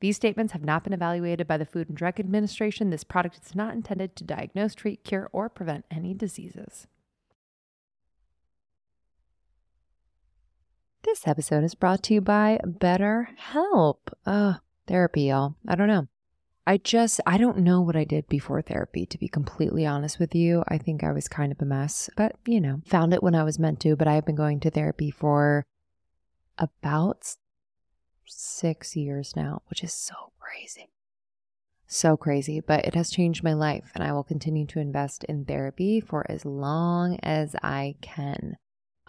These 0.00 0.16
statements 0.16 0.52
have 0.52 0.64
not 0.64 0.84
been 0.84 0.92
evaluated 0.92 1.46
by 1.46 1.56
the 1.56 1.64
Food 1.64 1.88
and 1.88 1.96
Drug 1.96 2.20
Administration. 2.20 2.90
This 2.90 3.04
product 3.04 3.38
is 3.44 3.54
not 3.54 3.74
intended 3.74 4.16
to 4.16 4.24
diagnose, 4.24 4.74
treat, 4.74 5.04
cure, 5.04 5.28
or 5.32 5.48
prevent 5.48 5.86
any 5.90 6.14
diseases. 6.14 6.86
This 11.04 11.26
episode 11.26 11.64
is 11.64 11.74
brought 11.74 12.02
to 12.04 12.14
you 12.14 12.20
by 12.20 12.58
BetterHelp. 12.64 13.98
Uh, 14.24 14.54
therapy, 14.86 15.24
y'all. 15.24 15.54
I 15.68 15.74
don't 15.74 15.88
know. 15.88 16.08
I 16.66 16.78
just, 16.78 17.20
I 17.26 17.36
don't 17.36 17.58
know 17.58 17.82
what 17.82 17.94
I 17.94 18.04
did 18.04 18.26
before 18.26 18.62
therapy, 18.62 19.04
to 19.06 19.18
be 19.18 19.28
completely 19.28 19.84
honest 19.84 20.18
with 20.18 20.34
you. 20.34 20.64
I 20.66 20.78
think 20.78 21.04
I 21.04 21.12
was 21.12 21.28
kind 21.28 21.52
of 21.52 21.60
a 21.60 21.66
mess, 21.66 22.08
but 22.16 22.36
you 22.46 22.58
know, 22.58 22.80
found 22.86 23.12
it 23.12 23.22
when 23.22 23.34
I 23.34 23.44
was 23.44 23.58
meant 23.58 23.80
to. 23.80 23.96
But 23.96 24.08
I 24.08 24.14
have 24.14 24.24
been 24.24 24.34
going 24.34 24.60
to 24.60 24.70
therapy 24.70 25.10
for 25.10 25.66
about 26.56 27.36
six 28.26 28.96
years 28.96 29.34
now, 29.36 29.62
which 29.68 29.82
is 29.82 29.92
so 29.92 30.32
crazy. 30.38 30.88
So 31.86 32.16
crazy, 32.16 32.60
but 32.60 32.84
it 32.84 32.94
has 32.94 33.10
changed 33.10 33.44
my 33.44 33.52
life, 33.52 33.90
and 33.94 34.02
I 34.02 34.12
will 34.12 34.24
continue 34.24 34.66
to 34.66 34.80
invest 34.80 35.24
in 35.24 35.44
therapy 35.44 36.00
for 36.00 36.28
as 36.30 36.44
long 36.44 37.18
as 37.22 37.54
I 37.62 37.96
can. 38.00 38.56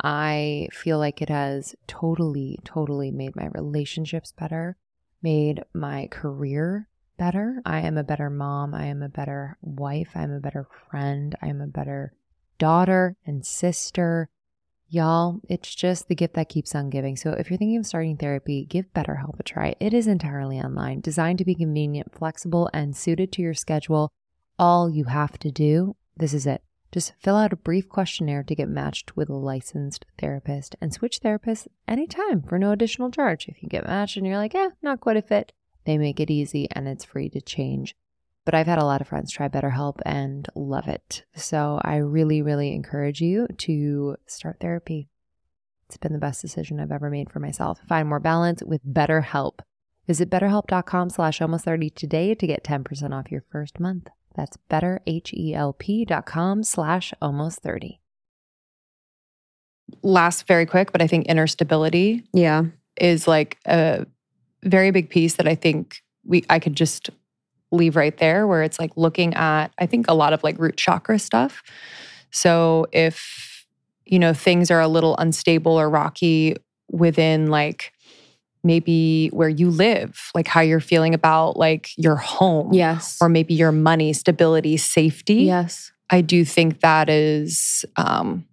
I 0.03 0.67
feel 0.71 0.99
like 0.99 1.21
it 1.21 1.29
has 1.29 1.75
totally, 1.87 2.59
totally 2.63 3.11
made 3.11 3.35
my 3.35 3.47
relationships 3.47 4.33
better, 4.33 4.77
made 5.21 5.63
my 5.73 6.07
career 6.11 6.89
better. 7.17 7.61
I 7.65 7.79
am 7.81 7.97
a 7.97 8.03
better 8.03 8.29
mom. 8.29 8.73
I 8.73 8.85
am 8.85 9.01
a 9.01 9.09
better 9.09 9.57
wife. 9.61 10.09
I'm 10.15 10.31
a 10.31 10.39
better 10.39 10.67
friend. 10.89 11.35
I 11.41 11.47
am 11.47 11.61
a 11.61 11.67
better 11.67 12.13
daughter 12.57 13.15
and 13.25 13.45
sister. 13.45 14.29
Y'all, 14.95 15.41
it's 15.49 15.75
just 15.75 16.07
the 16.07 16.15
gift 16.15 16.35
that 16.35 16.47
keeps 16.47 16.73
on 16.73 16.89
giving. 16.89 17.17
So 17.17 17.31
if 17.31 17.49
you're 17.49 17.57
thinking 17.57 17.75
of 17.75 17.85
starting 17.85 18.15
therapy, 18.15 18.63
give 18.63 18.93
BetterHelp 18.93 19.37
a 19.37 19.43
try. 19.43 19.75
It 19.77 19.93
is 19.93 20.07
entirely 20.07 20.57
online, 20.57 21.01
designed 21.01 21.37
to 21.39 21.43
be 21.43 21.53
convenient, 21.53 22.15
flexible, 22.15 22.69
and 22.73 22.95
suited 22.95 23.33
to 23.33 23.41
your 23.41 23.53
schedule. 23.53 24.13
All 24.57 24.89
you 24.89 25.03
have 25.03 25.37
to 25.39 25.51
do, 25.51 25.97
this 26.15 26.33
is 26.33 26.47
it. 26.47 26.63
Just 26.93 27.11
fill 27.19 27.35
out 27.35 27.51
a 27.51 27.57
brief 27.57 27.89
questionnaire 27.89 28.43
to 28.43 28.55
get 28.55 28.69
matched 28.69 29.17
with 29.17 29.27
a 29.27 29.35
licensed 29.35 30.05
therapist 30.17 30.77
and 30.79 30.93
switch 30.93 31.19
therapists 31.19 31.67
anytime 31.89 32.41
for 32.41 32.57
no 32.57 32.71
additional 32.71 33.11
charge. 33.11 33.49
If 33.49 33.61
you 33.61 33.67
get 33.67 33.85
matched 33.85 34.15
and 34.15 34.25
you're 34.25 34.37
like, 34.37 34.55
eh, 34.55 34.69
not 34.81 35.01
quite 35.01 35.17
a 35.17 35.21
fit, 35.21 35.51
they 35.83 35.97
make 35.97 36.21
it 36.21 36.31
easy 36.31 36.69
and 36.71 36.87
it's 36.87 37.03
free 37.03 37.27
to 37.31 37.41
change. 37.41 37.97
But 38.45 38.53
I've 38.53 38.67
had 38.67 38.77
a 38.79 38.85
lot 38.85 39.01
of 39.01 39.07
friends 39.07 39.31
try 39.31 39.47
BetterHelp 39.47 39.99
and 40.05 40.47
love 40.55 40.87
it. 40.87 41.25
So 41.35 41.81
I 41.83 41.97
really, 41.97 42.41
really 42.43 42.73
encourage 42.73 43.19
you 43.19 43.47
to 43.57 44.17
start 44.27 44.57
therapy. 44.61 45.09
It's 45.87 45.97
been 45.97 46.13
the 46.13 46.19
best 46.19 46.41
decision 46.41 46.79
I've 46.79 46.91
ever 46.91 47.09
made 47.09 47.31
for 47.31 47.39
myself. 47.39 47.79
Find 47.87 48.07
more 48.07 48.19
balance 48.19 48.61
with 48.63 48.85
BetterHelp. 48.85 49.59
Visit 50.07 50.29
betterhelp.com 50.29 51.09
slash 51.09 51.41
almost 51.41 51.65
30 51.65 51.89
today 51.89 52.35
to 52.35 52.47
get 52.47 52.63
10% 52.63 53.11
off 53.11 53.31
your 53.31 53.43
first 53.51 53.79
month. 53.79 54.07
That's 54.35 54.57
betterhelp.com 54.69 56.63
slash 56.63 57.13
almost 57.21 57.59
30. 57.61 57.99
Last 60.01 60.47
very 60.47 60.65
quick, 60.65 60.91
but 60.91 61.01
I 61.01 61.07
think 61.07 61.25
inner 61.27 61.47
stability 61.47 62.23
Yeah. 62.33 62.65
is 62.99 63.27
like 63.27 63.57
a 63.65 64.05
very 64.63 64.91
big 64.91 65.09
piece 65.09 65.35
that 65.35 65.47
I 65.47 65.55
think 65.55 66.01
we 66.23 66.43
I 66.49 66.59
could 66.59 66.75
just 66.75 67.09
leave 67.75 67.95
right 67.95 68.17
there 68.17 68.47
where 68.47 68.63
it's 68.63 68.79
like 68.79 68.91
looking 68.95 69.33
at 69.35 69.67
I 69.77 69.85
think 69.85 70.05
a 70.07 70.13
lot 70.13 70.33
of 70.33 70.43
like 70.43 70.57
root 70.59 70.77
chakra 70.77 71.19
stuff. 71.19 71.61
So 72.31 72.87
if 72.91 73.65
you 74.05 74.19
know 74.19 74.33
things 74.33 74.69
are 74.71 74.81
a 74.81 74.87
little 74.87 75.15
unstable 75.17 75.73
or 75.79 75.89
rocky 75.89 76.55
within 76.91 77.47
like 77.47 77.91
maybe 78.63 79.27
where 79.27 79.49
you 79.49 79.69
live, 79.69 80.31
like 80.33 80.47
how 80.47 80.61
you're 80.61 80.79
feeling 80.79 81.13
about 81.13 81.55
like 81.55 81.89
your 81.97 82.15
home 82.15 82.73
Yes. 82.73 83.17
or 83.21 83.29
maybe 83.29 83.53
your 83.53 83.71
money, 83.71 84.11
stability, 84.11 84.75
safety. 84.77 85.43
yes. 85.43 85.91
I 86.09 86.21
do 86.21 86.43
think 86.45 86.79
that 86.81 87.09
is 87.09 87.85
um, 87.95 88.45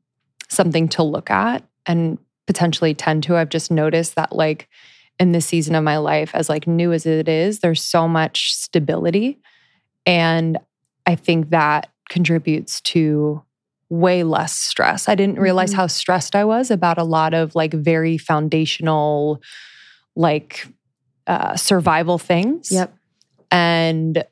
something 0.48 0.88
to 0.90 1.02
look 1.02 1.30
at 1.30 1.64
and 1.86 2.18
potentially 2.46 2.92
tend 2.94 3.22
to. 3.24 3.36
I've 3.36 3.48
just 3.50 3.70
noticed 3.70 4.14
that, 4.16 4.34
like, 4.34 4.68
in 5.18 5.32
this 5.32 5.46
season 5.46 5.74
of 5.74 5.84
my 5.84 5.98
life, 5.98 6.30
as 6.34 6.48
like 6.48 6.66
new 6.66 6.92
as 6.92 7.06
it 7.06 7.28
is, 7.28 7.60
there's 7.60 7.82
so 7.82 8.08
much 8.08 8.54
stability. 8.54 9.38
And 10.06 10.58
I 11.06 11.14
think 11.14 11.50
that 11.50 11.90
contributes 12.08 12.80
to 12.82 13.42
way 13.88 14.24
less 14.24 14.52
stress. 14.56 15.08
I 15.08 15.14
didn't 15.14 15.38
realize 15.38 15.72
Mhm. 15.72 15.76
how 15.76 15.86
stressed 15.86 16.34
I 16.34 16.44
was 16.44 16.70
about 16.70 16.98
a 16.98 17.04
lot 17.04 17.34
of 17.34 17.54
like 17.54 17.72
very 17.74 18.16
foundational, 18.18 19.40
like, 20.16 20.66
uh, 21.26 21.56
survival 21.56 22.18
things. 22.18 22.70
Yep. 22.72 22.94
And 23.50 24.24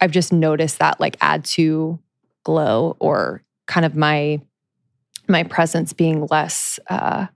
I've 0.00 0.10
just 0.12 0.32
noticed 0.32 0.78
that 0.78 0.98
like 1.00 1.16
add 1.20 1.44
to 1.44 1.98
glow 2.44 2.96
or 3.00 3.42
kind 3.66 3.84
of 3.84 3.94
my 3.94 4.40
my 5.30 5.42
presence 5.42 5.92
being 5.92 6.26
less 6.30 6.78
uh 6.88 7.26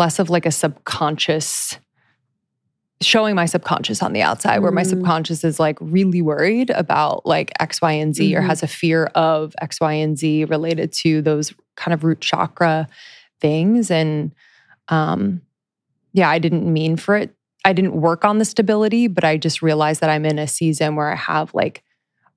less 0.00 0.18
of 0.18 0.30
like 0.30 0.46
a 0.46 0.50
subconscious 0.50 1.78
showing 3.02 3.34
my 3.34 3.46
subconscious 3.46 4.02
on 4.02 4.12
the 4.12 4.20
outside 4.22 4.58
where 4.58 4.72
my 4.72 4.82
Mm. 4.82 4.90
subconscious 4.90 5.42
is 5.44 5.58
like 5.60 5.78
really 5.80 6.20
worried 6.20 6.68
about 6.70 7.24
like 7.24 7.50
X, 7.60 7.80
Y, 7.80 7.92
and 7.92 8.14
Z 8.14 8.34
or 8.36 8.42
Mhm. 8.42 8.46
has 8.46 8.62
a 8.62 8.66
fear 8.66 9.04
of 9.14 9.54
X, 9.60 9.80
Y, 9.80 9.92
and 10.04 10.18
Z 10.18 10.44
related 10.46 10.92
to 11.02 11.22
those 11.22 11.54
kind 11.76 11.94
of 11.94 12.04
root 12.04 12.20
chakra 12.20 12.88
things. 13.40 13.90
And 13.90 14.32
um 14.88 15.42
yeah, 16.12 16.28
I 16.28 16.38
didn't 16.40 16.70
mean 16.70 16.96
for 16.96 17.14
it. 17.16 17.30
I 17.64 17.72
didn't 17.72 17.94
work 18.00 18.24
on 18.24 18.38
the 18.38 18.44
stability, 18.44 19.06
but 19.06 19.22
I 19.24 19.36
just 19.36 19.62
realized 19.62 20.00
that 20.00 20.10
I'm 20.10 20.26
in 20.26 20.38
a 20.38 20.46
season 20.48 20.96
where 20.96 21.10
I 21.12 21.16
have 21.16 21.54
like 21.54 21.82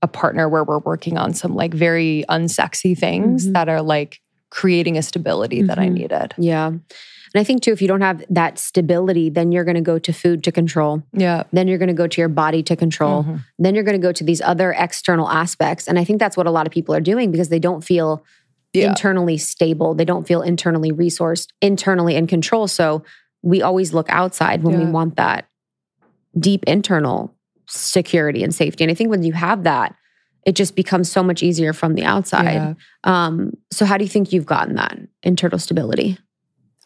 a 0.02 0.08
partner 0.08 0.48
where 0.48 0.64
we're 0.64 0.80
working 0.92 1.18
on 1.18 1.34
some 1.34 1.56
like 1.56 1.74
very 1.74 2.24
unsexy 2.30 2.94
things 2.98 3.48
Mhm. 3.48 3.54
that 3.54 3.68
are 3.70 3.82
like 3.82 4.20
creating 4.50 4.98
a 4.98 5.02
stability 5.02 5.62
that 5.64 5.80
I 5.80 5.88
Mhm. 5.88 5.94
needed. 5.94 6.34
Yeah. 6.38 6.72
And 7.34 7.42
I 7.42 7.44
think 7.44 7.64
too, 7.64 7.72
if 7.72 7.82
you 7.82 7.88
don't 7.88 8.02
have 8.02 8.24
that 8.30 8.60
stability, 8.60 9.30
then 9.30 9.52
you're 9.52 9.64
going 9.64 9.76
to 9.76 9.82
go 9.82 9.98
to 9.98 10.14
food 10.14 10.44
to 10.44 10.52
control. 10.52 11.02
Yeah. 11.14 11.44
Then 11.52 11.68
you're 11.68 11.80
going 11.80 11.88
to 11.88 11.94
go 11.94 12.06
to 12.06 12.22
your 12.22 12.30
body 12.30 12.62
to 12.64 12.76
control. 12.76 13.26
Then 13.58 13.74
you're 13.74 13.84
going 13.84 14.00
to 14.00 14.08
go 14.08 14.12
to 14.12 14.24
these 14.24 14.40
other 14.42 14.72
external 14.78 15.28
aspects. 15.30 15.88
And 15.88 15.98
I 15.98 16.04
think 16.04 16.20
that's 16.20 16.38
what 16.38 16.46
a 16.46 16.52
lot 16.52 16.68
of 16.68 16.72
people 16.72 16.94
are 16.94 17.02
doing 17.02 17.32
because 17.32 17.50
they 17.50 17.60
don't 17.60 17.84
feel 17.84 18.24
yeah. 18.74 18.90
internally 18.90 19.38
stable. 19.38 19.96
They 19.96 20.06
don't 20.06 20.28
feel 20.28 20.42
internally 20.42 20.92
resourced, 20.92 21.48
internally 21.62 22.16
in 22.16 22.28
control. 22.28 22.68
So 22.68 23.04
we 23.42 23.62
always 23.62 23.94
look 23.94 24.10
outside 24.10 24.64
when 24.64 24.80
yeah. 24.80 24.86
we 24.86 24.92
want 24.92 25.16
that 25.16 25.48
deep 26.38 26.64
internal 26.66 27.34
security 27.68 28.44
and 28.44 28.54
safety. 28.54 28.84
And 28.84 28.92
I 28.92 28.94
think 28.94 29.10
when 29.10 29.24
you 29.24 29.34
have 29.34 29.64
that, 29.64 29.96
it 30.46 30.56
just 30.56 30.76
becomes 30.76 31.12
so 31.12 31.24
much 31.24 31.42
easier 31.42 31.74
from 31.74 31.96
the 31.96 32.04
outside. 32.04 32.54
Yeah. 32.54 32.74
Um, 33.04 33.54
so 33.72 33.86
how 33.86 33.98
do 33.98 34.04
you 34.04 34.10
think 34.10 34.34
you've 34.34 34.46
gotten 34.46 34.76
that 34.76 35.00
internal 35.24 35.58
stability? 35.58 36.18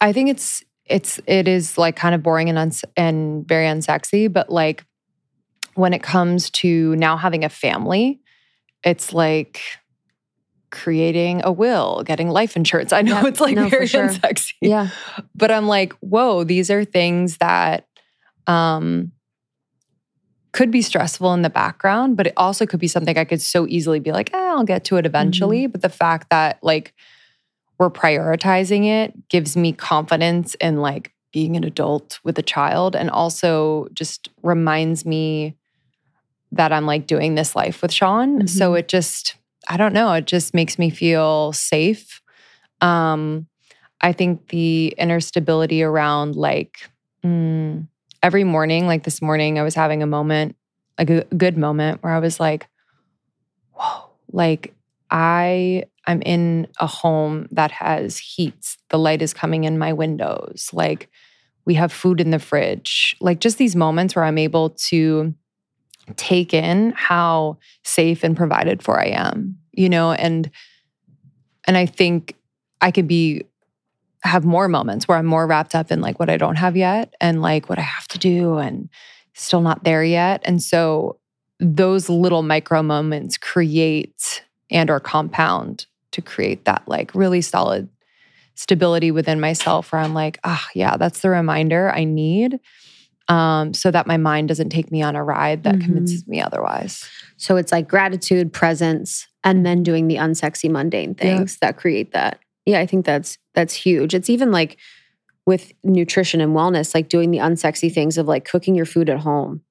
I 0.00 0.12
think 0.12 0.30
it's 0.30 0.64
it's 0.86 1.20
it 1.26 1.48
is 1.48 1.76
like 1.76 1.96
kind 1.96 2.14
of 2.14 2.22
boring 2.22 2.48
and 2.48 2.58
uns- 2.58 2.84
and 2.96 3.46
very 3.46 3.66
unsexy, 3.66 4.32
but 4.32 4.50
like 4.50 4.84
when 5.74 5.92
it 5.92 6.02
comes 6.02 6.50
to 6.50 6.96
now 6.96 7.16
having 7.16 7.44
a 7.44 7.48
family, 7.48 8.20
it's 8.84 9.12
like 9.12 9.60
creating 10.70 11.42
a 11.44 11.52
will, 11.52 12.02
getting 12.04 12.28
life 12.28 12.56
insurance. 12.56 12.92
I 12.92 13.02
know 13.02 13.16
yep. 13.16 13.26
it's 13.26 13.40
like 13.40 13.54
no, 13.54 13.68
very 13.68 13.86
sure. 13.86 14.08
unsexy. 14.08 14.54
Yeah. 14.60 14.88
But 15.34 15.50
I'm 15.50 15.66
like, 15.66 15.92
whoa, 15.94 16.44
these 16.44 16.70
are 16.70 16.84
things 16.84 17.38
that 17.38 17.86
um 18.46 19.12
could 20.52 20.70
be 20.70 20.82
stressful 20.82 21.32
in 21.34 21.42
the 21.42 21.50
background, 21.50 22.16
but 22.16 22.26
it 22.26 22.32
also 22.36 22.66
could 22.66 22.80
be 22.80 22.88
something 22.88 23.16
I 23.16 23.24
could 23.24 23.42
so 23.42 23.66
easily 23.68 24.00
be 24.00 24.12
like, 24.12 24.34
eh, 24.34 24.38
I'll 24.38 24.64
get 24.64 24.84
to 24.84 24.96
it 24.96 25.06
eventually. 25.06 25.64
Mm-hmm. 25.64 25.72
But 25.72 25.82
the 25.82 25.88
fact 25.88 26.30
that 26.30 26.58
like 26.62 26.94
we're 27.78 27.90
prioritizing 27.90 28.86
it 28.86 29.28
gives 29.28 29.56
me 29.56 29.72
confidence 29.72 30.54
in 30.56 30.78
like 30.78 31.12
being 31.32 31.56
an 31.56 31.64
adult 31.64 32.18
with 32.24 32.38
a 32.38 32.42
child 32.42 32.96
and 32.96 33.10
also 33.10 33.86
just 33.92 34.28
reminds 34.42 35.04
me 35.04 35.54
that 36.52 36.72
I'm 36.72 36.86
like 36.86 37.06
doing 37.06 37.34
this 37.34 37.54
life 37.54 37.82
with 37.82 37.92
Sean. 37.92 38.38
Mm-hmm. 38.38 38.46
So 38.46 38.74
it 38.74 38.88
just, 38.88 39.36
I 39.68 39.76
don't 39.76 39.92
know, 39.92 40.12
it 40.14 40.24
just 40.24 40.54
makes 40.54 40.78
me 40.78 40.90
feel 40.90 41.52
safe. 41.52 42.22
Um, 42.80 43.46
I 44.00 44.12
think 44.12 44.48
the 44.48 44.94
inner 44.96 45.20
stability 45.20 45.82
around 45.82 46.36
like 46.36 46.88
mm, 47.24 47.86
every 48.22 48.44
morning, 48.44 48.86
like 48.86 49.04
this 49.04 49.20
morning, 49.20 49.58
I 49.58 49.62
was 49.62 49.74
having 49.74 50.02
a 50.02 50.06
moment, 50.06 50.56
like 50.98 51.10
a 51.10 51.24
good 51.24 51.58
moment 51.58 52.02
where 52.02 52.12
I 52.12 52.18
was 52.18 52.40
like, 52.40 52.68
whoa, 53.74 54.08
like 54.32 54.74
I 55.10 55.84
I'm 56.08 56.22
in 56.22 56.66
a 56.80 56.86
home 56.86 57.46
that 57.52 57.70
has 57.70 58.16
heat. 58.16 58.76
The 58.88 58.98
light 58.98 59.20
is 59.20 59.34
coming 59.34 59.64
in 59.64 59.78
my 59.78 59.92
windows. 59.92 60.70
Like 60.72 61.10
we 61.66 61.74
have 61.74 61.92
food 61.92 62.18
in 62.18 62.30
the 62.30 62.38
fridge. 62.38 63.14
Like 63.20 63.40
just 63.40 63.58
these 63.58 63.76
moments 63.76 64.16
where 64.16 64.24
I'm 64.24 64.38
able 64.38 64.70
to 64.70 65.34
take 66.16 66.54
in 66.54 66.94
how 66.96 67.58
safe 67.84 68.24
and 68.24 68.34
provided 68.34 68.82
for 68.82 68.98
I 68.98 69.08
am, 69.08 69.58
you 69.72 69.90
know, 69.90 70.12
and 70.12 70.50
and 71.66 71.76
I 71.76 71.84
think 71.84 72.34
I 72.80 72.90
could 72.90 73.06
be 73.06 73.44
have 74.22 74.46
more 74.46 74.66
moments 74.66 75.06
where 75.06 75.18
I'm 75.18 75.26
more 75.26 75.46
wrapped 75.46 75.74
up 75.74 75.92
in 75.92 76.00
like 76.00 76.18
what 76.18 76.30
I 76.30 76.38
don't 76.38 76.56
have 76.56 76.74
yet 76.74 77.14
and 77.20 77.42
like 77.42 77.68
what 77.68 77.78
I 77.78 77.82
have 77.82 78.08
to 78.08 78.18
do 78.18 78.56
and 78.56 78.88
still 79.34 79.60
not 79.60 79.84
there 79.84 80.02
yet. 80.02 80.40
And 80.46 80.62
so 80.62 81.18
those 81.60 82.08
little 82.08 82.42
micro 82.42 82.82
moments 82.82 83.36
create 83.36 84.42
and 84.70 84.88
or 84.88 85.00
compound 85.00 85.86
to 86.12 86.22
create 86.22 86.64
that 86.64 86.82
like 86.86 87.14
really 87.14 87.40
solid 87.40 87.88
stability 88.54 89.10
within 89.10 89.40
myself 89.40 89.92
where 89.92 90.00
I'm 90.00 90.14
like, 90.14 90.38
ah, 90.44 90.62
oh, 90.64 90.70
yeah, 90.74 90.96
that's 90.96 91.20
the 91.20 91.30
reminder 91.30 91.90
I 91.90 92.04
need 92.04 92.58
um, 93.28 93.74
so 93.74 93.90
that 93.90 94.06
my 94.06 94.16
mind 94.16 94.48
doesn't 94.48 94.70
take 94.70 94.90
me 94.90 95.02
on 95.02 95.14
a 95.14 95.22
ride 95.22 95.62
that 95.62 95.74
mm-hmm. 95.74 95.84
convinces 95.84 96.26
me 96.26 96.40
otherwise. 96.40 97.08
So 97.36 97.56
it's 97.56 97.72
like 97.72 97.88
gratitude, 97.88 98.52
presence, 98.52 99.28
and 99.44 99.64
then 99.64 99.82
doing 99.82 100.08
the 100.08 100.16
unsexy, 100.16 100.70
mundane 100.70 101.14
things 101.14 101.58
yeah. 101.60 101.68
that 101.68 101.76
create 101.76 102.12
that. 102.12 102.40
Yeah, 102.66 102.80
I 102.80 102.86
think 102.86 103.06
that's 103.06 103.38
that's 103.54 103.74
huge. 103.74 104.14
It's 104.14 104.30
even 104.30 104.50
like 104.50 104.78
with 105.46 105.72
nutrition 105.84 106.40
and 106.40 106.54
wellness, 106.54 106.94
like 106.94 107.08
doing 107.08 107.30
the 107.30 107.38
unsexy 107.38 107.92
things 107.92 108.18
of 108.18 108.26
like 108.26 108.44
cooking 108.44 108.74
your 108.74 108.84
food 108.84 109.08
at 109.08 109.20
home 109.20 109.62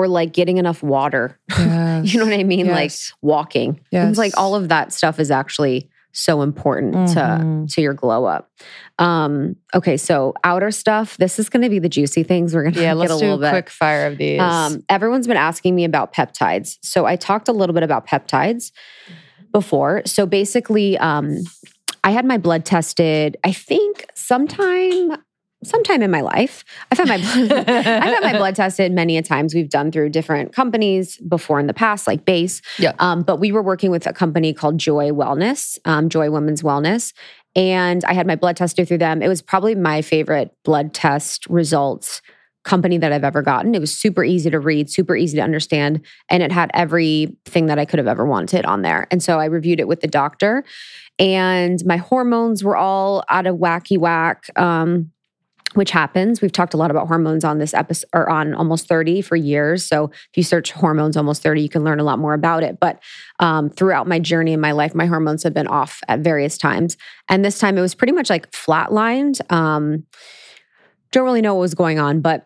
or 0.00 0.08
like 0.08 0.32
getting 0.32 0.56
enough 0.56 0.82
water. 0.82 1.38
Yes. 1.50 2.12
you 2.12 2.18
know 2.18 2.24
what 2.24 2.38
I 2.38 2.42
mean? 2.42 2.66
Yes. 2.66 3.12
Like 3.12 3.18
walking. 3.22 3.80
Yes. 3.90 4.08
It's 4.10 4.18
like 4.18 4.32
all 4.38 4.54
of 4.54 4.70
that 4.70 4.92
stuff 4.92 5.20
is 5.20 5.30
actually 5.30 5.90
so 6.12 6.42
important 6.42 6.94
mm-hmm. 6.94 7.66
to 7.66 7.74
to 7.74 7.80
your 7.82 7.94
glow 7.94 8.24
up. 8.24 8.50
Um, 8.98 9.56
okay, 9.74 9.96
so 9.96 10.34
outer 10.42 10.70
stuff. 10.70 11.16
This 11.18 11.38
is 11.38 11.48
going 11.48 11.62
to 11.62 11.68
be 11.68 11.78
the 11.78 11.88
juicy 11.88 12.22
things. 12.22 12.54
We're 12.54 12.62
going 12.62 12.74
to 12.74 12.80
yeah, 12.80 12.90
get 12.90 12.96
let's 12.96 13.12
a 13.12 13.16
little 13.16 13.36
do 13.36 13.42
a 13.42 13.46
bit. 13.46 13.50
quick 13.50 13.70
fire 13.70 14.06
of 14.06 14.18
these. 14.18 14.40
Um, 14.40 14.82
everyone's 14.88 15.26
been 15.26 15.36
asking 15.36 15.74
me 15.74 15.84
about 15.84 16.12
peptides, 16.12 16.78
so 16.82 17.04
I 17.04 17.16
talked 17.16 17.48
a 17.48 17.52
little 17.52 17.74
bit 17.74 17.82
about 17.82 18.06
peptides 18.06 18.72
before. 19.52 20.02
So 20.06 20.26
basically, 20.26 20.98
um, 20.98 21.38
I 22.02 22.10
had 22.10 22.24
my 22.24 22.38
blood 22.38 22.64
tested. 22.64 23.36
I 23.44 23.52
think 23.52 24.06
sometime 24.14 25.16
sometime 25.62 26.02
in 26.02 26.10
my 26.10 26.20
life. 26.20 26.64
I've 26.90 26.98
had 26.98 27.08
my 27.08 27.18
blood, 27.18 27.52
I've 27.68 28.14
had 28.14 28.22
my 28.22 28.36
blood 28.36 28.56
tested 28.56 28.92
many 28.92 29.16
a 29.16 29.22
times. 29.22 29.54
We've 29.54 29.68
done 29.68 29.92
through 29.92 30.10
different 30.10 30.52
companies 30.52 31.18
before 31.18 31.60
in 31.60 31.66
the 31.66 31.74
past, 31.74 32.06
like 32.06 32.24
Base. 32.24 32.62
Yeah. 32.78 32.92
Um, 32.98 33.22
but 33.22 33.36
we 33.36 33.52
were 33.52 33.62
working 33.62 33.90
with 33.90 34.06
a 34.06 34.12
company 34.12 34.52
called 34.52 34.78
Joy 34.78 35.10
Wellness, 35.10 35.78
um, 35.84 36.08
Joy 36.08 36.30
Women's 36.30 36.62
Wellness. 36.62 37.12
And 37.56 38.04
I 38.04 38.12
had 38.12 38.26
my 38.26 38.36
blood 38.36 38.56
tested 38.56 38.86
through 38.86 38.98
them. 38.98 39.22
It 39.22 39.28
was 39.28 39.42
probably 39.42 39.74
my 39.74 40.02
favorite 40.02 40.54
blood 40.64 40.94
test 40.94 41.46
results 41.46 42.22
company 42.64 42.98
that 42.98 43.12
I've 43.12 43.24
ever 43.24 43.42
gotten. 43.42 43.74
It 43.74 43.80
was 43.80 43.92
super 43.92 44.22
easy 44.22 44.50
to 44.50 44.60
read, 44.60 44.90
super 44.90 45.16
easy 45.16 45.36
to 45.38 45.42
understand, 45.42 46.04
and 46.28 46.42
it 46.42 46.52
had 46.52 46.70
everything 46.74 47.66
that 47.66 47.78
I 47.78 47.84
could 47.84 47.98
have 47.98 48.06
ever 48.06 48.26
wanted 48.26 48.66
on 48.66 48.82
there. 48.82 49.06
And 49.10 49.22
so 49.22 49.38
I 49.40 49.46
reviewed 49.46 49.80
it 49.80 49.88
with 49.88 50.00
the 50.00 50.06
doctor, 50.06 50.64
and 51.18 51.84
my 51.86 51.96
hormones 51.96 52.62
were 52.62 52.76
all 52.76 53.24
out 53.28 53.46
of 53.46 53.56
wacky 53.56 53.98
whack. 53.98 54.44
Um, 54.56 55.10
which 55.74 55.90
happens. 55.92 56.40
We've 56.40 56.50
talked 56.50 56.74
a 56.74 56.76
lot 56.76 56.90
about 56.90 57.06
hormones 57.06 57.44
on 57.44 57.58
this 57.58 57.74
episode 57.74 58.08
or 58.12 58.28
on 58.28 58.54
almost 58.54 58.88
30 58.88 59.22
for 59.22 59.36
years. 59.36 59.84
So 59.84 60.10
if 60.12 60.36
you 60.36 60.42
search 60.42 60.72
hormones 60.72 61.16
almost 61.16 61.42
30, 61.42 61.62
you 61.62 61.68
can 61.68 61.84
learn 61.84 62.00
a 62.00 62.04
lot 62.04 62.18
more 62.18 62.34
about 62.34 62.62
it. 62.62 62.78
But 62.80 63.00
um, 63.38 63.70
throughout 63.70 64.08
my 64.08 64.18
journey 64.18 64.52
in 64.52 64.60
my 64.60 64.72
life, 64.72 64.94
my 64.94 65.06
hormones 65.06 65.44
have 65.44 65.54
been 65.54 65.68
off 65.68 66.00
at 66.08 66.20
various 66.20 66.58
times. 66.58 66.96
And 67.28 67.44
this 67.44 67.58
time 67.58 67.78
it 67.78 67.82
was 67.82 67.94
pretty 67.94 68.12
much 68.12 68.30
like 68.30 68.50
flatlined. 68.50 69.40
Um, 69.52 70.06
don't 71.12 71.24
really 71.24 71.42
know 71.42 71.54
what 71.54 71.60
was 71.60 71.74
going 71.74 71.98
on, 71.98 72.20
but 72.20 72.44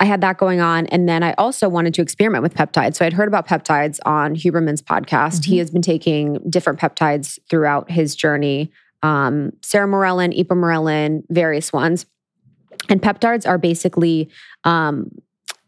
I 0.00 0.04
had 0.04 0.20
that 0.20 0.38
going 0.38 0.60
on. 0.60 0.86
And 0.86 1.08
then 1.08 1.22
I 1.22 1.34
also 1.34 1.68
wanted 1.68 1.94
to 1.94 2.02
experiment 2.02 2.42
with 2.42 2.54
peptides. 2.54 2.96
So 2.96 3.04
I'd 3.04 3.12
heard 3.12 3.28
about 3.28 3.46
peptides 3.46 3.98
on 4.04 4.36
Huberman's 4.36 4.82
podcast. 4.82 5.40
Mm-hmm. 5.40 5.50
He 5.50 5.58
has 5.58 5.70
been 5.70 5.82
taking 5.82 6.38
different 6.48 6.78
peptides 6.78 7.38
throughout 7.48 7.90
his 7.90 8.14
journey 8.14 8.70
um, 9.02 9.52
sermorelin, 9.60 10.38
ipamorelin, 10.38 11.22
various 11.30 11.72
ones. 11.72 12.06
And 12.90 13.00
peptides 13.00 13.48
are 13.48 13.56
basically 13.58 14.28
um, 14.64 15.10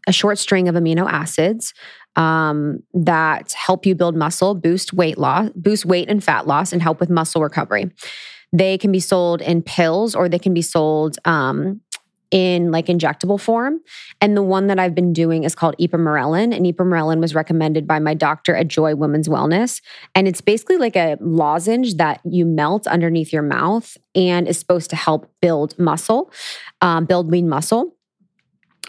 a 0.07 0.11
short 0.11 0.37
string 0.37 0.67
of 0.67 0.75
amino 0.75 1.09
acids 1.09 1.73
um, 2.15 2.83
that 2.93 3.53
help 3.53 3.85
you 3.85 3.95
build 3.95 4.15
muscle, 4.15 4.53
boost 4.53 4.93
weight 4.93 5.17
loss, 5.17 5.49
boost 5.55 5.85
weight 5.85 6.09
and 6.09 6.23
fat 6.23 6.45
loss, 6.45 6.73
and 6.73 6.81
help 6.81 6.99
with 6.99 7.09
muscle 7.09 7.41
recovery. 7.41 7.89
They 8.51 8.77
can 8.77 8.91
be 8.91 8.99
sold 8.99 9.41
in 9.41 9.63
pills 9.63 10.13
or 10.13 10.29
they 10.29 10.37
can 10.37 10.53
be 10.53 10.61
sold 10.61 11.17
um, 11.25 11.81
in 12.33 12.71
like 12.71 12.87
injectable 12.87 13.39
form. 13.39 13.79
And 14.19 14.35
the 14.35 14.41
one 14.41 14.65
that 14.65 14.79
I've 14.79 14.95
been 14.95 15.13
doing 15.13 15.43
is 15.43 15.53
called 15.53 15.75
ipamorelin. 15.79 16.53
And 16.53 16.65
ipamorelin 16.65 17.19
was 17.19 17.35
recommended 17.35 17.87
by 17.87 17.99
my 17.99 18.15
doctor 18.15 18.55
at 18.55 18.67
Joy 18.67 18.95
Women's 18.95 19.29
Wellness. 19.29 19.81
And 20.15 20.27
it's 20.27 20.41
basically 20.41 20.77
like 20.77 20.95
a 20.95 21.15
lozenge 21.21 21.95
that 21.97 22.21
you 22.25 22.45
melt 22.45 22.87
underneath 22.87 23.31
your 23.31 23.43
mouth 23.43 23.95
and 24.15 24.47
is 24.47 24.57
supposed 24.57 24.89
to 24.89 24.95
help 24.95 25.31
build 25.41 25.77
muscle, 25.77 26.31
um, 26.81 27.05
build 27.05 27.27
lean 27.27 27.47
muscle. 27.47 27.95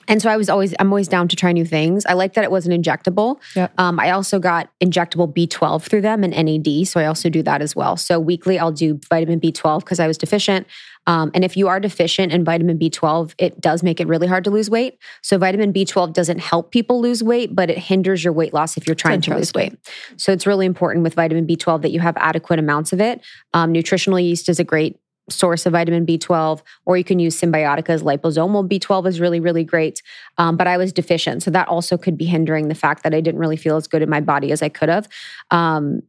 And 0.08 0.20
so 0.20 0.30
I 0.30 0.36
was 0.36 0.48
always, 0.48 0.74
I'm 0.78 0.88
always 0.88 1.08
down 1.08 1.28
to 1.28 1.36
try 1.36 1.52
new 1.52 1.64
things. 1.64 2.04
I 2.06 2.14
like 2.14 2.34
that 2.34 2.44
it 2.44 2.50
wasn't 2.50 2.82
injectable. 2.82 3.40
Yep. 3.56 3.72
Um, 3.78 4.00
I 4.00 4.10
also 4.10 4.38
got 4.38 4.70
injectable 4.82 5.32
B12 5.32 5.82
through 5.82 6.02
them 6.02 6.24
and 6.24 6.32
NAD. 6.32 6.86
So 6.86 7.00
I 7.00 7.06
also 7.06 7.28
do 7.28 7.42
that 7.42 7.62
as 7.62 7.74
well. 7.74 7.96
So 7.96 8.18
weekly, 8.18 8.58
I'll 8.58 8.72
do 8.72 9.00
vitamin 9.08 9.40
B12 9.40 9.80
because 9.80 10.00
I 10.00 10.06
was 10.06 10.18
deficient. 10.18 10.66
Um, 11.06 11.30
and 11.34 11.44
if 11.44 11.56
you 11.56 11.68
are 11.68 11.80
deficient 11.80 12.32
in 12.32 12.44
vitamin 12.44 12.78
B12, 12.78 13.34
it 13.38 13.60
does 13.60 13.82
make 13.82 14.00
it 14.00 14.06
really 14.06 14.26
hard 14.26 14.44
to 14.44 14.50
lose 14.50 14.70
weight. 14.70 14.98
So 15.22 15.36
vitamin 15.36 15.72
B12 15.72 16.12
doesn't 16.12 16.38
help 16.38 16.70
people 16.70 17.00
lose 17.00 17.22
weight, 17.22 17.54
but 17.54 17.70
it 17.70 17.78
hinders 17.78 18.24
your 18.24 18.32
weight 18.32 18.54
loss 18.54 18.76
if 18.76 18.86
you're 18.86 18.94
trying 18.94 19.20
to 19.22 19.34
lose 19.36 19.52
weight. 19.52 19.76
So 20.16 20.32
it's 20.32 20.46
really 20.46 20.66
important 20.66 21.02
with 21.02 21.14
vitamin 21.14 21.46
B12 21.46 21.82
that 21.82 21.90
you 21.90 22.00
have 22.00 22.16
adequate 22.16 22.58
amounts 22.58 22.92
of 22.92 23.00
it. 23.00 23.20
Um, 23.52 23.72
nutritional 23.72 24.18
yeast 24.18 24.48
is 24.48 24.58
a 24.58 24.64
great 24.64 24.98
source 25.28 25.66
of 25.66 25.72
vitamin 25.72 26.04
B12, 26.04 26.62
or 26.84 26.96
you 26.96 27.04
can 27.04 27.18
use 27.18 27.40
Cymbiotika's 27.40 28.02
liposomal 28.02 28.68
B12 28.68 29.06
is 29.06 29.20
really, 29.20 29.40
really 29.40 29.64
great. 29.64 30.02
Um, 30.38 30.56
but 30.56 30.66
I 30.66 30.76
was 30.76 30.92
deficient. 30.92 31.42
So 31.42 31.50
that 31.50 31.68
also 31.68 31.96
could 31.96 32.16
be 32.18 32.26
hindering 32.26 32.68
the 32.68 32.74
fact 32.74 33.02
that 33.04 33.14
I 33.14 33.20
didn't 33.20 33.40
really 33.40 33.56
feel 33.56 33.76
as 33.76 33.86
good 33.86 34.02
in 34.02 34.10
my 34.10 34.20
body 34.20 34.52
as 34.52 34.62
I 34.62 34.68
could 34.68 34.88
have. 34.88 35.08
Um, 35.50 36.02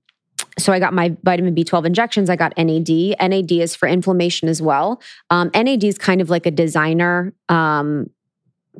so 0.57 0.71
I 0.71 0.79
got 0.79 0.93
my 0.93 1.15
vitamin 1.23 1.55
B12 1.55 1.85
injections. 1.85 2.29
I 2.29 2.35
got 2.35 2.53
NAD. 2.57 3.15
NAD 3.19 3.51
is 3.51 3.75
for 3.75 3.87
inflammation 3.87 4.47
as 4.47 4.61
well. 4.61 5.01
Um, 5.29 5.49
NAD 5.53 5.83
is 5.83 5.97
kind 5.97 6.21
of 6.21 6.29
like 6.29 6.45
a 6.45 6.51
designer 6.51 7.33
um, 7.49 8.09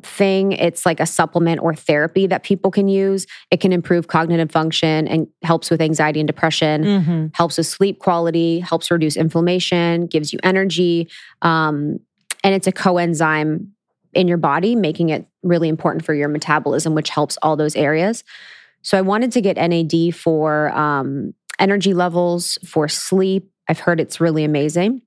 thing. 0.02 0.52
It's 0.52 0.84
like 0.86 1.00
a 1.00 1.06
supplement 1.06 1.60
or 1.62 1.74
therapy 1.74 2.26
that 2.26 2.42
people 2.42 2.70
can 2.70 2.88
use. 2.88 3.26
It 3.50 3.60
can 3.60 3.72
improve 3.72 4.08
cognitive 4.08 4.50
function 4.50 5.06
and 5.08 5.26
helps 5.42 5.70
with 5.70 5.80
anxiety 5.80 6.20
and 6.20 6.26
depression, 6.26 6.84
Mhm. 6.84 7.30
helps 7.34 7.58
with 7.58 7.66
sleep 7.66 7.98
quality, 7.98 8.60
helps 8.60 8.90
reduce 8.90 9.16
inflammation, 9.16 10.06
gives 10.06 10.32
you 10.32 10.38
energy. 10.42 11.08
Um, 11.42 11.98
and 12.44 12.54
it's 12.54 12.66
a 12.66 12.72
coenzyme 12.72 13.68
in 14.14 14.28
your 14.28 14.38
body, 14.38 14.74
making 14.74 15.10
it 15.10 15.26
really 15.42 15.68
important 15.68 16.04
for 16.04 16.14
your 16.14 16.28
metabolism, 16.28 16.94
which 16.94 17.10
helps 17.10 17.36
all 17.42 17.56
those 17.56 17.76
areas. 17.76 18.24
So 18.82 18.96
I 18.96 19.00
wanted 19.02 19.32
to 19.32 19.40
get 19.40 19.56
NAD 19.58 20.14
for 20.14 20.70
um, 20.76 21.34
energy 21.58 21.92
levels, 21.92 22.58
for 22.64 22.88
sleep. 22.88 23.50
I've 23.68 23.80
heard 23.80 24.00
it's 24.00 24.20
really 24.20 24.44
amazing. 24.44 25.02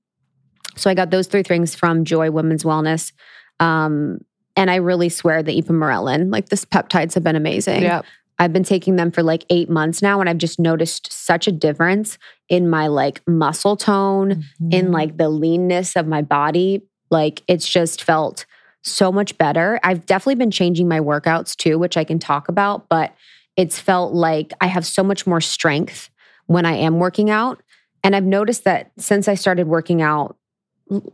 So 0.76 0.90
I 0.90 0.94
got 0.94 1.10
those 1.10 1.26
three 1.26 1.42
things 1.42 1.74
from 1.74 2.04
Joy 2.04 2.30
Women's 2.30 2.62
Wellness. 2.62 3.12
Um, 3.58 4.18
and 4.60 4.70
I 4.70 4.76
really 4.76 5.08
swear 5.08 5.42
the 5.42 5.58
ipamorelin, 5.58 6.30
like 6.30 6.50
this 6.50 6.66
peptides 6.66 7.14
have 7.14 7.24
been 7.24 7.34
amazing. 7.34 7.80
Yep. 7.80 8.04
I've 8.38 8.52
been 8.52 8.62
taking 8.62 8.96
them 8.96 9.10
for 9.10 9.22
like 9.22 9.46
eight 9.48 9.70
months 9.70 10.02
now, 10.02 10.20
and 10.20 10.28
I've 10.28 10.36
just 10.36 10.60
noticed 10.60 11.10
such 11.10 11.48
a 11.48 11.52
difference 11.52 12.18
in 12.50 12.68
my 12.68 12.86
like 12.88 13.26
muscle 13.26 13.74
tone, 13.74 14.44
in 14.70 14.84
mm-hmm. 14.84 14.92
like 14.92 15.16
the 15.16 15.30
leanness 15.30 15.96
of 15.96 16.06
my 16.06 16.20
body. 16.20 16.82
Like 17.10 17.42
it's 17.48 17.66
just 17.66 18.02
felt 18.02 18.44
so 18.82 19.10
much 19.10 19.38
better. 19.38 19.80
I've 19.82 20.04
definitely 20.04 20.34
been 20.34 20.50
changing 20.50 20.88
my 20.88 21.00
workouts 21.00 21.56
too, 21.56 21.78
which 21.78 21.96
I 21.96 22.04
can 22.04 22.18
talk 22.18 22.50
about, 22.50 22.86
but 22.90 23.14
it's 23.56 23.78
felt 23.78 24.12
like 24.12 24.52
I 24.60 24.66
have 24.66 24.84
so 24.84 25.02
much 25.02 25.26
more 25.26 25.40
strength 25.40 26.10
when 26.48 26.66
I 26.66 26.74
am 26.74 26.98
working 26.98 27.30
out. 27.30 27.62
And 28.04 28.14
I've 28.14 28.24
noticed 28.24 28.64
that 28.64 28.92
since 28.98 29.26
I 29.26 29.36
started 29.36 29.68
working 29.68 30.02
out 30.02 30.36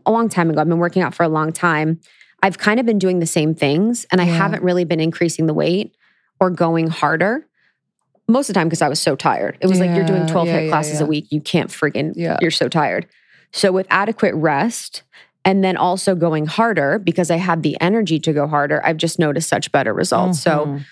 a 0.04 0.10
long 0.10 0.28
time 0.28 0.50
ago, 0.50 0.60
I've 0.60 0.68
been 0.68 0.78
working 0.78 1.02
out 1.02 1.14
for 1.14 1.22
a 1.22 1.28
long 1.28 1.52
time. 1.52 2.00
I've 2.46 2.58
kind 2.58 2.78
of 2.78 2.86
been 2.86 3.00
doing 3.00 3.18
the 3.18 3.26
same 3.26 3.56
things 3.56 4.06
and 4.12 4.20
I 4.20 4.24
Yeah. 4.26 4.34
haven't 4.36 4.62
really 4.62 4.84
been 4.84 5.00
increasing 5.00 5.46
the 5.46 5.52
weight 5.54 5.96
or 6.38 6.48
going 6.48 6.86
harder. 6.86 7.44
Most 8.28 8.48
of 8.48 8.54
the 8.54 8.60
time 8.60 8.68
because 8.68 8.82
I 8.82 8.88
was 8.88 9.00
so 9.00 9.16
tired. 9.16 9.58
It 9.60 9.66
was 9.66 9.80
like 9.80 9.90
you're 9.96 10.04
doing 10.06 10.26
12 10.28 10.46
yeah, 10.46 10.60
HIIT 10.60 10.68
classes 10.68 11.00
yeah. 11.00 11.06
a 11.06 11.08
week. 11.08 11.26
You 11.30 11.40
can't 11.40 11.70
friggin' 11.70 12.12
Yeah. 12.14 12.36
you're 12.40 12.52
so 12.52 12.68
tired. 12.68 13.06
So 13.52 13.72
with 13.72 13.88
adequate 13.90 14.32
rest 14.36 15.02
and 15.44 15.64
then 15.64 15.76
also 15.76 16.14
going 16.14 16.46
harder 16.46 17.00
because 17.00 17.32
I 17.32 17.36
had 17.38 17.64
the 17.64 17.76
energy 17.80 18.20
to 18.20 18.32
go 18.32 18.46
harder, 18.46 18.80
I've 18.86 18.96
just 18.96 19.18
noticed 19.18 19.48
such 19.48 19.72
better 19.72 19.92
results. 19.92 20.38
So 20.40 20.66
Mhm. 20.66 20.84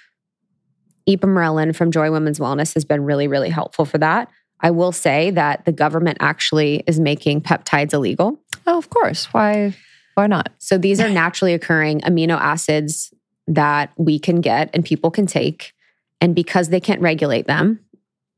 Ipamorelin 1.09 1.77
from 1.77 1.93
Joy 1.93 2.11
Women's 2.11 2.41
Wellness 2.41 2.75
has 2.75 2.85
been 2.85 3.05
really, 3.05 3.29
really 3.29 3.51
helpful 3.51 3.85
for 3.85 3.99
that. 3.99 4.29
I 4.61 4.71
will 4.73 4.93
say 4.93 5.31
that 5.31 5.67
the 5.67 5.73
government 5.73 6.19
actually 6.21 6.83
is 6.87 6.99
making 6.99 7.43
peptides 7.43 7.93
illegal. 7.93 8.41
oh, 8.67 8.79
of 8.79 8.89
course. 8.91 9.27
Why? 9.33 9.75
Why 10.15 10.27
not? 10.27 10.53
So 10.59 10.79
these 10.79 11.01
are 11.01 11.11
naturally 11.11 11.55
occurring 11.55 12.01
amino 12.01 12.39
acids 12.39 13.13
that 13.47 13.93
we 13.97 14.19
can 14.19 14.41
get 14.41 14.71
and 14.73 14.85
people 14.85 15.11
can 15.11 15.27
take. 15.27 15.73
And 16.21 16.35
because 16.35 16.69
they 16.69 16.81
can't 16.81 17.01
regulate 17.01 17.47
them, 17.47 17.81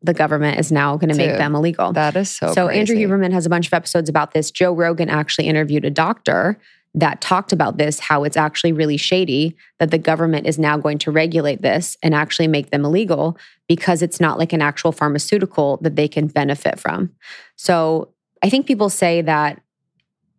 the 0.03 0.15
government 0.15 0.59
is 0.59 0.73
now 0.73 0.97
going 0.97 1.11
to 1.11 1.17
make 1.17 1.37
them 1.37 1.55
illegal. 1.55 1.93
That 1.93 2.17
is 2.17 2.31
so. 2.31 2.53
So 2.53 2.69
Andrew. 2.69 2.97
Huberman 2.97 3.33
has 3.33 3.47
a 3.47 3.51
bunch 3.51 3.67
of 3.67 3.73
episodes 3.73 4.09
about 4.09 4.33
this. 4.33 4.51
Joe 4.51 4.73
Rogan 4.73 5.09
actually 5.09 5.49
interviewed 5.49 5.85
a 5.85 5.91
doctor 5.91 6.59
that 6.95 7.21
talked 7.21 7.53
about 7.53 7.77
this, 7.77 8.01
how 8.01 8.25
it's 8.25 8.37
actually 8.37 8.73
really 8.73 8.97
shady 8.97 9.55
that 9.79 9.91
the 9.91 9.99
government 9.99 10.47
is 10.47 10.59
now 10.59 10.79
going 10.79 10.97
to 10.99 11.11
regulate 11.11 11.61
this 11.61 11.97
and 12.03 12.15
actually 12.15 12.49
make 12.49 12.71
them 12.71 12.85
illegal 12.85 13.37
because 13.69 14.01
it's 14.01 14.19
not 14.19 14.39
like 14.39 14.55
an 14.55 14.63
actual 14.63 14.93
pharmaceutical 14.93 15.77
that 15.83 15.95
they 15.95 16.09
can 16.09 16.27
benefit 16.27 16.81
from. 16.81 17.11
So 17.57 18.13
I 18.43 18.49
think 18.49 18.67
people 18.67 18.89
say 18.89 19.21
that 19.23 19.61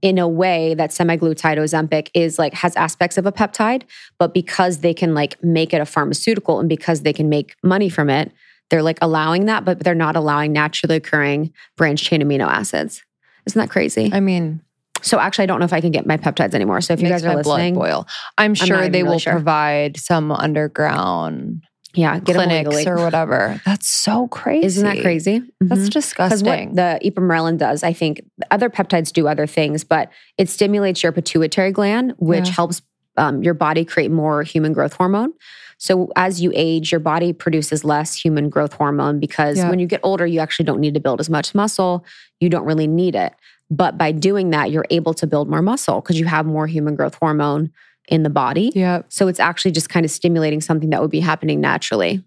in 0.01 0.17
a 0.19 0.27
way 0.27 0.73
that 0.75 0.91
semaglutide 0.91 1.57
Ozempic 1.57 2.09
is 2.13 2.37
like 2.37 2.53
has 2.53 2.75
aspects 2.75 3.17
of 3.17 3.25
a 3.25 3.31
peptide, 3.31 3.83
but 4.19 4.33
because 4.33 4.79
they 4.79 4.93
can 4.93 5.13
like 5.13 5.41
make 5.43 5.73
it 5.73 5.81
a 5.81 5.85
pharmaceutical 5.85 6.59
and 6.59 6.69
because 6.69 7.01
they 7.01 7.13
can 7.13 7.29
make 7.29 7.55
money 7.63 7.89
from 7.89 8.09
it, 8.09 8.31
they're 8.69 8.83
like 8.83 8.99
allowing 9.01 9.45
that, 9.45 9.65
but 9.65 9.79
they're 9.79 9.95
not 9.95 10.15
allowing 10.15 10.53
naturally 10.53 10.97
occurring 10.97 11.51
branched 11.77 12.05
chain 12.05 12.21
amino 12.21 12.47
acids. 12.47 13.03
Isn't 13.45 13.59
that 13.59 13.69
crazy? 13.69 14.11
I 14.13 14.19
mean, 14.19 14.61
So 15.01 15.19
actually, 15.19 15.43
I 15.43 15.45
don't 15.47 15.59
know 15.59 15.65
if 15.65 15.73
I 15.73 15.81
can 15.81 15.91
get 15.91 16.05
my 16.05 16.17
peptides 16.17 16.53
anymore. 16.53 16.81
So 16.81 16.93
if 16.93 17.01
you 17.01 17.07
guys 17.07 17.23
are 17.23 17.35
listening, 17.35 17.75
blood 17.75 17.85
boil. 17.85 18.07
I'm 18.37 18.53
sure 18.53 18.77
even 18.79 18.91
they 18.91 19.03
really 19.03 19.13
will 19.13 19.19
sure. 19.19 19.33
provide 19.33 19.97
some 19.97 20.31
underground 20.31 21.63
yeah, 21.97 22.19
clinics 22.19 22.85
or 22.85 22.95
whatever. 22.97 23.59
That's 23.65 23.89
so 23.89 24.27
crazy. 24.27 24.65
Isn't 24.65 24.83
that 24.85 25.01
crazy? 25.01 25.39
That's 25.39 25.49
Mhm. 25.49 25.85
Because 25.85 25.89
disgusting. 25.89 26.67
what 26.69 26.75
the 26.75 26.99
ipamorelin 27.03 27.57
does, 27.57 27.83
I 27.83 27.93
think 27.93 28.21
other 28.51 28.69
peptides 28.69 29.11
do 29.11 29.27
other 29.27 29.47
things, 29.47 29.83
but 29.83 30.09
it 30.37 30.49
stimulates 30.49 31.03
your 31.03 31.11
pituitary 31.11 31.71
gland, 31.71 32.13
which 32.17 32.47
Yeah. 32.47 32.53
helps 32.53 32.81
um, 33.19 33.41
your 33.41 33.55
body 33.55 33.83
create 33.83 34.11
more 34.11 34.43
human 34.43 34.73
growth 34.73 34.93
hormone. 34.93 35.33
So 35.79 36.11
as 36.15 36.39
you 36.39 36.51
age, 36.53 36.91
your 36.91 36.99
body 36.99 37.33
produces 37.33 37.83
less 37.83 38.13
human 38.15 38.47
growth 38.47 38.73
hormone 38.73 39.19
because 39.19 39.57
Yeah. 39.57 39.71
when 39.71 39.79
you 39.79 39.87
get 39.87 40.01
older, 40.03 40.27
you 40.27 40.39
actually 40.39 40.65
don't 40.65 40.79
need 40.79 40.93
to 40.93 40.99
build 40.99 41.19
as 41.19 41.27
much 41.27 41.55
muscle. 41.55 42.05
You 42.39 42.49
don't 42.49 42.63
really 42.65 42.85
need 42.85 43.15
it. 43.15 43.33
But 43.71 43.97
by 43.97 44.11
doing 44.11 44.51
that, 44.51 44.69
you're 44.69 44.85
able 44.91 45.15
to 45.15 45.25
build 45.25 45.49
more 45.49 45.63
muscle 45.63 45.99
because 45.99 46.19
you 46.19 46.25
have 46.27 46.45
more 46.45 46.67
human 46.67 46.95
growth 46.95 47.15
hormone 47.19 47.71
in 48.07 48.23
the 48.23 48.29
body. 48.29 48.71
yeah. 48.73 49.01
So 49.09 49.27
it's 49.27 49.39
actually 49.39 49.71
just 49.71 49.89
kind 49.89 50.05
of 50.05 50.11
stimulating 50.11 50.61
something 50.61 50.91
that 50.91 51.01
would 51.01 51.11
be 51.11 51.19
happening 51.19 51.59
naturally. 51.59 52.23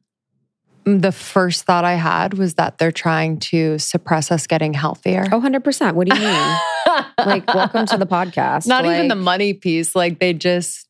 The 0.84 1.12
first 1.12 1.64
thought 1.64 1.84
I 1.84 1.94
had 1.94 2.34
was 2.34 2.54
that 2.54 2.78
they're 2.78 2.92
trying 2.92 3.38
to 3.40 3.78
suppress 3.78 4.30
us 4.30 4.46
getting 4.46 4.72
healthier. 4.74 5.24
Oh, 5.30 5.40
100%. 5.40 5.94
What 5.94 6.08
do 6.08 6.16
you 6.18 6.22
mean? 6.26 6.56
like, 7.18 7.46
welcome 7.54 7.86
to 7.86 7.96
the 7.98 8.06
podcast. 8.06 8.66
Not 8.66 8.84
even 8.86 9.08
the 9.08 9.14
money 9.14 9.52
piece. 9.52 9.94
Like 9.94 10.18
they 10.18 10.32
just, 10.32 10.88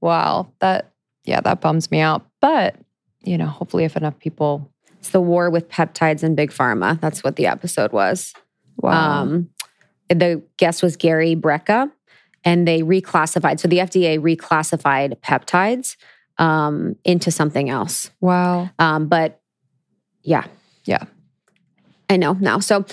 wow, 0.00 0.48
that, 0.60 0.92
yeah, 1.24 1.40
that 1.40 1.60
bums 1.60 1.90
me 1.90 2.00
out. 2.00 2.24
But, 2.40 2.76
you 3.22 3.36
know, 3.36 3.46
hopefully 3.46 3.84
if 3.84 3.96
enough 3.96 4.18
people, 4.18 4.70
It's 5.00 5.10
the 5.10 5.20
war 5.20 5.50
with 5.50 5.68
peptides 5.68 6.22
and 6.22 6.36
big 6.36 6.50
pharma. 6.50 7.00
That's 7.00 7.22
what 7.24 7.36
the 7.36 7.46
episode 7.46 7.92
was. 7.92 8.34
wow. 8.78 9.22
Um, 9.22 9.50
the 10.08 10.42
guest 10.58 10.82
was 10.82 10.96
Gary 10.96 11.34
Brecka, 11.34 11.90
and 12.44 12.66
they 12.68 12.82
reclassified. 12.82 13.60
So 13.60 13.68
the 13.68 13.78
FDA 13.78 14.18
reclassified 14.18 15.16
peptides 15.20 15.96
um, 16.38 16.96
into 17.04 17.30
something 17.30 17.70
else. 17.70 18.10
wow. 18.20 18.68
Um, 18.78 19.06
but 19.08 19.40
yeah, 20.22 20.46
Yeah. 20.84 21.04
I 22.10 22.16
know 22.16 22.34
now. 22.34 22.58
So 22.58 22.84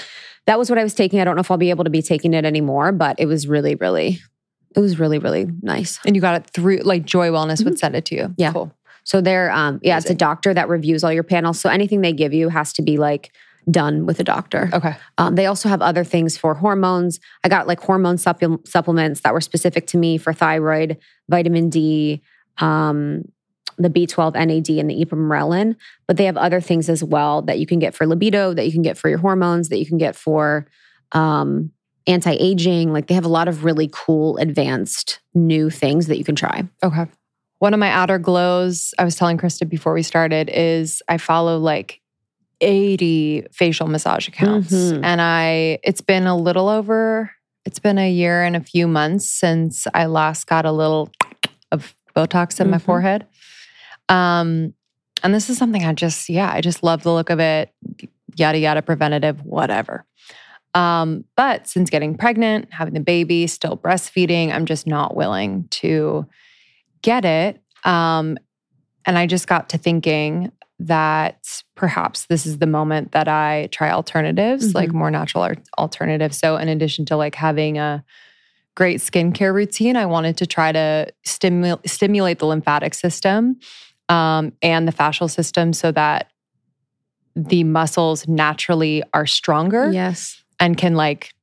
that 0.45 0.57
was 0.57 0.69
what 0.69 0.79
I 0.79 0.83
was 0.83 0.93
taking. 0.93 1.19
I 1.19 1.23
don't 1.25 1.35
know 1.35 1.41
if 1.41 1.51
I'll 1.51 1.57
be 1.57 1.69
able 1.69 1.83
to 1.83 1.89
be 1.89 2.01
taking 2.01 2.33
it 2.33 2.45
anymore, 2.45 2.91
but 2.91 3.19
it 3.19 3.25
was 3.25 3.47
really, 3.47 3.75
really, 3.75 4.19
it 4.75 4.79
was 4.79 4.99
really, 4.99 5.19
really 5.19 5.47
nice. 5.61 5.99
And 6.05 6.15
you 6.15 6.21
got 6.21 6.35
it 6.41 6.49
through, 6.49 6.77
like 6.79 7.05
Joy 7.05 7.27
Wellness 7.29 7.63
would 7.65 7.77
send 7.77 7.95
it 7.95 8.05
to 8.05 8.15
you. 8.15 8.21
Mm-hmm. 8.23 8.33
Yeah. 8.37 8.51
Cool. 8.53 8.73
So 9.03 9.19
they're, 9.19 9.51
um, 9.51 9.79
yeah, 9.83 9.97
it's 9.97 10.09
a 10.09 10.15
doctor 10.15 10.53
that 10.53 10.69
reviews 10.69 11.03
all 11.03 11.11
your 11.11 11.23
panels. 11.23 11.59
So 11.59 11.69
anything 11.69 12.01
they 12.01 12.13
give 12.13 12.33
you 12.33 12.49
has 12.49 12.71
to 12.73 12.81
be 12.81 12.97
like 12.97 13.33
done 13.69 14.05
with 14.05 14.19
a 14.19 14.23
doctor. 14.23 14.69
Okay. 14.73 14.95
Um, 15.17 15.35
they 15.35 15.45
also 15.45 15.69
have 15.69 15.81
other 15.81 16.03
things 16.03 16.37
for 16.37 16.55
hormones. 16.55 17.19
I 17.43 17.49
got 17.49 17.67
like 17.67 17.79
hormone 17.79 18.17
supple- 18.17 18.61
supplements 18.65 19.21
that 19.21 19.33
were 19.33 19.41
specific 19.41 19.87
to 19.87 19.97
me 19.97 20.17
for 20.17 20.33
thyroid, 20.33 20.97
vitamin 21.29 21.69
D, 21.69 22.21
um, 22.57 23.23
the 23.77 23.89
B12 23.89 24.33
NAD, 24.33 24.69
and 24.79 24.89
the 24.89 25.05
ipamorelin. 25.05 25.75
But 26.07 26.17
they 26.17 26.25
have 26.25 26.37
other 26.37 26.61
things 26.61 26.89
as 26.89 27.03
well 27.03 27.41
that 27.43 27.59
you 27.59 27.65
can 27.65 27.79
get 27.79 27.93
for 27.93 28.07
libido, 28.07 28.53
that 28.53 28.65
you 28.65 28.71
can 28.71 28.81
get 28.81 28.97
for 28.97 29.09
your 29.09 29.19
hormones, 29.19 29.69
that 29.69 29.79
you 29.79 29.85
can 29.85 29.97
get 29.97 30.15
for 30.15 30.67
um, 31.11 31.71
anti 32.07 32.31
aging. 32.31 32.93
Like 32.93 33.07
they 33.07 33.15
have 33.15 33.25
a 33.25 33.29
lot 33.29 33.47
of 33.47 33.63
really 33.63 33.89
cool, 33.91 34.37
advanced 34.37 35.19
new 35.33 35.69
things 35.69 36.07
that 36.07 36.17
you 36.17 36.23
can 36.23 36.35
try. 36.35 36.63
Okay. 36.83 37.05
One 37.59 37.75
of 37.75 37.79
my 37.79 37.91
outer 37.91 38.17
glows, 38.17 38.91
I 38.97 39.03
was 39.03 39.15
telling 39.15 39.37
Krista 39.37 39.69
before 39.69 39.93
we 39.93 40.01
started, 40.01 40.49
is 40.51 41.03
I 41.07 41.19
follow 41.19 41.59
like 41.59 42.00
80 42.61 43.47
facial 43.51 43.87
massage 43.87 44.27
accounts. 44.27 44.71
Mhm. 44.73 45.01
And 45.03 45.21
I, 45.21 45.79
it's 45.83 46.01
been 46.01 46.27
a 46.27 46.37
little 46.37 46.69
over, 46.69 47.31
it's 47.65 47.79
been 47.79 47.97
a 47.97 48.09
year 48.09 48.43
and 48.43 48.55
a 48.55 48.59
few 48.61 48.87
months 48.87 49.29
since 49.29 49.87
I 49.93 50.05
last 50.05 50.47
got 50.47 50.65
a 50.65 50.71
little 50.71 51.11
of 51.71 51.95
Botox 52.15 52.59
in 52.61 52.69
my 52.69 52.77
Mhm. 52.77 52.81
forehead. 52.81 53.25
Um, 54.09 54.73
and 55.23 55.33
this 55.33 55.49
is 55.49 55.57
something 55.57 55.85
I 55.85 55.93
just, 55.93 56.29
yeah, 56.29 56.51
I 56.51 56.61
just 56.61 56.83
love 56.83 57.03
the 57.03 57.13
look 57.13 57.29
of 57.29 57.39
it, 57.39 57.73
yada, 58.35 58.57
yada, 58.57 58.81
preventative, 58.81 59.43
whatever. 59.45 60.05
Um, 60.73 61.25
but 61.35 61.67
since 61.67 61.89
getting 61.89 62.15
pregnant, 62.17 62.69
having 62.73 62.93
the 62.93 62.99
baby, 63.01 63.45
still 63.47 63.77
breastfeeding, 63.77 64.51
I'm 64.53 64.65
just 64.65 64.87
not 64.87 65.15
willing 65.15 65.67
to 65.71 66.25
get 67.01 67.25
it. 67.25 67.61
Um, 67.83 68.37
and 69.05 69.17
I 69.17 69.27
just 69.27 69.47
got 69.47 69.69
to 69.69 69.77
thinking 69.77 70.51
that 70.87 71.61
perhaps 71.75 72.25
this 72.25 72.45
is 72.45 72.57
the 72.57 72.67
moment 72.67 73.11
that 73.11 73.27
I 73.27 73.67
try 73.71 73.91
alternatives, 73.91 74.71
Mhm. 74.71 74.75
like 74.75 74.91
more 74.93 75.11
natural 75.11 75.45
al- 75.45 75.55
alternatives. 75.77 76.37
So, 76.37 76.57
in 76.57 76.67
addition 76.67 77.05
to 77.05 77.17
like 77.17 77.35
having 77.35 77.77
a 77.77 78.03
great 78.75 78.99
skincare 78.99 79.53
routine, 79.53 79.95
I 79.95 80.05
wanted 80.05 80.37
to 80.37 80.45
try 80.45 80.71
to 80.71 81.07
stimulate 81.23 81.87
stimulate 81.89 82.39
the 82.39 82.45
lymphatic 82.47 82.93
system 82.93 83.57
um, 84.09 84.53
and 84.61 84.87
the 84.87 84.91
fascial 84.91 85.29
system 85.29 85.73
so 85.73 85.91
that 85.91 86.31
the 87.35 87.63
muscles 87.63 88.27
naturally 88.27 89.03
are 89.13 89.25
stronger 89.25 89.89
Yes. 89.91 90.43
and 90.59 90.77
can 90.77 90.95
like 90.95 91.33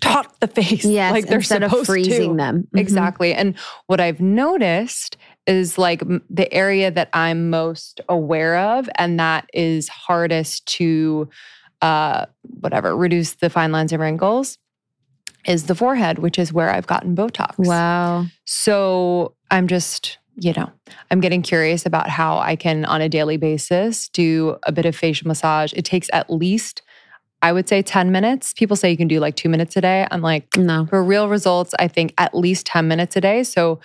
tot 0.00 0.38
the 0.40 0.46
face 0.48 0.84
Yes. 0.84 1.12
like 1.12 1.26
they're 1.26 1.38
instead 1.38 1.62
of 1.62 1.72
freezing 1.86 2.32
to. 2.32 2.36
them. 2.36 2.68
Mhm. 2.74 2.80
Exactly. 2.80 3.34
And 3.34 3.54
what 3.86 4.00
I've 4.00 4.20
noticed 4.20 5.16
is 5.46 5.78
like 5.78 6.02
the 6.30 6.52
area 6.52 6.90
that 6.90 7.08
I'm 7.12 7.50
most 7.50 8.00
aware 8.08 8.56
of, 8.56 8.88
and 8.96 9.18
that 9.20 9.48
is 9.52 9.88
hardest 9.88 10.66
to, 10.76 11.28
uh, 11.82 12.26
whatever, 12.42 12.96
reduce 12.96 13.34
the 13.34 13.50
fine 13.50 13.72
lines 13.72 13.92
and 13.92 14.00
wrinkles. 14.00 14.58
Is 15.46 15.66
the 15.66 15.76
forehead, 15.76 16.18
which 16.18 16.40
is 16.40 16.52
where 16.52 16.70
I've 16.70 16.88
gotten 16.88 17.14
Botox. 17.14 17.54
Wow. 17.58 18.26
So 18.46 19.34
I'm 19.52 19.68
just, 19.68 20.18
you 20.34 20.52
know, 20.52 20.72
I'm 21.12 21.20
getting 21.20 21.40
curious 21.40 21.86
about 21.86 22.08
how 22.08 22.38
I 22.38 22.56
can, 22.56 22.84
on 22.84 23.00
a 23.00 23.08
daily 23.08 23.36
basis, 23.36 24.08
do 24.08 24.56
a 24.64 24.72
bit 24.72 24.86
of 24.86 24.96
facial 24.96 25.28
massage. 25.28 25.72
It 25.74 25.84
takes 25.84 26.10
at 26.12 26.28
least 26.30 26.82
I 27.42 27.52
would 27.52 27.68
say 27.68 27.82
10 27.82 28.10
minutes. 28.10 28.54
People 28.54 28.76
say 28.76 28.90
you 28.90 28.96
can 28.96 29.08
do 29.08 29.20
like 29.20 29.36
two 29.36 29.48
minutes 29.48 29.76
a 29.76 29.80
day. 29.80 30.06
I'm 30.10 30.22
like, 30.22 30.48
no. 30.56 30.86
For 30.86 31.04
real 31.04 31.28
results, 31.28 31.74
I 31.78 31.86
think 31.86 32.14
at 32.18 32.34
least 32.34 32.66
10 32.66 32.88
minutes 32.88 33.14
a 33.14 33.20
day. 33.20 33.44
So 33.44 33.78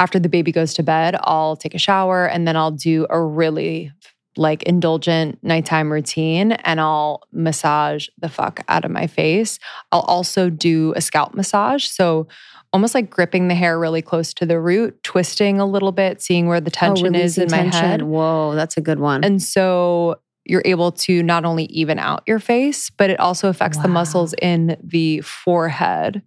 after 0.00 0.18
the 0.18 0.30
baby 0.30 0.50
goes 0.50 0.72
to 0.74 0.82
bed, 0.82 1.14
I'll 1.20 1.56
take 1.56 1.74
a 1.74 1.78
shower 1.78 2.26
and 2.26 2.48
then 2.48 2.56
I'll 2.56 2.70
do 2.70 3.06
a 3.10 3.20
really 3.20 3.92
like 4.36 4.62
indulgent 4.62 5.38
nighttime 5.42 5.92
routine 5.92 6.52
and 6.52 6.80
I'll 6.80 7.20
massage 7.32 8.08
the 8.18 8.30
fuck 8.30 8.60
out 8.68 8.86
of 8.86 8.90
my 8.90 9.06
face. 9.06 9.58
I'll 9.92 10.00
also 10.00 10.48
do 10.48 10.94
a 10.96 11.02
scalp 11.02 11.34
massage. 11.34 11.86
So 11.86 12.28
almost 12.72 12.94
like 12.94 13.10
gripping 13.10 13.48
the 13.48 13.54
hair 13.54 13.78
really 13.78 14.00
close 14.00 14.32
to 14.34 14.46
the 14.46 14.58
root, 14.58 15.02
twisting 15.02 15.60
a 15.60 15.66
little 15.66 15.92
bit, 15.92 16.22
seeing 16.22 16.46
where 16.46 16.62
the 16.62 16.70
oh, 16.70 16.80
tension 16.80 17.14
oh, 17.14 17.18
is 17.18 17.36
in 17.36 17.48
tension. 17.48 17.82
my 17.82 17.86
head. 17.86 18.02
Whoa, 18.02 18.54
that's 18.54 18.78
a 18.78 18.80
good 18.80 19.00
one. 19.00 19.22
And 19.22 19.42
so 19.42 20.18
you're 20.46 20.62
able 20.64 20.92
to 20.92 21.22
not 21.22 21.44
only 21.44 21.64
even 21.64 21.98
out 21.98 22.22
your 22.26 22.38
face, 22.38 22.88
but 22.88 23.10
it 23.10 23.20
also 23.20 23.50
affects 23.50 23.76
wow. 23.76 23.82
the 23.82 23.88
muscles 23.88 24.34
in 24.40 24.78
the 24.82 25.20
forehead. 25.20 26.22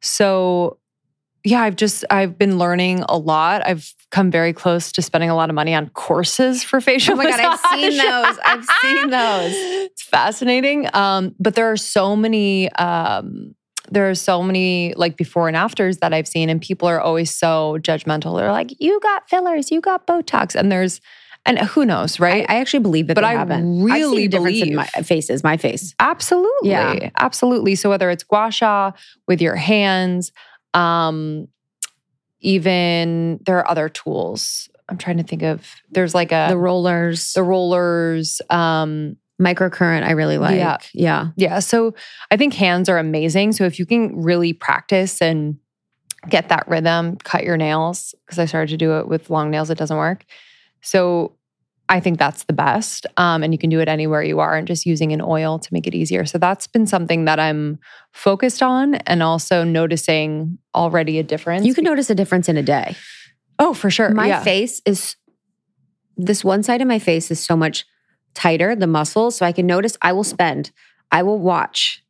So, 0.00 0.78
yeah, 1.46 1.62
I've 1.62 1.76
just 1.76 2.04
I've 2.10 2.36
been 2.36 2.58
learning 2.58 3.04
a 3.08 3.16
lot. 3.16 3.64
I've 3.64 3.94
come 4.10 4.32
very 4.32 4.52
close 4.52 4.90
to 4.92 5.00
spending 5.00 5.30
a 5.30 5.36
lot 5.36 5.48
of 5.48 5.54
money 5.54 5.74
on 5.74 5.88
courses 5.90 6.64
for 6.64 6.80
facial. 6.80 7.14
Oh 7.14 7.16
my 7.16 7.26
massage. 7.26 7.40
god, 7.40 7.58
I've 7.64 7.78
seen 7.80 7.96
those. 7.98 8.38
I've 8.44 8.64
seen 8.82 9.10
those. 9.10 9.52
It's 9.86 10.02
fascinating. 10.02 10.88
Um, 10.92 11.36
but 11.38 11.54
there 11.54 11.70
are 11.70 11.76
so 11.76 12.16
many 12.16 12.68
um, 12.72 13.54
there 13.88 14.10
are 14.10 14.16
so 14.16 14.42
many 14.42 14.92
like 14.96 15.16
before 15.16 15.46
and 15.46 15.56
afters 15.56 15.98
that 15.98 16.12
I've 16.12 16.26
seen, 16.26 16.50
and 16.50 16.60
people 16.60 16.88
are 16.88 17.00
always 17.00 17.32
so 17.32 17.78
judgmental. 17.80 18.36
They're 18.36 18.50
like, 18.50 18.74
"You 18.80 18.98
got 19.00 19.30
fillers, 19.30 19.70
you 19.70 19.80
got 19.80 20.04
Botox," 20.04 20.56
and 20.56 20.72
there's 20.72 21.00
and 21.44 21.60
who 21.60 21.86
knows, 21.86 22.18
right? 22.18 22.44
I, 22.48 22.56
I 22.56 22.60
actually 22.60 22.80
believe 22.80 23.06
that, 23.06 23.14
but 23.14 23.22
I 23.22 23.34
haven't. 23.34 23.84
really 23.84 24.26
difference 24.26 24.58
believe 24.58 24.66
in 24.66 24.74
my 24.74 24.86
faces, 24.86 25.44
my 25.44 25.56
face. 25.56 25.94
Absolutely, 26.00 26.70
yeah. 26.70 27.10
absolutely. 27.18 27.76
So 27.76 27.88
whether 27.88 28.10
it's 28.10 28.24
gua 28.24 28.50
sha 28.50 28.90
with 29.28 29.40
your 29.40 29.54
hands, 29.54 30.32
um, 30.76 31.48
even 32.40 33.40
there 33.44 33.58
are 33.58 33.70
other 33.70 33.88
tools. 33.88 34.68
I'm 34.88 34.98
trying 34.98 35.16
to 35.16 35.22
think 35.24 35.42
of. 35.42 35.66
There's 35.90 36.14
like 36.14 36.32
a 36.32 36.46
the 36.48 36.58
rollers, 36.58 37.32
the 37.32 37.42
rollers. 37.42 38.40
Um, 38.50 39.16
microcurrent 39.40 40.02
I 40.02 40.12
really 40.12 40.38
like. 40.38 40.56
Yeah. 40.56 40.78
Yeah. 40.94 41.28
Yeah. 41.36 41.58
So 41.58 41.94
I 42.30 42.36
think 42.36 42.54
hands 42.54 42.88
are 42.88 42.98
amazing. 42.98 43.52
So 43.52 43.64
if 43.64 43.78
you 43.78 43.84
can 43.84 44.22
really 44.22 44.52
practice 44.52 45.20
and 45.20 45.58
get 46.28 46.48
that 46.48 46.66
rhythm, 46.68 47.16
cut 47.16 47.44
your 47.44 47.56
nails, 47.56 48.14
because 48.24 48.38
I 48.38 48.46
started 48.46 48.70
to 48.70 48.76
do 48.76 48.98
it 48.98 49.08
with 49.08 49.28
long 49.28 49.50
nails, 49.50 49.68
it 49.70 49.78
doesn't 49.78 49.96
work. 49.96 50.24
So 50.80 51.36
I 51.88 52.00
think 52.00 52.18
that's 52.18 52.44
the 52.44 52.52
best. 52.52 53.06
Um, 53.16 53.42
and 53.42 53.52
you 53.54 53.58
can 53.58 53.70
do 53.70 53.80
it 53.80 53.88
anywhere 53.88 54.22
you 54.22 54.40
are 54.40 54.56
and 54.56 54.66
just 54.66 54.86
using 54.86 55.12
an 55.12 55.20
oil 55.20 55.58
to 55.58 55.68
make 55.72 55.86
it 55.86 55.94
easier. 55.94 56.24
So 56.24 56.36
that's 56.36 56.66
been 56.66 56.86
something 56.86 57.26
that 57.26 57.38
I'm 57.38 57.78
focused 58.12 58.62
on 58.62 58.96
and 58.96 59.22
also 59.22 59.62
noticing 59.62 60.58
already 60.74 61.18
a 61.18 61.22
difference. 61.22 61.64
You 61.64 61.74
can 61.74 61.84
notice 61.84 62.10
a 62.10 62.14
difference 62.14 62.48
in 62.48 62.56
a 62.56 62.62
day. 62.62 62.96
Oh, 63.58 63.72
for 63.72 63.88
sure. 63.88 64.10
My 64.10 64.26
yeah. 64.26 64.42
face 64.42 64.82
is, 64.84 65.16
this 66.16 66.42
one 66.42 66.62
side 66.62 66.82
of 66.82 66.88
my 66.88 66.98
face 66.98 67.30
is 67.30 67.38
so 67.38 67.56
much 67.56 67.84
tighter, 68.34 68.74
the 68.74 68.86
muscles. 68.86 69.36
So 69.36 69.46
I 69.46 69.52
can 69.52 69.66
notice 69.66 69.96
I 70.02 70.12
will 70.12 70.24
spend, 70.24 70.72
I 71.12 71.22
will 71.22 71.38
watch 71.38 72.02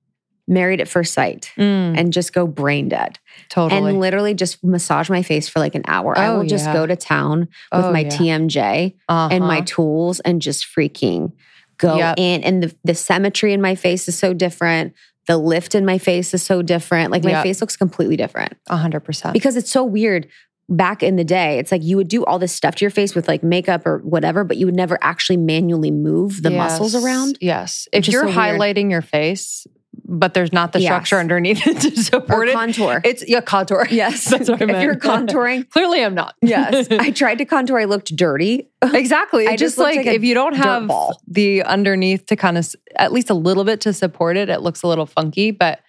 Married 0.49 0.80
at 0.80 0.88
First 0.88 1.12
Sight 1.12 1.51
mm. 1.57 1.99
and 1.99 2.12
just 2.12 2.32
go 2.32 2.47
brain 2.47 2.88
dead. 2.88 3.18
Totally. 3.49 3.90
And 3.90 4.01
literally 4.01 4.34
just 4.34 4.62
massage 4.62 5.11
my 5.11 5.22
face 5.22 5.49
for 5.49 5.59
like 5.59 5.74
an 5.74 5.82
hour. 5.86 6.16
Oh, 6.16 6.20
I 6.20 6.30
will 6.30 6.44
just 6.44 6.66
yeah. 6.66 6.72
go 6.72 6.86
to 6.86 6.97
town 6.97 7.40
with 7.72 7.84
oh, 7.84 7.92
my 7.92 8.01
yeah. 8.01 8.09
TMJ 8.09 8.94
uh-huh. 9.09 9.34
and 9.34 9.44
my 9.44 9.61
tools 9.62 10.20
and 10.20 10.40
just 10.40 10.66
freaking 10.66 11.32
go 11.78 11.97
yep. 11.97 12.14
in. 12.18 12.42
And 12.42 12.62
the, 12.62 12.74
the 12.84 12.94
symmetry 12.94 13.53
in 13.53 13.61
my 13.61 13.74
face 13.74 14.09
is 14.09 14.18
so 14.18 14.32
different. 14.32 14.94
The 15.26 15.36
lift 15.36 15.74
in 15.74 15.84
my 15.84 15.99
face 15.99 16.32
is 16.34 16.42
so 16.42 16.62
different. 16.62 17.11
Like 17.11 17.24
my 17.24 17.30
yep. 17.30 17.42
face 17.42 17.61
looks 17.61 17.76
completely 17.76 18.16
different. 18.16 18.57
A 18.68 18.76
hundred 18.76 19.01
percent. 19.01 19.32
Because 19.32 19.57
it's 19.57 19.70
so 19.70 19.84
weird 19.84 20.28
back 20.68 21.03
in 21.03 21.16
the 21.16 21.24
day, 21.24 21.59
it's 21.59 21.70
like 21.70 21.82
you 21.82 21.97
would 21.97 22.09
do 22.09 22.24
all 22.24 22.38
this 22.38 22.53
stuff 22.53 22.74
to 22.76 22.84
your 22.84 22.90
face 22.90 23.14
with 23.14 23.28
like 23.28 23.42
makeup 23.42 23.86
or 23.86 23.99
whatever, 23.99 24.44
but 24.44 24.57
you 24.57 24.66
would 24.66 24.74
never 24.74 24.99
actually 25.01 25.36
manually 25.36 25.90
move 25.90 26.42
the 26.42 26.51
yes. 26.51 26.59
muscles 26.59 26.94
around. 26.94 27.38
Yes. 27.40 27.88
If 27.92 28.09
you're 28.09 28.28
so 28.28 28.34
highlighting 28.34 28.84
weird. 28.84 28.90
your 28.90 29.03
face, 29.03 29.66
but 30.09 30.34
there's 30.34 30.52
not 30.52 30.72
the 30.72 30.80
structure 30.80 31.16
yes. 31.16 31.20
underneath 31.20 31.66
it 31.66 31.80
to 31.80 32.00
support 32.00 32.48
or 32.48 32.50
it. 32.50 32.54
Contour. 32.54 33.00
It's 33.04 33.26
yeah, 33.28 33.40
contour. 33.40 33.86
Yes. 33.96 34.24
That's 34.30 34.48
what 34.48 34.62
I 34.62 34.66
meant. 34.66 34.78
If 34.78 34.84
you're 34.84 34.96
contouring. 34.96 35.68
Clearly 35.70 36.04
I'm 36.04 36.14
not. 36.14 36.34
yes. 36.42 36.88
I 36.90 37.11
tried 37.11 37.38
to 37.38 37.44
contour. 37.44 37.78
I 37.78 37.84
looked 37.84 38.14
dirty. 38.14 38.70
Exactly. 38.82 39.48
I 39.48 39.57
just, 39.57 39.78
like, 39.78 39.96
like 39.96 40.07
if 40.07 40.22
you 40.22 40.34
don't 40.34 40.54
have 40.54 40.90
the 41.26 41.62
underneath 41.62 42.26
to 42.26 42.36
kind 42.36 42.57
of 42.59 42.72
at 42.96 43.12
least 43.12 43.30
a 43.30 43.34
little 43.34 43.64
bit 43.64 43.80
to 43.82 43.92
support 43.92 44.36
it, 44.36 44.48
it 44.48 44.61
looks 44.61 44.82
a 44.82 44.86
little 44.86 45.07
funky. 45.07 45.50
But 45.50 45.80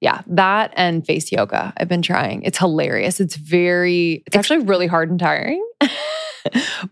yeah, 0.00 0.22
that 0.28 0.72
and 0.76 1.04
face 1.04 1.30
yoga 1.32 1.74
I've 1.76 1.88
been 1.88 2.02
trying. 2.02 2.42
It's 2.42 2.58
hilarious. 2.58 3.20
It's 3.20 3.36
very, 3.36 4.22
it's 4.26 4.36
actually 4.36 4.60
really 4.60 4.86
hard 4.86 5.10
and 5.10 5.18
tiring. 5.18 5.66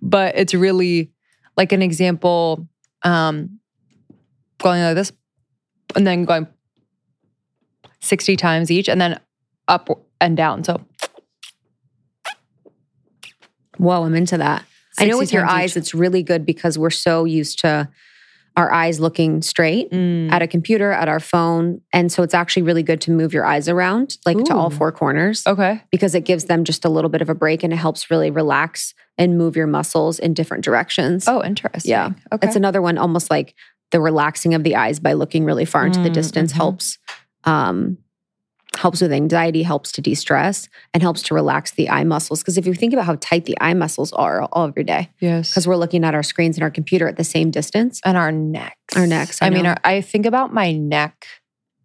but 0.03 0.37
it's 0.37 0.53
really 0.53 1.13
like 1.57 1.73
an 1.73 1.81
example, 1.81 2.69
um, 3.03 3.61
going 4.59 4.83
like 4.83 4.95
this 4.95 5.13
and 5.95 6.07
then 6.07 6.25
going 6.25 6.47
60 8.01 8.37
times 8.37 8.71
each 8.71 8.89
and 8.89 9.01
then 9.01 9.21
up 9.69 9.89
and 10.21 10.37
down. 10.37 10.65
So, 10.65 10.81
whoa, 13.77 14.05
I'm 14.05 14.15
into 14.15 14.39
that. 14.39 14.65
I 14.99 15.05
know 15.07 15.19
with 15.19 15.33
your 15.33 15.45
eyes, 15.45 15.73
each. 15.73 15.77
it's 15.77 15.95
really 15.95 16.23
good 16.23 16.47
because 16.47 16.79
we're 16.79 16.91
so 16.91 17.25
used 17.25 17.59
to 17.61 17.89
our 18.57 18.73
eyes 18.73 18.99
looking 18.99 19.43
straight 19.43 19.91
mm. 19.91 20.33
at 20.33 20.41
a 20.41 20.47
computer, 20.47 20.91
at 20.91 21.09
our 21.09 21.21
phone. 21.21 21.83
And 21.93 22.11
so 22.11 22.23
it's 22.23 22.33
actually 22.33 22.63
really 22.63 22.83
good 22.83 23.03
to 23.03 23.11
move 23.11 23.35
your 23.35 23.45
eyes 23.45 23.69
around, 23.69 24.17
like 24.25 24.39
Ooh. 24.39 24.45
to 24.45 24.55
all 24.55 24.71
four 24.71 24.91
corners. 24.93 25.47
Okay. 25.47 25.83
Because 25.91 26.15
it 26.15 26.25
gives 26.25 26.47
them 26.47 26.65
just 26.65 26.85
a 26.85 26.89
little 26.89 27.11
bit 27.11 27.21
of 27.21 27.29
a 27.29 27.35
break 27.35 27.63
and 27.63 27.73
it 27.73 27.77
helps 27.77 28.11
really 28.11 28.31
relax 28.31 28.95
and 29.19 29.37
move 29.37 29.57
your 29.57 29.67
muscles 29.67 30.19
in 30.19 30.33
different 30.33 30.65
directions. 30.65 31.29
Oh, 31.29 31.45
interesting. 31.45 31.91
Yeah. 31.91 32.11
Okay. 32.33 32.47
It's 32.47 32.57
another 32.57 32.81
one, 32.81 32.97
almost 32.97 33.31
like 33.31 33.55
the 33.91 34.01
relaxing 34.01 34.55
of 34.55 34.65
the 34.65 34.77
eyes 34.77 35.01
by 35.01 35.13
looking 35.13 35.45
really 35.45 35.67
far 35.67 35.87
into 35.87 36.01
mm, 36.01 36.05
the 36.05 36.11
distance 36.11 36.53
mm-hmm. 36.53 36.61
helps 36.61 36.99
um, 37.47 37.99
helps 38.77 39.01
with 39.01 39.11
anxiety, 39.11 39.63
helps 39.63 39.91
to 39.93 40.03
de-stress, 40.03 40.69
and 40.93 41.03
helps 41.03 41.23
to 41.23 41.35
relax 41.35 41.71
the 41.71 41.89
eye 41.89 42.05
muscles. 42.05 42.43
Because 42.43 42.59
if 42.59 42.67
you 42.67 42.75
think 42.75 42.93
about 42.93 43.07
how 43.07 43.17
tight 43.21 43.47
the 43.47 43.57
eye 43.59 43.73
muscles 43.73 44.13
are 44.13 44.43
all 44.53 44.69
every 44.69 44.85
day, 44.85 45.09
yes, 45.21 45.51
because 45.51 45.67
we're 45.67 45.77
looking 45.77 46.05
at 46.05 46.15
our 46.15 46.23
screens 46.23 46.59
and 46.59 46.63
our 46.63 46.71
computer 46.71 47.09
at 47.09 47.17
the 47.17 47.25
same 47.25 47.51
distance, 47.51 48.03
and 48.05 48.19
our 48.19 48.31
necks, 48.31 48.95
our 48.95 49.07
necks. 49.07 49.41
I, 49.41 49.47
I 49.47 49.51
mean, 49.51 49.65
our, 49.65 49.77
I 49.83 50.03
think 50.03 50.27
about 50.27 50.53
my 50.53 50.73
neck 50.73 51.27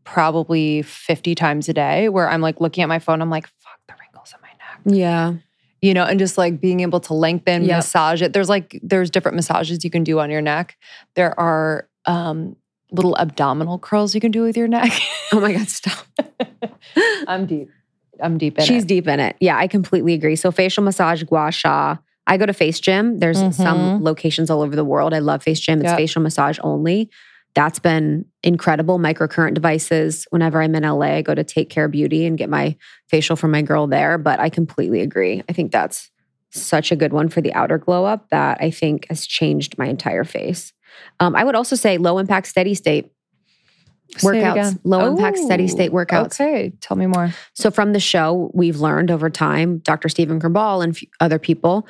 probably 0.04 0.82
fifty 0.82 1.36
times 1.36 1.70
a 1.70 1.74
day, 1.74 2.10
where 2.10 2.28
I'm 2.28 2.42
like 2.42 2.60
looking 2.60 2.82
at 2.82 2.90
my 2.90 3.00
phone, 3.00 3.22
I'm 3.22 3.30
like, 3.30 3.48
fuck 3.48 3.80
the 3.88 3.94
wrinkles 4.00 4.34
in 4.34 4.42
my 4.42 4.50
neck. 4.50 5.02
Yeah. 5.02 5.34
You 5.84 5.96
know, 5.96 6.04
and 6.04 6.20
just 6.20 6.38
like 6.38 6.62
being 6.62 6.82
able 6.82 7.00
to 7.00 7.16
lengthen, 7.16 7.64
yep. 7.64 7.78
massage 7.78 8.22
it. 8.22 8.34
There's 8.34 8.50
like 8.50 8.80
there's 8.84 9.10
different 9.10 9.36
massages 9.36 9.84
you 9.84 9.90
can 9.90 10.04
do 10.04 10.20
on 10.20 10.30
your 10.30 10.42
neck. 10.42 10.78
There 11.16 11.40
are 11.40 11.90
um 12.06 12.56
little 12.92 13.18
abdominal 13.18 13.80
curls 13.80 14.14
you 14.14 14.22
can 14.22 14.32
do 14.32 14.42
with 14.42 14.58
your 14.58 14.68
neck. 14.68 14.92
oh 15.32 15.40
my 15.40 15.54
God, 15.54 15.68
stop. 15.68 16.06
I'm 17.28 17.46
deep. 17.46 17.70
I'm 18.22 18.38
deep 18.38 18.58
in 18.58 18.64
it. 18.64 18.68
She's 18.68 18.84
it. 18.84 18.88
deep 18.88 19.08
in 19.08 19.20
it. 19.20 19.36
Yeah, 19.40 19.58
I 19.58 19.68
completely 19.68 20.14
agree. 20.14 20.36
So 20.36 20.52
facial 20.52 20.84
massage, 20.84 21.24
gua 21.24 21.52
sha. 21.52 21.98
I 22.28 22.38
go 22.38 22.46
to 22.46 22.54
Face 22.54 22.80
Gym. 22.80 23.20
There's 23.20 23.38
mm-hmm. 23.38 23.52
some 23.52 24.04
locations 24.04 24.50
all 24.50 24.62
over 24.62 24.76
the 24.76 24.86
world. 24.86 25.14
I 25.14 25.20
love 25.20 25.44
Face 25.44 25.60
Gym. 25.60 25.80
It's 25.80 25.88
yep. 25.88 25.98
facial 25.98 26.22
massage 26.22 26.60
only. 26.62 27.10
That's 27.56 27.80
been 27.80 28.26
incredible. 28.44 29.00
Microcurrent 29.00 29.56
devices. 29.56 30.26
Whenever 30.30 30.62
I'm 30.62 30.76
in 30.76 30.84
LA, 30.84 31.16
I 31.16 31.22
go 31.22 31.36
to 31.36 31.44
Take 31.44 31.70
Care 31.70 31.88
Beauty 31.88 32.26
and 32.26 32.38
get 32.38 32.50
my 32.50 32.78
facial 33.10 33.36
from 33.36 33.52
my 33.52 33.62
girl 33.62 33.88
there. 33.88 34.18
But 34.18 34.40
I 34.40 34.50
completely 34.50 35.02
agree. 35.02 35.44
I 35.50 35.54
think 35.54 35.72
that's 35.72 36.10
such 36.52 36.92
a 36.92 36.96
good 36.96 37.14
one 37.14 37.30
for 37.30 37.42
the 37.42 37.54
outer 37.54 37.78
glow 37.78 38.06
up 38.06 38.30
that 38.30 38.58
I 38.62 38.72
think 38.72 39.08
has 39.10 39.26
changed 39.26 39.78
my 39.78 39.88
entire 39.88 40.24
face. 40.24 40.74
Um, 41.20 41.36
I 41.36 41.44
would 41.44 41.56
also 41.56 41.76
say 41.76 41.98
low 41.98 42.18
impact, 42.18 42.48
steady 42.48 42.74
state 42.74 43.12
workouts, 44.18 44.80
low 44.84 45.06
impact, 45.06 45.38
steady 45.38 45.68
state 45.68 45.92
workouts. 45.92 46.40
Okay, 46.40 46.74
tell 46.82 46.98
me 46.98 47.08
more. 47.08 47.34
So, 47.54 47.72
from 47.72 47.94
the 47.94 48.00
show, 48.00 48.52
we've 48.54 48.80
learned 48.80 49.12
over 49.12 49.30
time, 49.30 49.80
Dr. 49.80 50.10
Stephen 50.10 50.40
Cabral 50.40 50.82
and 50.82 50.98
other 51.20 51.40
people, 51.40 51.88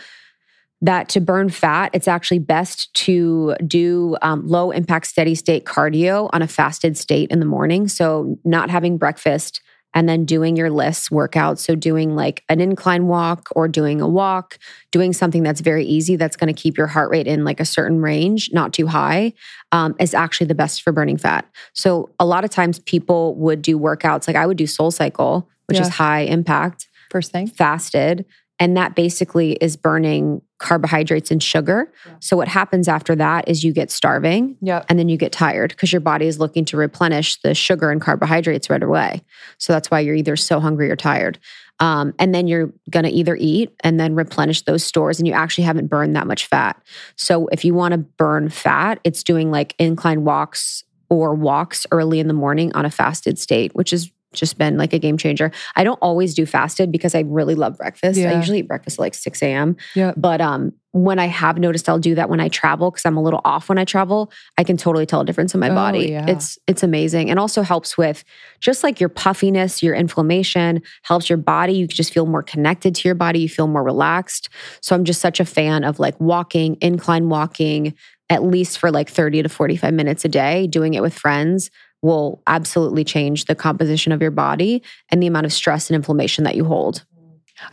that 0.82 1.10
to 1.10 1.22
burn 1.22 1.50
fat, 1.50 1.92
it's 1.94 2.08
actually 2.08 2.40
best 2.40 2.94
to 2.94 3.56
do 3.66 4.18
um, 4.22 4.48
low 4.48 4.72
impact, 4.72 5.08
steady 5.08 5.36
state 5.36 5.66
cardio 5.66 6.30
on 6.34 6.42
a 6.42 6.48
fasted 6.48 6.98
state 6.98 7.30
in 7.32 7.40
the 7.40 7.46
morning. 7.46 7.88
So, 7.88 8.38
not 8.44 8.70
having 8.70 8.98
breakfast 8.98 9.62
and 9.94 10.08
then 10.08 10.26
doing 10.26 10.56
your 10.56 10.70
LISS 10.70 11.10
workouts. 11.10 11.60
So, 11.60 11.76
doing 11.76 12.16
like 12.16 12.44
an 12.50 12.62
incline 12.62 13.08
walk 13.08 13.50
or 13.56 13.68
doing 13.68 14.02
a 14.02 14.08
walk, 14.08 14.58
doing 14.92 15.14
something 15.14 15.44
that's 15.44 15.62
very 15.62 15.86
easy 15.86 16.16
that's 16.16 16.36
going 16.38 16.54
to 16.54 16.60
keep 16.62 16.78
your 16.78 16.88
heart 16.88 17.10
rate 17.12 17.28
in 17.28 17.44
like 17.44 17.60
a 17.60 17.66
certain 17.66 18.02
range, 18.02 18.50
not 18.54 18.74
too 18.74 18.88
high, 18.88 19.34
um, 19.72 19.96
is 20.00 20.14
actually 20.14 20.48
the 20.48 20.56
best 20.56 20.82
for 20.82 20.92
burning 20.92 21.18
fat. 21.18 21.46
So, 21.74 22.10
a 22.20 22.26
lot 22.26 22.44
of 22.44 22.50
times 22.50 22.80
people 22.80 23.36
would 23.36 23.62
do 23.62 23.78
workouts 23.78 24.28
like 24.28 24.36
I 24.36 24.46
would 24.46 24.58
do 24.58 24.66
SoulCycle, 24.66 25.46
which 25.68 25.78
Yeah. 25.78 25.84
is 25.84 25.90
high 25.90 26.22
impact, 26.22 26.88
First 27.10 27.32
thing. 27.32 27.48
fasted. 27.48 28.26
And 28.60 28.78
that 28.78 28.94
basically 28.96 29.54
is 29.54 29.76
burning 29.76 30.42
carbohydrates 30.62 31.32
and 31.32 31.42
sugar. 31.44 31.92
Yeah. 32.06 32.14
So, 32.20 32.38
what 32.38 32.48
happens 32.48 32.88
after 32.88 33.16
that 33.16 33.48
is 33.50 33.64
you 33.64 33.74
get 33.74 33.92
starving 33.92 34.56
Yep. 34.62 34.86
and 34.88 34.98
then 34.98 35.10
you 35.10 35.18
get 35.18 35.32
tired 35.32 35.72
because 35.72 35.92
your 35.92 36.00
body 36.02 36.28
is 36.28 36.40
looking 36.40 36.64
to 36.66 36.78
replenish 36.78 37.42
the 37.42 37.54
sugar 37.54 37.90
and 37.92 38.00
carbohydrates 38.00 38.70
right 38.70 38.82
away. 38.84 39.22
So 39.58 39.74
that's 39.74 39.92
why 39.92 40.00
you're 40.00 40.16
either 40.16 40.36
so 40.36 40.60
hungry 40.60 40.90
or 40.90 40.96
tired. 40.96 41.40
Um, 41.80 42.14
and 42.20 42.34
then 42.34 42.48
you're 42.48 42.72
going 42.92 43.06
to 43.06 43.10
either 43.12 43.36
eat 43.40 43.74
and 43.84 44.00
then 44.00 44.14
replenish 44.14 44.62
those 44.62 44.84
stores, 44.84 45.18
and 45.20 45.28
you 45.28 45.34
actually 45.34 45.64
haven't 45.64 45.88
burned 45.88 46.16
that 46.16 46.28
much 46.28 46.46
fat. 46.46 46.80
So 47.16 47.48
if 47.48 47.66
you 47.66 47.74
want 47.74 47.94
to 47.94 47.98
burn 47.98 48.50
fat, 48.50 49.00
it's 49.04 49.24
doing 49.24 49.50
like 49.50 49.74
incline 49.80 50.24
walks 50.24 50.84
or 51.10 51.34
walks 51.34 51.88
early 51.92 52.20
in 52.20 52.28
the 52.28 52.34
morning 52.36 52.72
on 52.74 52.86
a 52.86 52.92
fasted 52.92 53.40
state, 53.40 53.76
which 53.76 53.90
has 53.90 54.12
just 54.34 54.58
been 54.58 54.78
like 54.78 54.94
a 54.94 55.00
game 55.00 55.18
changer. 55.18 55.52
I 55.76 55.84
don't 55.84 56.00
always 56.02 56.34
do 56.34 56.46
fasted 56.46 56.92
because 56.92 57.16
I 57.16 57.22
really 57.22 57.56
love 57.56 57.78
breakfast. 57.78 58.20
I 58.20 58.34
usually 58.36 58.60
eat 58.60 58.68
breakfast 58.68 58.98
at 58.98 59.02
like 59.02 59.14
6 59.14 59.42
a.m. 59.42 59.76
Yep. 59.96 60.16
But 60.18 60.40
um, 60.42 60.74
when 60.92 61.20
I 61.20 61.26
have 61.28 61.58
noticed 61.58 61.88
I'll 61.90 62.00
do 62.00 62.16
that 62.16 62.30
when 62.30 62.40
I 62.40 62.48
travel 62.50 62.92
because 62.92 63.06
I'm 63.06 63.18
a 63.18 63.22
little 63.22 63.42
off 63.46 63.70
when 63.70 63.78
I 63.78 63.86
travel, 63.86 64.32
I 64.58 64.64
can 64.64 64.78
totally 64.78 65.06
tell 65.06 65.22
a 65.22 65.26
difference 65.26 65.54
in 65.54 65.60
my 65.60 65.70
Oh, 65.70 65.76
body. 65.76 66.10
yeah. 66.12 66.26
It's 66.30 66.58
it's 66.68 66.84
amazing 66.84 67.30
and 67.30 67.40
also 67.40 67.62
helps 67.62 67.98
with 67.98 68.24
just 68.60 68.84
like 68.84 69.00
your 69.00 69.10
puffiness, 69.10 69.84
your 69.84 69.96
inflammation, 69.96 70.82
helps 71.04 71.30
your 71.30 71.38
body. 71.38 71.74
You 71.74 71.88
just 71.88 72.14
feel 72.14 72.26
more 72.26 72.44
connected 72.44 72.96
to 72.96 73.08
your 73.08 73.16
body. 73.16 73.40
You 73.40 73.50
feel 73.50 73.68
more 73.68 73.84
relaxed. 73.84 74.50
So 74.82 74.96
I'm 74.96 75.04
just 75.06 75.22
such 75.22 75.40
a 75.40 75.46
fan 75.46 75.84
of 75.84 76.00
like 76.00 76.20
walking, 76.20 76.78
incline 76.82 77.30
walking, 77.30 77.94
at 78.30 78.44
least 78.44 78.78
for 78.78 78.92
like 78.92 79.10
30 79.10 79.44
to 79.44 79.50
45 79.50 79.94
minutes 79.94 80.24
a 80.26 80.30
day. 80.30 80.68
Doing 80.68 80.94
it 80.94 81.02
with 81.02 81.14
friends 81.14 81.70
will 82.02 82.42
absolutely 82.48 83.04
change 83.04 83.46
the 83.46 83.56
composition 83.56 84.12
of 84.12 84.22
your 84.22 84.32
body 84.32 84.82
and 85.10 85.22
the 85.22 85.28
amount 85.28 85.46
of 85.46 85.54
stress 85.54 85.90
and 85.90 85.96
inflammation 85.96 86.44
that 86.44 86.56
you 86.56 86.66
hold. 86.66 87.06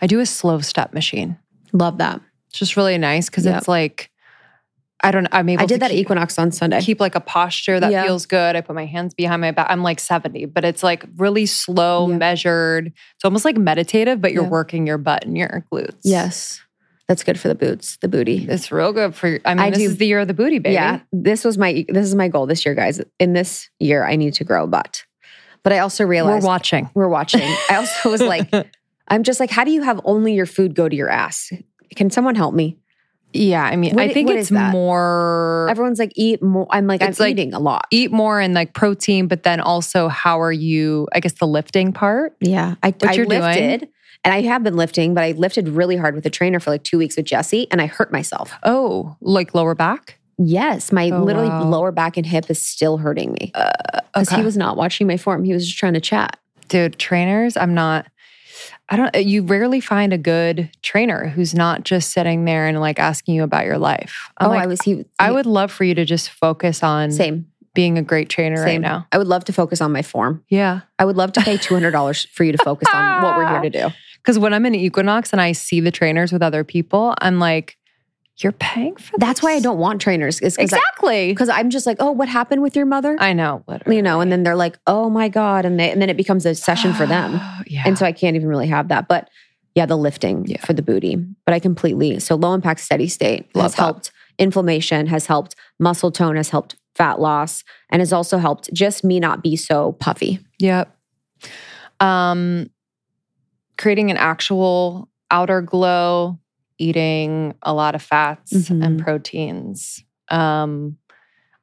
I 0.03 0.07
do 0.07 0.21
a 0.21 0.27
slow 0.27 0.61
step 0.61 0.93
machine. 0.93 1.39
Love 1.73 1.99
that. 1.99 2.21
It's 2.51 2.59
just 2.59 2.77
really 2.77 2.99
nice 2.99 3.29
because 3.31 3.45
Yep. 3.47 3.57
it's 3.59 3.69
like, 3.69 4.11
I 5.03 5.11
don't 5.13 5.23
know. 5.23 5.29
I'm 5.33 5.49
able 5.49 5.63
I 5.63 5.67
did 5.67 5.81
that 5.81 5.91
keep, 5.93 6.01
Equinox 6.01 6.39
on 6.39 6.51
Sunday. 6.51 6.81
keep 6.81 7.01
like 7.01 7.15
a 7.15 7.21
posture 7.21 7.79
that 7.79 7.91
Yeah. 7.93 8.03
feels 8.05 8.27
good. 8.27 8.57
I 8.57 8.61
put 8.63 8.75
my 8.75 8.85
hands 8.85 9.15
behind 9.15 9.41
my 9.41 9.53
back. 9.53 9.69
I'm 9.71 9.83
like 9.83 10.01
70, 10.01 10.47
but 10.47 10.65
it's 10.65 10.83
like 10.83 11.05
really 11.17 11.47
slow, 11.47 12.09
Yeah. 12.11 12.17
measured. 12.17 12.89
It's 12.89 13.25
almost 13.25 13.45
like 13.45 13.57
meditative, 13.57 14.21
but 14.21 14.33
you're 14.33 14.43
Yeah. 14.43 14.49
working 14.49 14.87
your 14.87 14.99
butt 14.99 15.25
and 15.25 15.39
your 15.39 15.65
glutes. 15.73 15.95
Yes. 16.03 16.61
That's 17.09 17.25
good 17.25 17.41
for 17.41 17.49
the 17.49 17.55
boots, 17.55 17.97
the 18.03 18.09
booty. 18.09 18.47
It's 18.49 18.71
real 18.71 18.93
good 18.93 19.15
for 19.15 19.39
I 19.45 19.55
mean, 19.55 19.59
I 19.61 19.71
this 19.71 19.79
do- 19.79 19.85
is 19.87 19.97
the 19.97 20.07
year 20.07 20.21
of 20.21 20.29
the 20.29 20.35
booty, 20.35 20.59
baby. 20.59 20.75
Yeah. 20.75 21.01
This 21.13 21.43
was 21.45 21.57
my 21.57 21.85
this 21.89 22.07
is 22.07 22.15
my 22.15 22.29
goal 22.29 22.47
this 22.47 22.67
year, 22.67 22.75
guys. 22.75 23.01
In 23.19 23.33
this 23.33 23.71
year, 23.81 24.05
I 24.05 24.17
need 24.17 24.35
to 24.35 24.45
grow 24.45 24.65
a 24.65 24.67
butt. 24.67 25.05
But 25.63 25.73
I 25.73 25.79
also 25.81 26.05
realized 26.05 26.45
We're 26.45 26.49
watching. 26.49 26.91
we're 26.95 27.09
watching. 27.09 27.43
I 27.71 27.77
also 27.77 28.11
was 28.11 28.21
like, 28.23 28.49
I'm 29.09 29.23
just 29.23 29.41
like, 29.41 29.51
how 29.51 29.65
do 29.65 29.71
you 29.71 29.83
have 29.83 30.01
only 30.05 30.35
your 30.35 30.47
food 30.47 30.75
go 30.75 30.89
to 30.89 30.95
your 30.95 31.09
ass? 31.09 31.51
Can 31.97 32.11
someone 32.11 32.35
help 32.35 32.55
me? 32.55 32.79
Yeah. 33.33 33.63
I 33.65 33.77
mean, 33.77 33.95
What 33.95 34.05
I 34.05 34.13
think 34.13 34.31
it's 34.31 34.51
more 34.51 35.67
Everyone's 35.71 35.99
like, 35.99 36.13
eat 36.15 36.43
more. 36.43 36.67
I'm 36.71 36.87
like, 36.87 37.03
I'm 37.03 37.15
like- 37.19 37.33
eating 37.33 37.53
a 37.55 37.59
lot. 37.59 37.87
eat 37.91 38.11
more 38.13 38.39
and 38.41 38.55
like 38.55 38.73
protein, 38.75 39.29
but 39.29 39.43
then 39.43 39.61
also 39.61 40.09
how 40.09 40.41
are 40.41 40.53
you, 40.53 41.09
I 41.13 41.21
guess 41.21 41.33
the 41.35 41.47
lifting 41.47 41.93
part. 41.93 42.37
Yeah. 42.41 42.77
I, 42.83 42.89
What 42.91 43.09
I 43.09 43.13
you're 43.15 43.27
doing? 43.27 43.89
And 44.29 44.35
I 44.35 44.43
have 44.43 44.63
been 44.63 44.77
lifting, 44.77 45.15
but 45.15 45.25
I 45.25 45.33
lifted 45.33 45.71
really 45.71 45.97
hard 45.97 46.15
with 46.15 46.27
a 46.27 46.31
trainer 46.31 46.61
for 46.61 46.69
like 46.69 46.85
two 46.85 46.99
weeks 46.99 47.17
with 47.17 47.25
Jesse 47.25 47.67
and 47.71 47.81
I 47.81 47.87
hurt 47.87 48.13
myself. 48.13 48.53
Oh, 48.63 49.17
like 49.23 49.55
lower 49.55 49.75
back? 49.75 50.19
Yes. 50.37 50.93
My 50.93 51.09
Oh, 51.09 51.25
literally 51.25 51.49
wow. 51.49 51.65
lower 51.65 51.93
back 51.93 52.19
and 52.19 52.27
hip 52.27 52.51
is 52.51 52.63
still 52.63 52.99
hurting 52.99 53.33
me. 53.33 53.53
Uh, 53.55 53.71
because 54.13 54.29
okay. 54.29 54.37
he 54.37 54.45
was 54.45 54.55
not 54.55 54.77
watching 54.77 55.07
my 55.07 55.17
form. 55.17 55.45
He 55.45 55.55
was 55.55 55.65
just 55.65 55.79
trying 55.79 55.95
to 55.95 56.01
chat. 56.01 56.39
Dude, 56.69 56.99
trainers, 56.99 57.57
I'm 57.57 57.73
not, 57.73 58.07
I 58.91 58.97
don't, 58.97 59.17
uh, 59.17 59.21
you 59.21 59.45
rarely 59.45 59.81
find 59.81 60.13
a 60.13 60.19
good 60.19 60.71
trainer 60.83 61.29
who's 61.29 61.55
not 61.55 61.85
just 61.85 62.13
sitting 62.13 62.45
there 62.45 62.67
and 62.67 62.79
like 62.81 62.99
asking 62.99 63.35
you 63.35 63.45
about 63.45 63.65
your 63.65 63.79
life. 63.79 64.31
I'm 64.37 64.49
oh, 64.49 64.51
like, 64.51 64.63
I 64.63 64.67
was 64.67 64.83
he, 64.83 65.07
I 65.19 65.31
would 65.31 65.47
love 65.47 65.73
for 65.73 65.85
you 65.85 65.95
to 65.95 66.05
just 66.05 66.29
focus 66.29 66.83
on 66.83 67.13
same. 67.13 67.47
Being 67.75 67.99
a 67.99 68.03
great 68.03 68.29
trainer 68.29 68.63
right 68.63 68.81
now. 68.81 69.07
I 69.13 69.19
would 69.19 69.27
love 69.29 69.45
to 69.47 69.53
focus 69.53 69.81
on 69.81 69.93
my 69.93 70.03
form. 70.03 70.43
Yeah. 70.49 70.81
I 70.99 71.05
would 71.05 71.17
love 71.17 71.33
to 71.35 71.41
pay 71.41 71.57
$200 71.59 72.29
for 72.31 72.45
you 72.45 72.53
to 72.53 72.59
focus 72.59 72.89
on 72.93 73.23
what 73.23 73.37
we're 73.37 73.49
here 73.49 73.63
to 73.63 73.71
do. 73.71 73.89
Because 74.21 74.39
when 74.39 74.53
I'm 74.53 74.67
in 74.67 74.75
Equinox 74.75 75.33
and 75.33 75.41
I 75.41 75.53
see 75.53 75.81
the 75.81 75.93
trainers 75.93 76.33
with 76.33 76.43
other 76.43 76.63
people, 76.63 77.15
I'm 77.21 77.39
like, 77.39 77.79
you're 78.39 78.53
paying 78.53 78.95
for 78.97 79.13
this? 79.13 79.21
That's 79.21 79.43
why 79.43 79.53
I 79.53 79.61
don't 79.61 79.79
want 79.79 80.03
trainers. 80.03 80.41
Is 80.41 80.59
Exactly. 80.59 81.31
Because 81.33 81.49
I'm 81.49 81.71
just 81.71 81.87
like, 81.87 81.97
oh, 82.01 82.11
what 82.11 82.29
happened 82.29 82.61
with 82.61 82.77
your 82.77 82.85
mother? 82.85 83.17
I 83.21 83.33
know. 83.33 83.63
Literally. 83.67 83.97
you 83.97 84.03
know, 84.03 84.21
and 84.21 84.31
then 84.31 84.43
they're 84.43 84.57
like, 84.57 84.77
oh 84.87 85.09
my 85.09 85.29
God. 85.29 85.65
And 85.65 85.79
they 85.81 85.91
and 85.91 86.03
then 86.03 86.11
it 86.11 86.17
becomes 86.19 86.45
a 86.45 86.55
session 86.55 86.93
for 86.93 87.07
them. 87.07 87.41
yeah. 87.67 87.85
And 87.87 87.97
so 87.97 88.05
I 88.05 88.13
can't 88.13 88.37
even 88.37 88.49
really 88.49 88.67
have 88.67 88.89
that. 88.89 89.09
But 89.09 89.31
yeah, 89.75 89.87
the 89.87 89.97
lifting 89.97 90.45
Yeah. 90.47 90.63
for 90.67 90.73
the 90.75 90.83
booty. 90.83 91.17
But 91.47 91.55
I 91.55 91.59
completely 91.61 92.19
so 92.21 92.35
low 92.35 92.53
impact 92.53 92.81
steady 92.81 93.09
state 93.09 93.49
Love 93.55 93.63
has 93.67 93.75
that. 93.77 93.83
helped 93.83 94.11
inflammation, 94.39 95.07
has 95.07 95.27
helped 95.27 95.55
muscle 95.79 96.11
tone, 96.11 96.37
has 96.37 96.51
helped 96.51 96.77
fat 96.99 97.21
loss, 97.21 97.63
and 97.91 98.01
has 98.01 98.13
also 98.13 98.37
helped 98.39 98.73
just 98.75 99.05
me 99.05 99.21
not 99.21 99.43
be 99.43 99.57
so 99.57 99.93
puffy. 99.93 100.41
Yep. 100.59 100.95
Um, 102.01 102.69
creating 103.79 104.11
an 104.11 104.17
actual 104.17 105.09
outer 105.31 105.63
glow, 105.63 106.39
eating 106.79 107.55
a 107.63 107.73
lot 107.73 107.95
of 107.95 108.03
fats 108.03 108.69
and 108.71 108.99
Mhm. 109.01 109.05
proteins. 109.05 110.03
Um, 110.31 110.99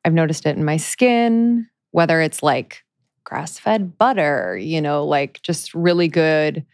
I've 0.06 0.14
noticed 0.14 0.46
it 0.46 0.56
in 0.58 0.64
my 0.64 0.78
skin, 0.78 1.68
whether 1.92 2.22
it's 2.22 2.42
like 2.42 2.84
grass 3.26 3.60
fed 3.60 3.98
butter, 3.98 4.58
you 4.58 4.82
know, 4.82 5.04
like 5.06 5.42
just 5.42 5.74
really 5.74 6.08
good 6.08 6.66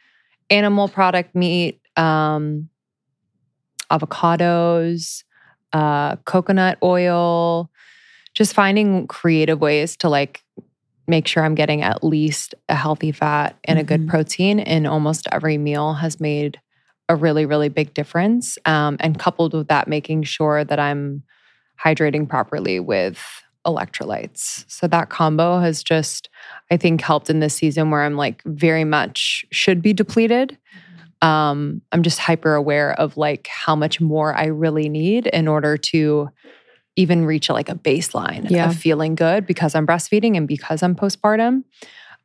animal 0.49 0.87
product 0.87 1.33
meat, 1.33 1.79
um, 1.97 2.69
avocados, 3.89 5.23
uh, 5.73 6.17
coconut 6.17 6.77
oil, 6.83 7.70
just 8.33 8.53
finding 8.53 9.07
creative 9.07 9.59
ways 9.59 9.97
to 9.97 10.09
like 10.09 10.43
make 11.07 11.27
sure 11.27 11.43
I'm 11.43 11.55
getting 11.55 11.81
at 11.81 12.03
least 12.03 12.55
a 12.69 12.75
healthy 12.75 13.11
fat 13.11 13.57
and 13.65 13.77
a 13.79 13.83
good 13.83 14.01
Mhm. 14.05 14.09
protein 14.09 14.59
in 14.59 14.85
almost 14.85 15.27
every 15.31 15.57
meal 15.57 15.95
has 15.95 16.19
made 16.19 16.59
a 17.09 17.15
really, 17.15 17.45
really 17.45 17.67
big 17.69 17.93
difference. 17.93 18.57
Um, 18.65 18.95
and 18.99 19.19
coupled 19.19 19.53
with 19.53 19.67
that, 19.67 19.87
making 19.87 20.23
sure 20.23 20.63
that 20.63 20.79
I'm 20.79 21.23
hydrating 21.83 22.29
properly 22.29 22.79
with 22.79 23.19
electrolytes. 23.67 24.63
So 24.67 24.87
that 24.87 25.09
combo 25.09 25.59
has 25.59 25.83
just, 25.83 26.29
I 26.71 26.77
think, 26.77 27.01
helped 27.01 27.29
in 27.29 27.39
this 27.41 27.53
season 27.55 27.91
where 27.91 28.03
I'm 28.03 28.15
like 28.15 28.41
very 28.45 28.85
much 28.85 29.45
should 29.51 29.81
be 29.81 29.93
depleted. 29.93 30.57
Um, 31.21 31.81
I'm 31.91 32.01
just 32.01 32.19
hyper 32.19 32.55
aware 32.55 32.93
of 32.93 33.17
like 33.17 33.47
how 33.47 33.75
much 33.75 33.99
more 34.01 34.33
I 34.33 34.45
really 34.45 34.89
need 34.89 35.27
in 35.27 35.47
order 35.47 35.77
to 35.77 36.29
even 36.95 37.25
reach 37.25 37.49
like 37.49 37.69
a 37.69 37.75
baseline 37.75 38.49
Yeah. 38.49 38.69
of 38.69 38.75
feeling 38.75 39.15
good 39.15 39.45
because 39.45 39.75
I'm 39.75 39.87
breastfeeding 39.87 40.35
and 40.37 40.47
because 40.47 40.83
I'm 40.83 40.95
postpartum. 40.95 41.63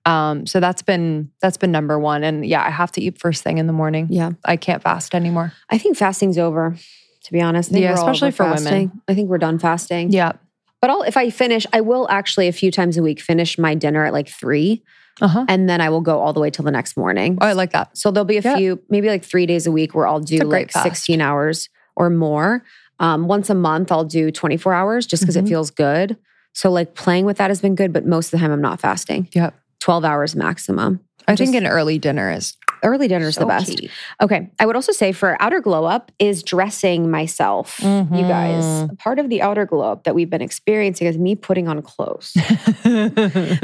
Um, 0.05 0.47
so 0.47 0.61
that's 0.61 0.83
been 0.83 1.31
that's 1.41 1.57
been 1.57 1.73
number 1.73 1.99
one. 1.99 2.23
And 2.23 2.47
yeah, 2.47 2.65
I 2.65 2.71
have 2.71 2.93
to 2.93 3.01
eat 3.01 3.19
first 3.21 3.43
thing 3.43 3.59
in 3.59 3.67
the 3.67 3.73
morning. 3.73 4.07
Yeah. 4.11 4.31
I 4.45 4.57
can't 4.57 4.83
fast 4.83 5.15
anymore. 5.15 5.53
I 5.69 5.79
think 5.79 5.97
fasting's 5.97 6.39
over, 6.39 6.77
to 7.25 7.33
be 7.33 7.41
honest. 7.41 7.73
Yeah, 7.73 7.93
especially 7.95 8.31
for 8.31 8.45
women. 8.45 8.59
fasting. 8.59 9.01
I 9.09 9.15
think 9.15 9.29
we're 9.29 9.39
done 9.39 9.59
fasting. 9.59 10.11
Yeah. 10.11 10.33
But 10.81 10.91
I'll, 10.91 11.03
if 11.03 11.17
I 11.17 11.31
finish, 11.31 11.67
I 11.73 11.81
will 11.81 12.07
actually 12.11 12.47
a 12.49 12.53
few 12.53 12.71
times 12.71 12.97
a 12.97 13.03
week 13.03 13.21
finish 13.21 13.59
my 13.59 13.75
dinner 13.75 14.05
at 14.05 14.13
like 14.13 14.29
three, 14.29 14.83
Uh-huh. 15.21 15.45
and 15.49 15.69
then 15.69 15.81
I 15.81 15.89
will 15.89 16.03
go 16.03 16.21
all 16.21 16.33
the 16.33 16.39
way 16.41 16.51
till 16.51 16.65
the 16.65 16.71
next 16.71 16.97
morning. 16.97 17.39
Oh, 17.41 17.47
I 17.47 17.55
like 17.55 17.73
that. 17.73 17.97
So 17.97 18.11
there'll 18.13 18.27
be 18.27 18.37
a 18.37 18.43
Yeah. 18.43 18.57
few, 18.57 18.81
maybe 18.91 19.09
like 19.09 19.25
three 19.25 19.47
days 19.47 19.67
a 19.67 19.73
week 19.73 19.95
where 19.95 20.07
I'll 20.07 20.21
do 20.21 20.35
It's 20.37 20.43
a 20.45 20.47
great 20.47 20.67
like 20.67 20.73
fast. 20.73 20.85
16 20.85 21.21
hours 21.21 21.69
or 21.97 22.11
more. 22.11 22.63
Um, 22.99 23.29
once 23.29 23.51
a 23.51 23.55
month, 23.55 23.93
I'll 23.93 24.05
do 24.05 24.31
24 24.31 24.73
hours 24.75 25.07
just 25.07 25.23
because 25.23 25.37
Mhm. 25.37 25.43
it 25.45 25.49
feels 25.49 25.71
good. 25.71 26.17
So 26.53 26.71
like 26.71 26.95
playing 26.95 27.27
with 27.27 27.37
that 27.39 27.51
has 27.51 27.61
been 27.61 27.75
good, 27.75 27.93
but 27.93 28.07
most 28.07 28.27
of 28.27 28.31
the 28.33 28.39
time 28.39 28.51
I'm 28.53 28.63
not 28.63 28.81
fasting. 28.81 29.29
Yep. 29.33 29.55
12 29.81 30.05
hours 30.05 30.35
maximum. 30.35 31.01
I 31.29 31.35
Just- 31.35 31.53
think 31.53 31.63
an 31.63 31.69
early 31.71 31.99
dinner 31.99 32.31
is 32.33 32.55
Early 32.83 33.09
dinner 33.09 33.27
is 33.29 33.35
so 33.37 33.41
the 33.41 33.47
best. 33.47 33.69
key. 33.79 33.91
Okay. 34.23 34.51
I 34.61 34.67
would 34.67 34.77
also 34.77 34.93
say 34.93 35.11
for 35.13 35.37
outer 35.41 35.61
glow 35.61 35.85
up 35.87 36.13
is 36.19 36.43
dressing 36.43 37.11
myself. 37.11 37.81
You 37.83 38.05
guys, 38.11 38.65
Mhm. 38.65 38.99
part 38.99 39.19
of 39.19 39.29
the 39.31 39.41
outer 39.43 39.65
glow 39.65 39.91
up 39.91 40.05
that 40.05 40.15
we've 40.15 40.29
been 40.31 40.43
experiencing 40.43 41.07
is 41.07 41.17
me 41.19 41.35
putting 41.35 41.69
on 41.69 41.81
clothes. 41.83 42.37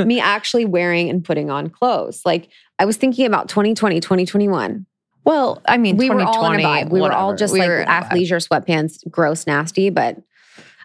me 0.05 0.19
actually 0.21 0.65
wearing 0.65 1.09
and 1.11 1.23
putting 1.25 1.51
on 1.51 1.69
clothes. 1.71 2.23
Like 2.25 2.49
I 2.79 2.85
was 2.85 2.97
thinking 2.97 3.27
about 3.27 3.49
2020, 3.49 4.01
2021. 4.01 4.87
Well, 5.25 5.63
I 5.67 5.77
mean, 5.79 5.97
we 5.97 6.11
were 6.11 6.23
all 6.23 6.47
in 6.53 6.61
a 6.61 6.63
2020, 6.63 6.65
vibe. 6.65 6.91
We 6.91 7.01
were 7.01 7.13
all 7.13 7.35
just 7.35 7.53
We 7.53 7.61
like 7.61 7.69
were 7.69 7.81
in 7.81 7.89
a 7.89 7.91
vibe. 7.91 8.09
athleisure 8.11 8.47
sweatpants, 8.49 9.09
gross, 9.11 9.47
nasty. 9.47 9.91
But 9.91 10.19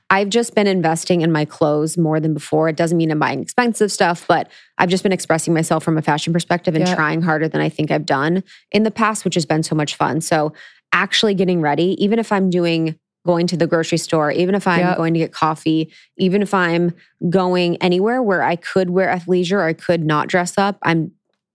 I've 0.10 0.30
just 0.30 0.56
been 0.56 0.68
investing 0.68 1.22
in 1.22 1.32
my 1.32 1.44
clothes 1.44 1.98
more 1.98 2.20
than 2.20 2.34
before. 2.34 2.70
It 2.70 2.78
doesn't 2.78 2.98
mean 2.98 3.12
I'm 3.12 3.20
buying 3.20 3.42
expensive 3.42 3.92
stuff, 3.92 4.26
but 4.28 4.50
I've 4.78 4.90
just 4.90 5.04
been 5.04 5.12
expressing 5.12 5.54
myself 5.54 5.84
from 5.84 5.98
a 5.98 6.02
fashion 6.02 6.32
perspective 6.32 6.76
and 6.76 6.88
Yeah. 6.88 6.96
trying 6.96 7.22
harder 7.22 7.50
than 7.50 7.60
I 7.62 7.68
think 7.70 7.92
I've 7.92 8.06
done 8.06 8.44
in 8.72 8.84
the 8.84 8.92
past, 8.92 9.26
which 9.26 9.36
has 9.36 9.46
been 9.46 9.64
so 9.64 9.76
much 9.76 9.96
fun. 9.96 10.22
So 10.22 10.54
actually 10.94 11.34
getting 11.34 11.60
ready, 11.62 12.02
even 12.04 12.20
if 12.20 12.32
I'm 12.32 12.50
doing 12.50 12.96
going 13.26 13.48
to 13.48 13.58
the 13.58 13.68
grocery 13.68 13.98
store, 13.98 14.32
even 14.32 14.56
if 14.56 14.66
I'm 14.66 14.80
Yeah. 14.80 14.96
going 14.96 15.14
to 15.14 15.20
get 15.20 15.34
coffee, 15.34 15.92
even 16.18 16.42
if 16.42 16.54
I'm 16.54 16.94
going 17.30 17.76
anywhere 17.78 18.24
where 18.24 18.42
I 18.42 18.56
could 18.56 18.90
wear 18.90 19.10
athleisure 19.10 19.58
or 19.58 19.66
I 19.66 19.74
could 19.74 20.06
not 20.06 20.30
dress 20.30 20.58
up, 20.58 20.78
I'm 20.84 21.12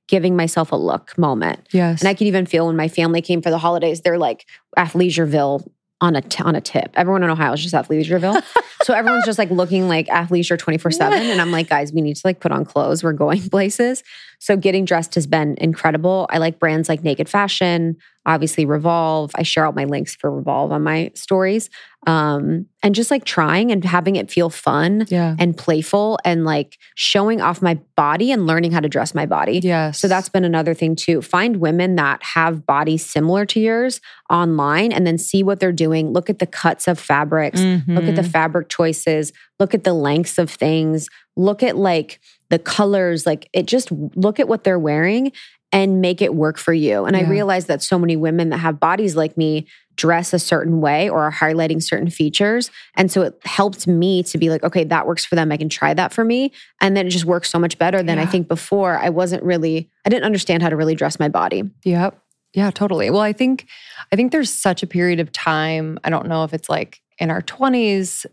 giving 0.09 0.36
myself 0.36 0.72
a 0.72 0.76
look 0.76 1.16
moment. 1.16 1.66
Yes. 1.72 2.00
And 2.00 2.09
I 2.09 2.14
could 2.14 2.26
even 2.26 2.46
feel 2.46 2.66
when 2.66 2.76
my 2.76 2.88
family 2.88 3.22
came 3.22 3.42
for 3.42 3.50
the 3.50 3.59
holidays, 3.59 4.00
they're 4.00 4.18
like 4.18 4.46
athleisureville 4.76 5.66
on 6.00 6.16
a 6.16 6.20
t- 6.20 6.42
on 6.42 6.57
a 6.57 6.61
tip. 6.61 6.90
Everyone 6.94 7.22
in 7.22 7.30
Ohio 7.30 7.53
is 7.53 7.62
just 7.62 7.74
athleisureville. 7.74 8.42
so 8.82 8.92
everyone's 8.92 9.24
just 9.24 9.38
like 9.38 9.50
looking 9.50 9.86
like 9.88 10.09
athleisure 10.09 10.59
24/7 10.59 11.00
and 11.12 11.40
I'm 11.40 11.53
like 11.53 11.68
guys, 11.68 11.92
we 11.92 12.00
need 12.00 12.16
to 12.16 12.22
like 12.24 12.40
put 12.40 12.50
on 12.53 12.64
clothes. 12.64 13.05
We're 13.05 13.12
going 13.12 13.48
places. 13.50 14.03
So 14.43 14.57
getting 14.57 14.84
dressed 14.84 15.14
has 15.14 15.28
been 15.28 15.55
incredible. 15.59 16.26
I 16.28 16.38
like 16.38 16.59
brands 16.59 16.88
like 16.88 17.05
Naked 17.05 17.28
Fashion, 17.28 17.97
obviously 18.26 18.64
Revolve. 18.64 19.30
I 19.36 19.45
share 19.45 19.64
all 19.64 19.70
my 19.72 19.84
links 19.84 20.16
for 20.16 20.32
Revolve 20.32 20.72
on 20.72 20.82
my 20.82 21.12
stories. 21.14 21.70
Um 22.09 22.66
and 22.82 22.93
just 22.93 23.12
like 23.12 23.24
trying 23.24 23.70
and 23.70 23.84
having 23.84 24.16
it 24.16 24.32
feel 24.32 24.51
fun 24.51 25.07
yeah. 25.09 25.36
and 25.38 25.57
playful 25.57 26.18
and 26.24 26.45
like 26.45 26.76
showing 26.97 27.40
off 27.40 27.62
my 27.62 27.78
body 27.95 28.32
and 28.32 28.45
learning 28.49 28.72
how 28.72 28.80
to 28.80 28.88
dress 28.88 29.14
my 29.14 29.26
body. 29.26 29.61
Yes. 29.62 30.01
So 30.01 30.09
that's 30.09 30.28
been 30.28 30.43
another 30.43 30.74
thing 30.74 30.97
too. 30.97 31.22
Find 31.22 31.59
women 31.59 31.95
that 31.95 32.20
have 32.24 32.66
bodies 32.66 33.07
similar 33.07 33.47
to 33.47 33.61
yours 33.61 34.01
online 34.28 34.90
and 34.90 35.07
then 35.07 35.18
see 35.18 35.45
what 35.45 35.61
they're 35.61 35.70
doing. 35.70 36.12
Look 36.12 36.28
at 36.28 36.40
the 36.40 36.47
cuts 36.47 36.88
of 36.88 36.99
fabrics, 36.99 37.61
look 37.61 38.05
at 38.07 38.16
the 38.16 38.22
Mhm. 38.22 38.32
fabric 38.32 38.68
choices, 38.68 39.32
look 39.61 39.72
at 39.72 39.84
the 39.84 39.95
lengths 39.95 40.36
of 40.38 40.51
things, 40.51 41.09
look 41.36 41.62
at 41.62 41.76
like 41.76 42.18
the 42.53 42.59
colors, 42.59 43.24
like 43.24 43.48
it 43.55 43.64
just 43.66 43.90
look 44.14 44.38
at 44.38 44.46
what 44.46 44.62
they're 44.62 44.78
wearing 44.78 45.32
and 45.72 46.03
make 46.03 46.20
it 46.20 46.34
work 46.34 46.59
for 46.59 46.74
you. 46.74 47.07
And 47.07 47.16
I 47.16 47.20
Yeah. 47.20 47.30
realize 47.30 47.64
that 47.64 47.82
so 47.82 47.98
many 47.98 48.14
women 48.14 48.50
that 48.50 48.59
have 48.59 48.78
bodies 48.78 49.16
like 49.16 49.38
me 49.38 49.66
dress 49.96 50.34
a 50.34 50.38
certain 50.38 50.82
way 50.82 51.09
or 51.09 51.24
are 51.24 51.32
highlighting 51.32 51.82
certain 51.82 52.11
features. 52.11 52.70
And 52.94 53.11
so 53.11 53.22
it 53.22 53.40
helped 53.46 53.86
me 53.86 54.22
to 54.24 54.36
be 54.36 54.50
like, 54.50 54.62
okay, 54.64 54.84
that 54.84 55.07
works 55.07 55.24
for 55.24 55.34
them. 55.34 55.50
I 55.50 55.57
can 55.57 55.70
try 55.70 55.94
that 55.94 56.12
for 56.12 56.26
me. 56.26 56.53
And 56.82 56.94
then 56.94 57.07
it 57.07 57.11
just 57.11 57.24
works 57.24 57.48
so 57.48 57.59
much 57.59 57.78
better 57.78 58.03
than 58.03 58.18
I 58.18 58.26
think 58.26 58.48
before. 58.48 58.98
I 58.98 59.09
wasn't 59.09 59.42
really, 59.44 59.88
I 60.05 60.11
didn't 60.11 60.24
understand 60.26 60.62
how 60.62 60.68
to 60.68 60.76
really 60.76 60.94
dress 60.94 61.18
my 61.18 61.28
body. 61.30 61.62
Yep. 61.84 62.18
Yeah, 62.53 62.70
totally. 62.70 63.09
Well, 63.09 63.22
I 63.22 63.32
think 63.32 63.66
I 64.12 64.16
think 64.16 64.30
there's 64.30 64.50
such 64.53 64.82
a 64.82 64.86
period 64.86 65.20
of 65.20 65.32
time. 65.32 65.98
I 66.05 66.11
don't 66.11 66.28
know 66.28 66.44
if 66.44 66.53
it's 66.53 66.68
like 66.68 67.00
in 67.18 67.30
our 67.30 67.40
20s, 67.40 68.26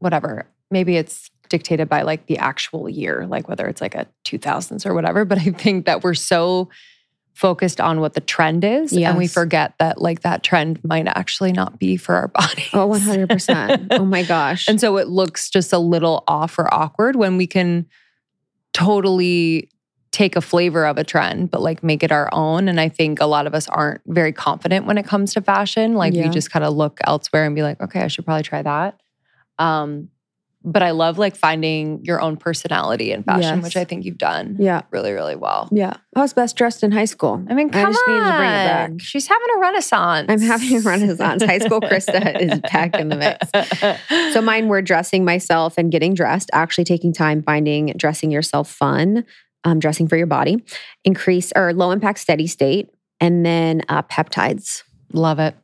whatever. 0.00 0.46
Maybe 0.72 0.96
it's 0.96 1.30
dictated 1.50 1.88
by 1.88 2.00
like 2.02 2.24
the 2.26 2.38
actual 2.38 2.88
year, 2.88 3.26
like 3.28 3.46
whether 3.48 3.66
it's 3.66 3.82
like 3.82 3.94
a 3.94 4.06
2000s 4.24 4.86
or 4.86 4.94
whatever, 4.94 5.26
but 5.26 5.36
I 5.38 5.50
think 5.50 5.84
that 5.84 6.02
we're 6.02 6.14
so 6.14 6.70
focused 7.34 7.80
on 7.80 8.00
what 8.00 8.14
the 8.14 8.20
trend 8.20 8.64
is 8.64 8.92
and 8.92 9.16
we 9.16 9.26
forget 9.26 9.72
that 9.78 10.00
like 10.00 10.20
that 10.22 10.42
trend 10.42 10.78
might 10.84 11.06
actually 11.06 11.52
not 11.52 11.78
be 11.78 11.96
for 11.96 12.14
our 12.16 12.28
body. 12.40 12.64
Oh, 12.72 12.88
100%. 12.88 13.88
oh 13.92 14.04
my 14.04 14.22
gosh. 14.24 14.68
And 14.68 14.80
so 14.80 14.96
it 14.96 15.08
looks 15.08 15.48
just 15.50 15.72
a 15.72 15.78
little 15.78 16.24
off 16.28 16.58
or 16.58 16.72
awkward 16.72 17.16
when 17.16 17.36
we 17.36 17.46
can 17.46 17.86
totally 18.72 19.68
take 20.12 20.34
a 20.36 20.40
flavor 20.40 20.84
of 20.86 20.98
a 20.98 21.04
trend, 21.04 21.50
but 21.50 21.60
like 21.62 21.82
make 21.84 22.02
it 22.02 22.10
our 22.12 22.28
own. 22.32 22.68
And 22.68 22.80
I 22.80 22.88
think 22.88 23.20
a 23.20 23.26
lot 23.26 23.46
of 23.46 23.54
us 23.54 23.68
aren't 23.68 24.00
very 24.06 24.32
confident 24.32 24.84
when 24.86 24.98
it 24.98 25.06
comes 25.06 25.32
to 25.34 25.40
fashion. 25.40 25.94
Like 25.94 26.14
Yeah. 26.14 26.24
we 26.24 26.30
just 26.30 26.50
kind 26.50 26.64
of 26.64 26.74
look 26.74 26.98
elsewhere 27.04 27.44
and 27.44 27.54
be 27.54 27.62
like, 27.62 27.80
okay, 27.80 28.00
I 28.00 28.08
should 28.08 28.24
probably 28.24 28.42
try 28.42 28.60
that. 28.62 29.00
Um, 29.58 30.08
but 30.62 30.82
I 30.82 30.90
love 30.90 31.18
like 31.18 31.36
finding 31.36 32.04
your 32.04 32.20
own 32.20 32.36
personality 32.36 33.12
in 33.12 33.22
fashion, 33.22 33.56
Yes. 33.56 33.64
which 33.64 33.76
I 33.76 33.84
think 33.84 34.04
you've 34.04 34.18
done 34.18 34.56
yeah. 34.58 34.82
really, 34.90 35.12
really 35.12 35.34
well. 35.36 35.68
Yeah. 35.72 35.94
I 36.14 36.20
was 36.20 36.34
best 36.34 36.56
dressed 36.56 36.82
in 36.82 36.92
high 36.92 37.06
school. 37.06 37.42
I 37.48 37.54
mean, 37.54 37.68
I 37.70 37.82
come 37.82 37.92
just 37.92 38.08
on. 38.08 38.14
to 38.14 38.36
bring 38.36 38.50
it 38.50 38.66
back. 38.66 38.90
She's 38.98 39.26
having 39.26 39.48
a 39.56 39.58
renaissance. 39.60 40.26
I'm 40.28 40.40
having 40.40 40.76
a 40.76 40.80
renaissance. 40.80 41.42
High 41.42 41.58
school 41.60 41.80
Krista 41.80 42.40
is 42.40 42.60
back 42.60 42.94
in 42.94 43.08
the 43.08 43.16
mix. 43.16 43.50
So 44.32 44.40
mine 44.40 44.68
were 44.68 44.82
dressing 44.82 45.24
myself 45.24 45.74
and 45.78 45.90
getting 45.90 46.14
dressed, 46.14 46.50
actually 46.52 46.84
taking 46.84 47.12
time 47.12 47.42
finding 47.42 47.86
dressing 47.96 48.30
yourself 48.30 48.70
fun, 48.70 49.24
um, 49.64 49.78
dressing 49.78 50.08
for 50.08 50.16
your 50.16 50.26
body, 50.26 50.62
increase 51.04 51.52
or 51.56 51.72
low 51.72 51.90
impact 51.90 52.18
steady 52.18 52.46
state, 52.46 52.90
and 53.20 53.44
then 53.44 53.82
uh, 53.88 54.02
peptides. 54.02 54.82
Love 55.12 55.38
it. 55.38 55.56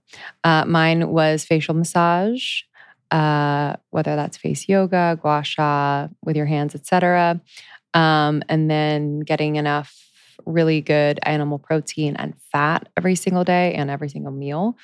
Uh, 0.42 0.64
mine 0.66 1.08
was 1.08 1.44
facial 1.44 1.74
massage, 1.74 2.62
uh, 3.10 3.76
whether 3.90 4.16
that's 4.16 4.36
face 4.36 4.68
yoga, 4.68 5.18
gua 5.20 5.42
sha 5.44 6.08
with 6.24 6.36
your 6.36 6.46
hands, 6.46 6.74
etc. 6.74 7.40
Um, 7.94 8.42
and 8.48 8.70
then 8.70 9.20
getting 9.20 9.56
enough 9.56 9.94
really 10.44 10.80
good 10.80 11.18
animal 11.22 11.58
protein 11.58 12.14
and 12.16 12.34
fat 12.52 12.88
every 12.96 13.14
single 13.14 13.42
day 13.42 13.74
and 13.74 13.90
every 13.90 14.08
single 14.08 14.32
meal. 14.32 14.76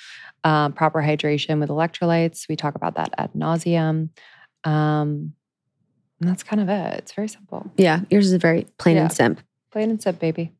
Um, 0.44 0.72
proper 0.72 1.00
hydration 1.02 1.60
with 1.60 1.68
electrolytes. 1.68 2.48
We 2.48 2.56
talk 2.56 2.74
about 2.74 2.94
that 2.96 3.12
ad 3.18 3.32
nauseum. 3.34 4.08
Um, 4.64 5.34
and 6.20 6.28
that's 6.28 6.42
kind 6.42 6.62
of 6.62 6.68
it. 6.68 6.94
It's 6.98 7.12
very 7.12 7.28
simple. 7.28 7.70
Yeah, 7.76 8.00
yours 8.10 8.32
is 8.32 8.40
very 8.40 8.66
plain 8.78 8.96
Yeah. 8.96 9.02
and 9.02 9.12
simple. 9.12 9.44
Plain 9.72 9.90
and 9.90 10.02
simple, 10.02 10.20
baby. 10.20 10.52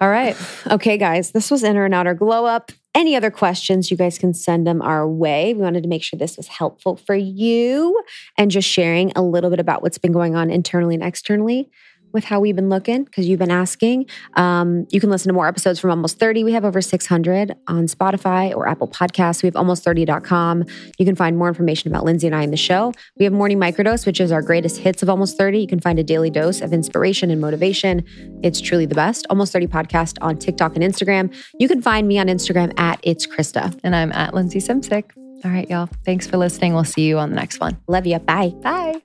All 0.00 0.08
right. 0.08 0.36
Okay, 0.70 0.98
guys, 0.98 1.30
this 1.32 1.50
was 1.50 1.62
Inner 1.62 1.84
and 1.84 1.94
Outer 1.94 2.14
Glow 2.14 2.44
Up. 2.46 2.72
Any 2.98 3.14
other 3.14 3.30
questions, 3.30 3.92
you 3.92 3.96
guys 3.96 4.18
can 4.18 4.34
send 4.34 4.66
them 4.66 4.82
our 4.82 5.08
way. 5.08 5.54
We 5.54 5.62
wanted 5.62 5.84
to 5.84 5.88
make 5.88 6.02
sure 6.02 6.18
this 6.18 6.36
was 6.36 6.48
helpful 6.48 6.96
for 6.96 7.14
you 7.14 8.02
and 8.36 8.50
just 8.50 8.68
sharing 8.68 9.12
a 9.14 9.22
little 9.22 9.50
bit 9.50 9.60
about 9.60 9.82
what's 9.82 9.98
been 9.98 10.10
going 10.10 10.34
on 10.34 10.50
internally 10.50 10.96
and 10.96 11.04
externally 11.04 11.70
with 12.12 12.24
how 12.24 12.40
we've 12.40 12.56
been 12.56 12.68
looking 12.68 13.04
because 13.04 13.28
you've 13.28 13.38
been 13.38 13.50
asking. 13.50 14.06
Um, 14.34 14.86
you 14.90 15.00
can 15.00 15.10
listen 15.10 15.28
to 15.28 15.34
more 15.34 15.46
episodes 15.46 15.80
from 15.80 15.90
Almost 15.90 16.18
30. 16.18 16.44
We 16.44 16.52
have 16.52 16.64
over 16.64 16.80
600 16.80 17.54
on 17.66 17.86
Spotify 17.86 18.54
or 18.54 18.68
Apple 18.68 18.88
Podcasts. 18.88 19.42
We 19.42 19.46
have 19.48 19.54
almost30.com. 19.54 20.64
You 20.98 21.04
can 21.04 21.16
find 21.16 21.36
more 21.36 21.48
information 21.48 21.90
about 21.90 22.04
Lindsey 22.04 22.26
and 22.26 22.36
I 22.36 22.42
in 22.42 22.50
the 22.50 22.56
show. 22.56 22.92
We 23.18 23.24
have 23.24 23.32
Morning 23.32 23.58
Microdose, 23.58 24.06
which 24.06 24.20
is 24.20 24.32
our 24.32 24.42
greatest 24.42 24.78
hits 24.78 25.02
of 25.02 25.08
Almost 25.08 25.36
30. 25.36 25.60
You 25.60 25.66
can 25.66 25.80
find 25.80 25.98
a 25.98 26.04
daily 26.04 26.30
dose 26.30 26.60
of 26.60 26.72
inspiration 26.72 27.30
and 27.30 27.40
motivation. 27.40 28.04
It's 28.42 28.60
truly 28.60 28.86
the 28.86 28.94
best. 28.94 29.26
Almost 29.30 29.52
30 29.52 29.66
podcast 29.66 30.18
on 30.20 30.38
TikTok 30.38 30.76
and 30.76 30.84
Instagram. 30.84 31.34
You 31.58 31.68
can 31.68 31.82
find 31.82 32.08
me 32.08 32.18
on 32.18 32.26
Instagram 32.26 32.78
at 32.78 33.00
It's 33.02 33.26
Krista. 33.26 33.78
And 33.84 33.94
I'm 33.94 34.12
at 34.12 34.34
Lindsey 34.34 34.58
Simcik. 34.58 35.10
All 35.44 35.50
right, 35.50 35.68
y'all. 35.70 35.88
Thanks 36.04 36.26
for 36.26 36.36
listening. 36.36 36.74
We'll 36.74 36.84
see 36.84 37.02
you 37.02 37.18
on 37.18 37.30
the 37.30 37.36
next 37.36 37.60
one. 37.60 37.78
Love 37.86 38.06
you. 38.06 38.18
Bye. 38.18 38.48
Bye. 38.62 39.02